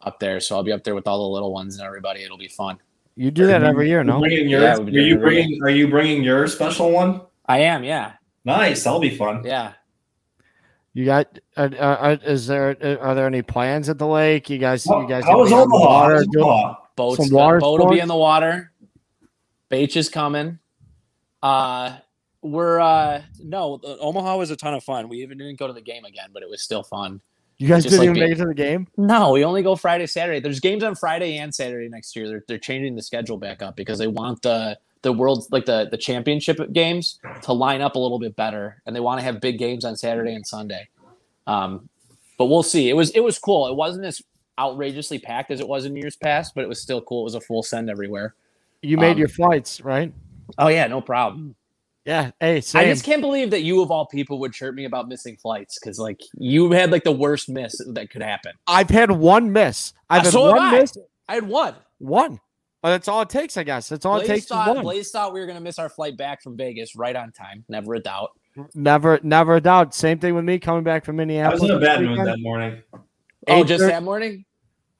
up 0.01 0.19
there, 0.19 0.39
so 0.39 0.55
I'll 0.55 0.61
be 0.61 0.71
up 0.71 0.83
there 0.83 0.93
with 0.93 1.07
all 1.07 1.27
the 1.27 1.33
little 1.33 1.51
ones 1.51 1.79
and 1.79 1.87
everybody. 1.87 2.21
It'll 2.21 2.37
be 2.37 2.47
fun. 2.47 2.77
You 3.15 3.31
do 3.31 3.47
that 3.47 3.63
every 3.63 3.89
year, 3.89 4.03
no? 4.03 4.19
bringing 4.19 4.47
your, 4.47 4.61
Yeah, 4.61 4.75
are 4.75 4.79
you 4.83 4.91
doing 4.91 5.07
it 5.13 5.19
bringing? 5.19 5.63
Are 5.63 5.69
you 5.71 5.87
bringing 5.87 6.23
your 6.23 6.45
special 6.45 6.91
one? 6.91 7.21
I 7.47 7.61
am, 7.61 7.83
yeah, 7.83 8.13
Nice. 8.45 8.83
That'll 8.83 8.99
be 8.99 9.09
fun. 9.09 9.41
yeah. 9.43 9.73
You 10.93 11.05
got? 11.05 11.39
Uh, 11.55 11.69
uh, 11.79 12.17
is 12.23 12.45
there? 12.45 12.77
Uh, 12.79 12.97
are 12.97 13.15
there 13.15 13.25
any 13.25 13.41
plans 13.41 13.89
at 13.89 13.97
the 13.97 14.05
lake? 14.05 14.51
You 14.51 14.59
guys? 14.59 14.85
You 14.85 15.07
guys? 15.09 15.23
How 15.23 15.31
gonna 15.31 15.41
was 15.41 15.51
on 15.51 15.67
the 15.67 15.75
Omaha? 15.77 15.89
Water 15.89 16.13
was 16.13 16.27
doing- 16.27 16.75
Boats, 16.95 17.17
Some 17.27 17.35
water 17.35 17.59
boat 17.59 17.79
will 17.79 17.89
be 17.89 17.99
in 17.99 18.07
the 18.07 18.15
water. 18.15 18.71
Beach 19.69 19.97
is 19.97 20.09
coming. 20.09 20.59
Uh, 21.41 21.97
we're 22.47 22.79
uh, 22.79 23.21
no, 23.43 23.79
Omaha 23.83 24.37
was 24.37 24.51
a 24.51 24.55
ton 24.55 24.73
of 24.73 24.83
fun. 24.83 25.09
We 25.09 25.17
even 25.23 25.37
didn't 25.37 25.59
go 25.59 25.67
to 25.67 25.73
the 25.73 25.81
game 25.81 26.05
again, 26.05 26.29
but 26.33 26.43
it 26.43 26.49
was 26.49 26.61
still 26.61 26.83
fun. 26.83 27.21
You 27.59 27.67
guys 27.67 27.83
Just 27.83 27.93
didn't 27.93 27.99
like 28.07 28.15
even 28.17 28.23
me. 28.23 28.29
make 28.29 28.37
it 28.37 28.41
to 28.41 28.47
the 28.47 28.53
game. 28.53 28.87
No, 28.97 29.31
we 29.31 29.43
only 29.43 29.63
go 29.63 29.75
Friday, 29.75 30.05
Saturday. 30.05 30.39
There's 30.39 30.59
games 30.59 30.83
on 30.83 30.93
Friday 30.93 31.37
and 31.37 31.53
Saturday 31.53 31.89
next 31.89 32.15
year. 32.15 32.27
They're 32.27 32.43
they're 32.47 32.57
changing 32.59 32.95
the 32.95 33.01
schedule 33.01 33.37
back 33.37 33.61
up 33.61 33.75
because 33.75 33.97
they 33.97 34.07
want 34.07 34.41
the 34.43 34.77
the 35.01 35.11
world 35.13 35.45
like 35.51 35.65
the 35.65 35.87
the 35.89 35.97
championship 35.97 36.59
games 36.73 37.19
to 37.43 37.53
line 37.53 37.81
up 37.81 37.95
a 37.95 37.99
little 37.99 38.19
bit 38.19 38.35
better, 38.35 38.81
and 38.85 38.95
they 38.95 38.99
want 38.99 39.19
to 39.19 39.23
have 39.23 39.41
big 39.41 39.57
games 39.57 39.85
on 39.85 39.95
Saturday 39.95 40.33
and 40.33 40.45
Sunday. 40.45 40.87
Um, 41.47 41.89
but 42.37 42.45
we'll 42.45 42.63
see. 42.63 42.89
It 42.89 42.93
was 42.93 43.09
it 43.11 43.21
was 43.21 43.39
cool. 43.39 43.67
It 43.67 43.75
wasn't 43.75 44.05
as 44.05 44.21
outrageously 44.59 45.19
packed 45.19 45.49
as 45.51 45.59
it 45.59 45.67
was 45.67 45.85
in 45.85 45.95
years 45.95 46.15
past, 46.15 46.53
but 46.55 46.63
it 46.63 46.67
was 46.67 46.81
still 46.81 47.01
cool. 47.01 47.21
It 47.21 47.25
was 47.25 47.35
a 47.35 47.41
full 47.41 47.63
send 47.63 47.89
everywhere. 47.89 48.35
You 48.83 48.97
made 48.97 49.13
Um, 49.13 49.17
your 49.17 49.27
flights, 49.29 49.81
right? 49.81 50.13
Oh 50.59 50.67
yeah, 50.67 50.85
no 50.87 51.01
problem. 51.01 51.55
Yeah. 52.07 52.31
Hey, 52.39 52.57
I 52.73 52.85
just 52.85 53.03
can't 53.03 53.19
believe 53.19 53.51
that 53.51 53.63
you 53.63 53.81
of 53.81 53.91
all 53.91 54.05
people 54.05 54.39
would 54.39 54.53
chirp 54.53 54.73
me 54.73 54.85
about 54.85 55.09
missing 55.09 55.35
flights 55.35 55.77
because 55.77 55.99
like 55.99 56.21
you 56.37 56.71
had 56.71 56.89
like 56.89 57.03
the 57.03 57.11
worst 57.11 57.49
miss 57.49 57.75
that 57.85 58.09
could 58.09 58.21
happen. 58.21 58.53
I've 58.65 58.89
had 58.89 59.11
one 59.11 59.51
miss. 59.51 59.91
I've 60.09 60.21
uh, 60.21 60.23
had 60.23 60.33
So 60.33 60.45
have 60.45 60.55
one 60.55 60.61
I. 60.61 60.79
miss. 60.79 60.97
I 61.27 61.33
had 61.35 61.47
one. 61.47 61.75
One. 61.97 62.39
But 62.81 62.91
that's 62.91 63.09
all 63.09 63.21
it 63.23 63.29
takes, 63.29 63.57
I 63.57 63.63
guess. 63.63 63.89
That's 63.89 64.05
all 64.05 64.15
it 64.15 64.25
Blaze 64.25 64.29
takes. 64.29 64.45
Thought. 64.45 64.81
Blaze 64.81 65.11
thought 65.11 65.33
we 65.33 65.41
were 65.41 65.45
going 65.45 65.57
to 65.57 65.63
miss 65.63 65.79
our 65.79 65.89
flight 65.89 66.15
back 66.15 66.41
from 66.41 66.55
Vegas 66.55 66.95
right 66.95 67.15
on 67.15 67.33
time. 67.33 67.65
Never 67.67 67.95
a 67.95 67.99
doubt. 67.99 68.29
Never, 68.73 69.19
never 69.21 69.57
a 69.57 69.61
doubt. 69.61 69.93
Same 69.93 70.17
thing 70.17 70.33
with 70.33 70.45
me 70.45 70.59
coming 70.59 70.85
back 70.85 71.03
from 71.03 71.17
I 71.17 71.25
Minneapolis. 71.25 71.61
was 71.61 71.71
in 71.71 71.75
a 71.75 71.79
bad 71.81 72.01
mood 72.01 72.25
that 72.25 72.39
morning. 72.39 72.81
Oh, 72.93 73.01
Eight 73.47 73.67
just 73.67 73.83
that 73.83 74.03
morning? 74.03 74.45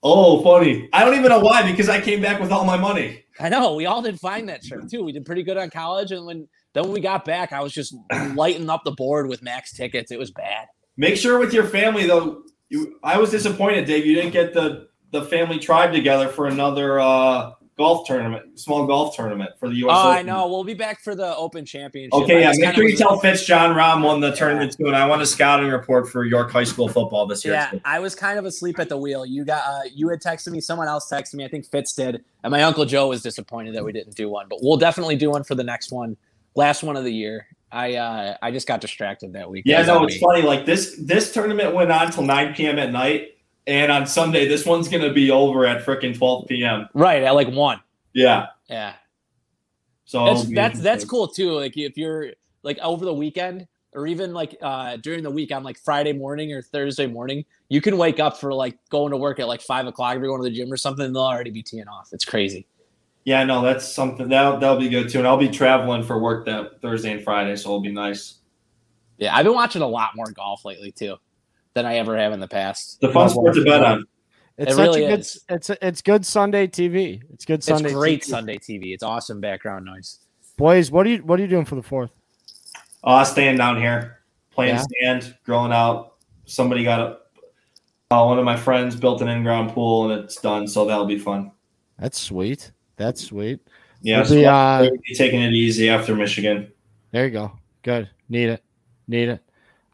Oh, 0.03 0.43
funny. 0.43 0.89
I 0.91 1.05
don't 1.05 1.15
even 1.15 1.29
know 1.29 1.39
why 1.39 1.69
because 1.69 1.87
I 1.87 2.01
came 2.01 2.21
back 2.21 2.41
with 2.41 2.51
all 2.51 2.65
my 2.65 2.77
money. 2.77 3.23
I 3.39 3.49
know. 3.49 3.75
We 3.75 3.85
all 3.85 4.01
did 4.01 4.19
fine 4.19 4.47
that 4.47 4.63
trip, 4.63 4.87
too. 4.89 5.03
We 5.03 5.11
did 5.11 5.25
pretty 5.25 5.43
good 5.43 5.57
on 5.57 5.69
college. 5.69 6.11
And 6.11 6.25
when 6.25 6.47
then 6.73 6.83
when 6.83 6.93
we 6.93 6.99
got 6.99 7.25
back, 7.25 7.53
I 7.53 7.61
was 7.61 7.73
just 7.73 7.95
lighting 8.35 8.69
up 8.69 8.83
the 8.83 8.91
board 8.91 9.27
with 9.27 9.41
max 9.41 9.73
tickets. 9.73 10.11
It 10.11 10.19
was 10.19 10.31
bad. 10.31 10.67
Make 10.95 11.17
sure 11.17 11.39
with 11.39 11.53
your 11.53 11.65
family 11.65 12.07
though. 12.07 12.43
You, 12.69 12.99
I 13.03 13.17
was 13.17 13.31
disappointed, 13.31 13.85
Dave. 13.85 14.05
You 14.05 14.15
didn't 14.15 14.33
get 14.33 14.53
the 14.53 14.87
the 15.11 15.23
family 15.23 15.57
tribe 15.57 15.93
together 15.93 16.27
for 16.27 16.47
another 16.47 16.99
uh, 16.99 17.51
golf 17.77 18.07
tournament, 18.07 18.59
small 18.59 18.85
golf 18.87 19.15
tournament 19.15 19.51
for 19.59 19.69
the 19.69 19.75
U.S. 19.75 19.95
Oh, 19.95 20.11
I 20.11 20.21
know. 20.23 20.47
We'll 20.47 20.63
be 20.63 20.73
back 20.73 20.99
for 20.99 21.15
the 21.15 21.35
Open 21.35 21.65
Championship. 21.65 22.13
Okay, 22.13 22.45
I 22.45 22.51
yeah. 22.51 22.67
Make 22.67 22.75
sure 22.75 22.87
you 22.87 22.97
tell 22.97 23.19
Fitz 23.19 23.45
Jon 23.45 23.75
Rahm 23.75 24.03
won 24.03 24.19
the 24.19 24.31
tournament 24.31 24.75
too, 24.75 24.87
and 24.87 24.95
I 24.95 25.07
want 25.07 25.21
a 25.21 25.25
scouting 25.25 25.69
report 25.69 26.09
for 26.09 26.25
York 26.25 26.51
High 26.51 26.63
School 26.63 26.87
football 26.87 27.27
this 27.27 27.45
year. 27.45 27.53
Yeah. 27.53 27.79
I 27.85 27.99
was 27.99 28.15
kind 28.15 28.39
of 28.39 28.45
asleep 28.45 28.79
at 28.79 28.89
the 28.89 28.97
wheel. 28.97 29.25
You 29.25 29.45
got 29.45 29.63
uh, 29.65 29.89
you 29.93 30.09
had 30.09 30.21
texted 30.21 30.51
me, 30.51 30.59
someone 30.59 30.87
else 30.87 31.09
texted 31.11 31.35
me. 31.35 31.45
I 31.45 31.47
think 31.47 31.65
Fitz 31.67 31.93
did, 31.93 32.23
and 32.43 32.51
my 32.51 32.63
uncle 32.63 32.85
Joe 32.85 33.07
was 33.09 33.21
disappointed 33.21 33.75
that 33.75 33.85
we 33.85 33.91
didn't 33.91 34.15
do 34.15 34.27
one. 34.27 34.47
But 34.49 34.59
we'll 34.61 34.77
definitely 34.77 35.15
do 35.15 35.29
one 35.29 35.43
for 35.43 35.55
the 35.55 35.63
next 35.63 35.91
one, 35.91 36.17
last 36.55 36.83
one 36.83 36.97
of 36.97 37.03
the 37.03 37.13
year. 37.13 37.47
I 37.71 37.95
uh, 37.95 38.37
I 38.41 38.51
just 38.51 38.67
got 38.67 38.81
distracted 38.81 39.33
that 39.33 39.49
week. 39.49 39.63
Yeah, 39.65 39.83
no, 39.83 40.03
it's 40.05 40.17
funny. 40.17 40.41
Like 40.41 40.65
this 40.65 40.95
this 40.99 41.33
tournament 41.33 41.75
went 41.75 41.91
on 41.91 42.11
till 42.11 42.23
9 42.23 42.55
p.m. 42.55 42.79
at 42.79 42.91
night, 42.91 43.36
and 43.67 43.91
on 43.91 44.07
Sunday 44.07 44.47
this 44.47 44.65
one's 44.65 44.87
gonna 44.87 45.13
be 45.13 45.29
over 45.29 45.65
at 45.65 45.85
freaking 45.85 46.17
12 46.17 46.47
p.m. 46.47 46.87
right 46.93 47.21
at 47.21 47.35
like 47.35 47.49
one. 47.49 47.79
Yeah, 48.13 48.47
Yeah, 48.69 48.93
so 50.05 50.25
that's 50.25 50.49
that's 50.49 50.79
that's 50.79 51.05
cool 51.05 51.27
too. 51.27 51.51
Like 51.51 51.77
if 51.77 51.97
you're 51.97 52.31
like 52.63 52.79
over 52.79 53.05
the 53.05 53.13
weekend 53.13 53.67
or 53.93 54.07
even 54.07 54.33
like 54.33 54.57
uh 54.61 54.97
during 54.97 55.21
the 55.21 55.29
week 55.29 55.51
on 55.51 55.63
like 55.63 55.77
Friday 55.77 56.13
morning 56.13 56.53
or 56.53 56.61
Thursday 56.61 57.05
morning, 57.05 57.45
you 57.69 57.81
can 57.81 57.97
wake 57.97 58.19
up 58.19 58.39
for 58.39 58.53
like 58.53 58.77
going 58.89 59.11
to 59.11 59.17
work 59.17 59.39
at 59.39 59.47
like 59.47 59.61
five 59.61 59.85
o'clock. 59.85 60.15
If 60.15 60.21
you're 60.21 60.29
going 60.29 60.41
to 60.41 60.49
the 60.49 60.55
gym 60.55 60.71
or 60.71 60.77
something, 60.77 61.11
they'll 61.13 61.21
already 61.21 61.51
be 61.51 61.61
teeing 61.61 61.87
off. 61.87 62.09
It's 62.13 62.25
crazy. 62.25 62.65
Yeah, 63.25 63.43
no, 63.43 63.61
that's 63.61 63.93
something 63.93 64.29
that'll 64.29 64.57
that'll 64.59 64.79
be 64.79 64.89
good 64.89 65.09
too. 65.09 65.19
And 65.19 65.27
I'll 65.27 65.37
be 65.37 65.49
traveling 65.49 66.03
for 66.03 66.17
work 66.17 66.45
that 66.45 66.81
Thursday 66.81 67.11
and 67.11 67.23
Friday, 67.23 67.55
so 67.57 67.69
it'll 67.69 67.81
be 67.81 67.91
nice. 67.91 68.35
Yeah, 69.17 69.35
I've 69.35 69.43
been 69.43 69.55
watching 69.55 69.81
a 69.81 69.87
lot 69.87 70.15
more 70.15 70.31
golf 70.31 70.63
lately 70.63 70.91
too 70.91 71.17
than 71.77 71.85
I 71.85 71.97
ever 71.97 72.17
have 72.17 72.33
in 72.33 72.39
the 72.39 72.47
past. 72.47 72.99
The 73.01 73.09
fun 73.09 73.29
sport 73.29 73.53
to 73.53 73.63
bet 73.63 73.83
on. 73.83 74.03
It's 74.57 74.71
It 74.71 74.75
such 74.75 74.87
really 74.87 75.05
a 75.05 75.09
good. 75.09 75.19
is. 75.19 75.43
It's 75.49 75.69
it's 75.69 76.01
good 76.01 76.25
Sunday 76.25 76.65
TV. 76.65 77.21
It's 77.31 77.45
good 77.45 77.63
Sunday. 77.63 77.89
it's 77.89 77.93
great 77.95 78.21
TV. 78.23 78.25
Sunday 78.25 78.57
TV. 78.57 78.93
It's 78.93 79.03
awesome 79.03 79.39
background 79.39 79.85
noise. 79.85 80.19
Boys, 80.57 80.89
what 80.89 81.05
are 81.05 81.09
you 81.11 81.19
what 81.19 81.39
are 81.39 81.43
you 81.43 81.47
doing 81.47 81.65
for 81.65 81.75
the 81.75 81.83
fourth? 81.83 82.09
Uh, 83.03 83.23
staying 83.23 83.57
down 83.57 83.77
here, 83.77 84.19
playing 84.51 84.75
Yeah. 84.75 84.85
stand, 85.21 85.35
grilling 85.45 85.71
out. 85.71 86.15
Somebody 86.45 86.83
got 86.83 86.99
a. 86.99 87.17
Uh, 88.09 88.25
one 88.25 88.39
of 88.39 88.45
my 88.45 88.55
friends 88.57 88.95
built 88.95 89.21
an 89.21 89.27
in-ground 89.27 89.71
pool 89.73 90.09
and 90.09 90.23
it's 90.23 90.37
done, 90.41 90.65
so 90.67 90.85
that'll 90.85 91.05
be 91.05 91.19
fun. 91.19 91.51
That's 91.99 92.17
sweet. 92.19 92.71
That's 92.95 93.21
sweet. 93.23 93.59
Yeah, 94.01 94.19
We'll 94.19 94.25
so 94.27 94.35
be, 94.35 94.45
uh, 94.45 94.89
taking 95.15 95.41
it 95.41 95.51
easy 95.53 95.89
after 95.89 96.15
Michigan. 96.15 96.71
There 97.11 97.25
you 97.25 97.31
go. 97.31 97.51
Good. 97.83 98.09
Need 98.29 98.49
it. 98.49 98.63
Need 99.09 99.29
it. 99.29 99.41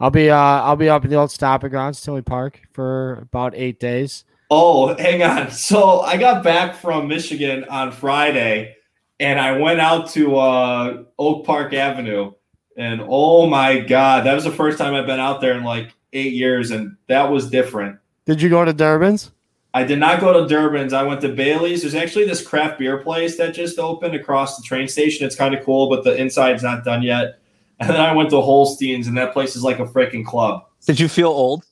I'll 0.04 0.12
be 0.12 0.30
uh 0.30 0.36
I'll 0.36 0.76
be 0.76 0.90
up 0.90 1.06
in 1.06 1.10
the 1.10 1.16
old 1.16 1.32
stopping 1.32 1.70
grounds, 1.70 2.02
Tinley 2.02 2.22
Park, 2.22 2.60
for 2.74 3.20
about 3.22 3.56
eight 3.56 3.80
days. 3.80 4.26
Oh, 4.52 4.94
hang 4.98 5.24
on. 5.24 5.50
So 5.52 6.02
I 6.02 6.18
got 6.18 6.44
back 6.44 6.76
from 6.76 7.08
Michigan 7.08 7.64
on 7.70 7.94
Friday, 7.94 8.76
and 9.22 9.40
I 9.40 9.58
went 9.58 9.80
out 9.80 10.10
to 10.10 10.36
uh, 10.36 11.04
Oak 11.18 11.46
Park 11.46 11.74
Avenue, 11.74 12.34
and 12.76 13.02
oh 13.08 13.48
my 13.48 13.80
god, 13.80 14.26
that 14.26 14.34
was 14.34 14.44
the 14.44 14.52
first 14.52 14.78
time 14.78 14.94
I've 14.94 15.06
been 15.06 15.22
out 15.22 15.40
there 15.40 15.54
in 15.54 15.64
like 15.64 15.94
eight 16.12 16.34
years, 16.34 16.72
and 16.72 16.98
that 17.08 17.32
was 17.32 17.50
different. 17.50 17.98
Did 18.26 18.42
you 18.42 18.50
go 18.50 18.66
to 18.66 18.74
Durbin's? 18.74 19.32
I 19.74 19.86
did 19.86 20.00
not 20.00 20.20
go 20.20 20.34
to 20.34 20.50
Durbin's. 20.50 20.92
I 20.92 21.04
went 21.04 21.22
to 21.22 21.30
Bailey's. 21.30 21.84
There's 21.84 21.96
actually 21.96 22.26
this 22.26 22.46
craft 22.46 22.78
beer 22.78 22.98
place 22.98 23.38
that 23.38 23.54
just 23.54 23.80
opened 23.80 24.16
across 24.16 24.58
the 24.58 24.64
train 24.64 24.90
station. 24.90 25.26
It's 25.26 25.38
kind 25.38 25.56
of 25.56 25.64
cool, 25.64 25.90
but 25.90 26.04
the 26.04 26.14
inside's 26.18 26.62
not 26.62 26.84
done 26.84 27.04
yet. 27.04 27.40
And 27.80 27.90
then 27.90 28.00
I 28.02 28.14
went 28.14 28.30
to 28.30 28.40
Holstein's, 28.42 29.08
and 29.08 29.18
that 29.18 29.34
place 29.34 29.56
is 29.56 29.64
like 29.64 29.80
a 29.80 29.86
freaking 29.86 30.26
club. 30.26 30.66
Did 30.86 31.00
you 31.00 31.08
feel 31.10 31.30
old? 31.30 31.66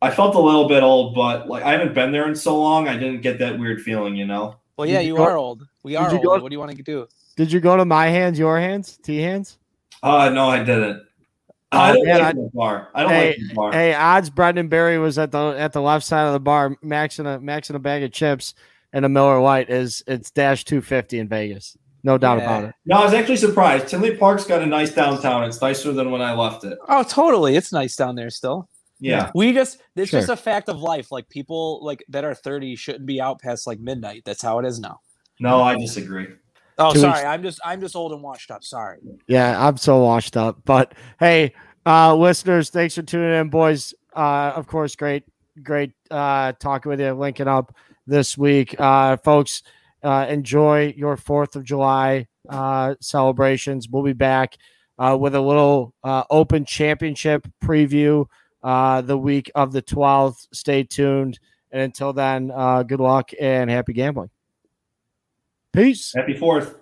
I 0.00 0.10
felt 0.10 0.34
a 0.34 0.40
little 0.40 0.68
bit 0.68 0.82
old, 0.82 1.14
but 1.14 1.48
like 1.48 1.62
I 1.64 1.72
haven't 1.72 1.94
been 1.94 2.12
there 2.12 2.28
in 2.28 2.34
so 2.34 2.60
long, 2.60 2.88
I 2.88 2.96
didn't 2.96 3.20
get 3.22 3.38
that 3.38 3.58
weird 3.58 3.82
feeling, 3.82 4.14
you 4.16 4.26
know. 4.26 4.56
Well, 4.76 4.88
yeah, 4.88 5.00
you 5.00 5.08
you 5.12 5.16
go- 5.16 5.24
are 5.24 5.36
old. 5.36 5.66
We 5.84 5.96
are 5.96 6.10
old. 6.12 6.22
go- 6.22 6.38
What 6.40 6.48
do 6.48 6.54
you 6.54 6.58
want 6.60 6.76
to 6.76 6.82
do? 6.82 7.06
Did 7.36 7.50
you 7.52 7.60
go 7.60 7.76
to 7.76 7.84
my 7.84 8.08
hands, 8.08 8.38
your 8.38 8.58
hands, 8.58 8.98
T 9.02 9.18
hands? 9.18 9.58
Uh 10.02 10.28
no, 10.30 10.48
I 10.48 10.58
didn't. 10.64 11.02
Oh, 11.70 11.78
I 11.78 11.92
don't 11.92 12.04
man, 12.04 12.18
like 12.18 12.24
I- 12.24 12.32
the 12.32 12.50
bar. 12.52 12.88
I 12.94 13.02
don't 13.02 13.10
Hey, 13.12 13.26
like 13.28 13.36
the 13.48 13.54
bar. 13.54 13.72
Hey, 13.72 13.94
odds 13.94 14.28
Brendan 14.30 14.68
Berry 14.68 14.98
was 14.98 15.18
at 15.18 15.30
the 15.30 15.54
at 15.56 15.72
the 15.72 15.80
left 15.80 16.04
side 16.04 16.26
of 16.26 16.32
the 16.32 16.40
bar, 16.40 16.76
maxing 16.84 17.20
a 17.32 17.38
maxing 17.38 17.74
a 17.76 17.78
bag 17.78 18.02
of 18.02 18.12
chips 18.12 18.54
and 18.92 19.04
a 19.04 19.08
Miller 19.08 19.40
Lite 19.40 19.70
is 19.70 20.02
it's 20.06 20.30
dash 20.32 20.64
two 20.64 20.80
fifty 20.82 21.18
in 21.20 21.28
Vegas. 21.28 21.76
No 22.04 22.18
doubt 22.18 22.38
Yeah. 22.38 22.44
about 22.44 22.64
it. 22.70 22.74
No, 22.86 22.96
I 22.96 23.04
was 23.04 23.14
actually 23.14 23.36
surprised. 23.36 23.88
Tinley 23.88 24.16
Park's 24.16 24.44
got 24.44 24.60
a 24.62 24.66
nice 24.66 24.92
downtown. 24.92 25.44
It's 25.44 25.60
nicer 25.60 25.92
than 25.92 26.10
when 26.10 26.20
I 26.20 26.34
left 26.34 26.64
it. 26.64 26.76
Oh, 26.88 27.02
totally. 27.04 27.54
It's 27.56 27.72
nice 27.72 27.94
down 27.96 28.16
there 28.16 28.30
still. 28.30 28.68
Yeah. 28.98 29.30
We 29.34 29.52
just 29.52 29.78
it's 29.96 30.10
Sure. 30.10 30.20
just 30.20 30.30
a 30.30 30.36
fact 30.36 30.68
of 30.68 30.80
life. 30.80 31.10
Like 31.12 31.28
people 31.28 31.80
like 31.84 32.04
that 32.08 32.24
are 32.24 32.34
30 32.34 32.76
shouldn't 32.76 33.06
be 33.06 33.20
out 33.20 33.40
past 33.40 33.66
like 33.66 33.78
midnight. 33.80 34.22
That's 34.24 34.42
how 34.42 34.58
it 34.58 34.64
is 34.66 34.78
now. 34.80 35.00
No, 35.40 35.62
I 35.62 35.76
disagree. 35.76 36.28
Oh, 36.78 36.92
Two 36.92 37.00
sorry. 37.00 37.12
weeks- 37.14 37.24
I'm 37.24 37.42
just 37.42 37.60
I'm 37.64 37.80
just 37.80 37.94
old 37.96 38.12
and 38.12 38.22
washed 38.22 38.50
up. 38.50 38.64
Sorry. 38.64 38.98
Yeah, 39.28 39.64
I'm 39.64 39.76
so 39.76 39.98
washed 40.04 40.36
up. 40.36 40.58
But 40.64 40.94
hey, 41.20 41.52
uh 41.86 42.14
listeners, 42.16 42.70
thanks 42.70 42.94
for 42.94 43.02
tuning 43.02 43.32
in, 43.40 43.48
boys. 43.48 43.92
Uh 44.14 44.52
of 44.56 44.66
course, 44.66 44.94
great, 44.96 45.24
great 45.62 45.92
uh 46.10 46.52
talking 46.58 46.90
with 46.90 47.00
you, 47.00 47.12
linking 47.12 47.48
up 47.48 47.74
this 48.06 48.38
week. 48.38 48.74
Uh 48.78 49.16
folks, 49.18 49.62
uh 50.02 50.26
enjoy 50.28 50.94
your 50.96 51.16
fourth 51.16 51.56
of 51.56 51.64
July 51.64 52.26
uh 52.48 52.94
celebrations. 53.00 53.88
We'll 53.88 54.02
be 54.02 54.12
back 54.12 54.56
uh 54.98 55.16
with 55.20 55.34
a 55.34 55.40
little 55.40 55.94
uh 56.02 56.24
open 56.30 56.64
championship 56.64 57.46
preview 57.62 58.26
uh 58.62 59.00
the 59.00 59.18
week 59.18 59.50
of 59.54 59.72
the 59.72 59.82
12th. 59.82 60.48
Stay 60.52 60.82
tuned. 60.84 61.38
And 61.70 61.80
until 61.80 62.12
then, 62.12 62.48
good 62.86 63.00
luck 63.00 63.30
and 63.40 63.70
happy 63.70 63.94
gambling. 63.94 64.28
Peace. 65.72 66.12
Happy 66.14 66.36
fourth. 66.36 66.81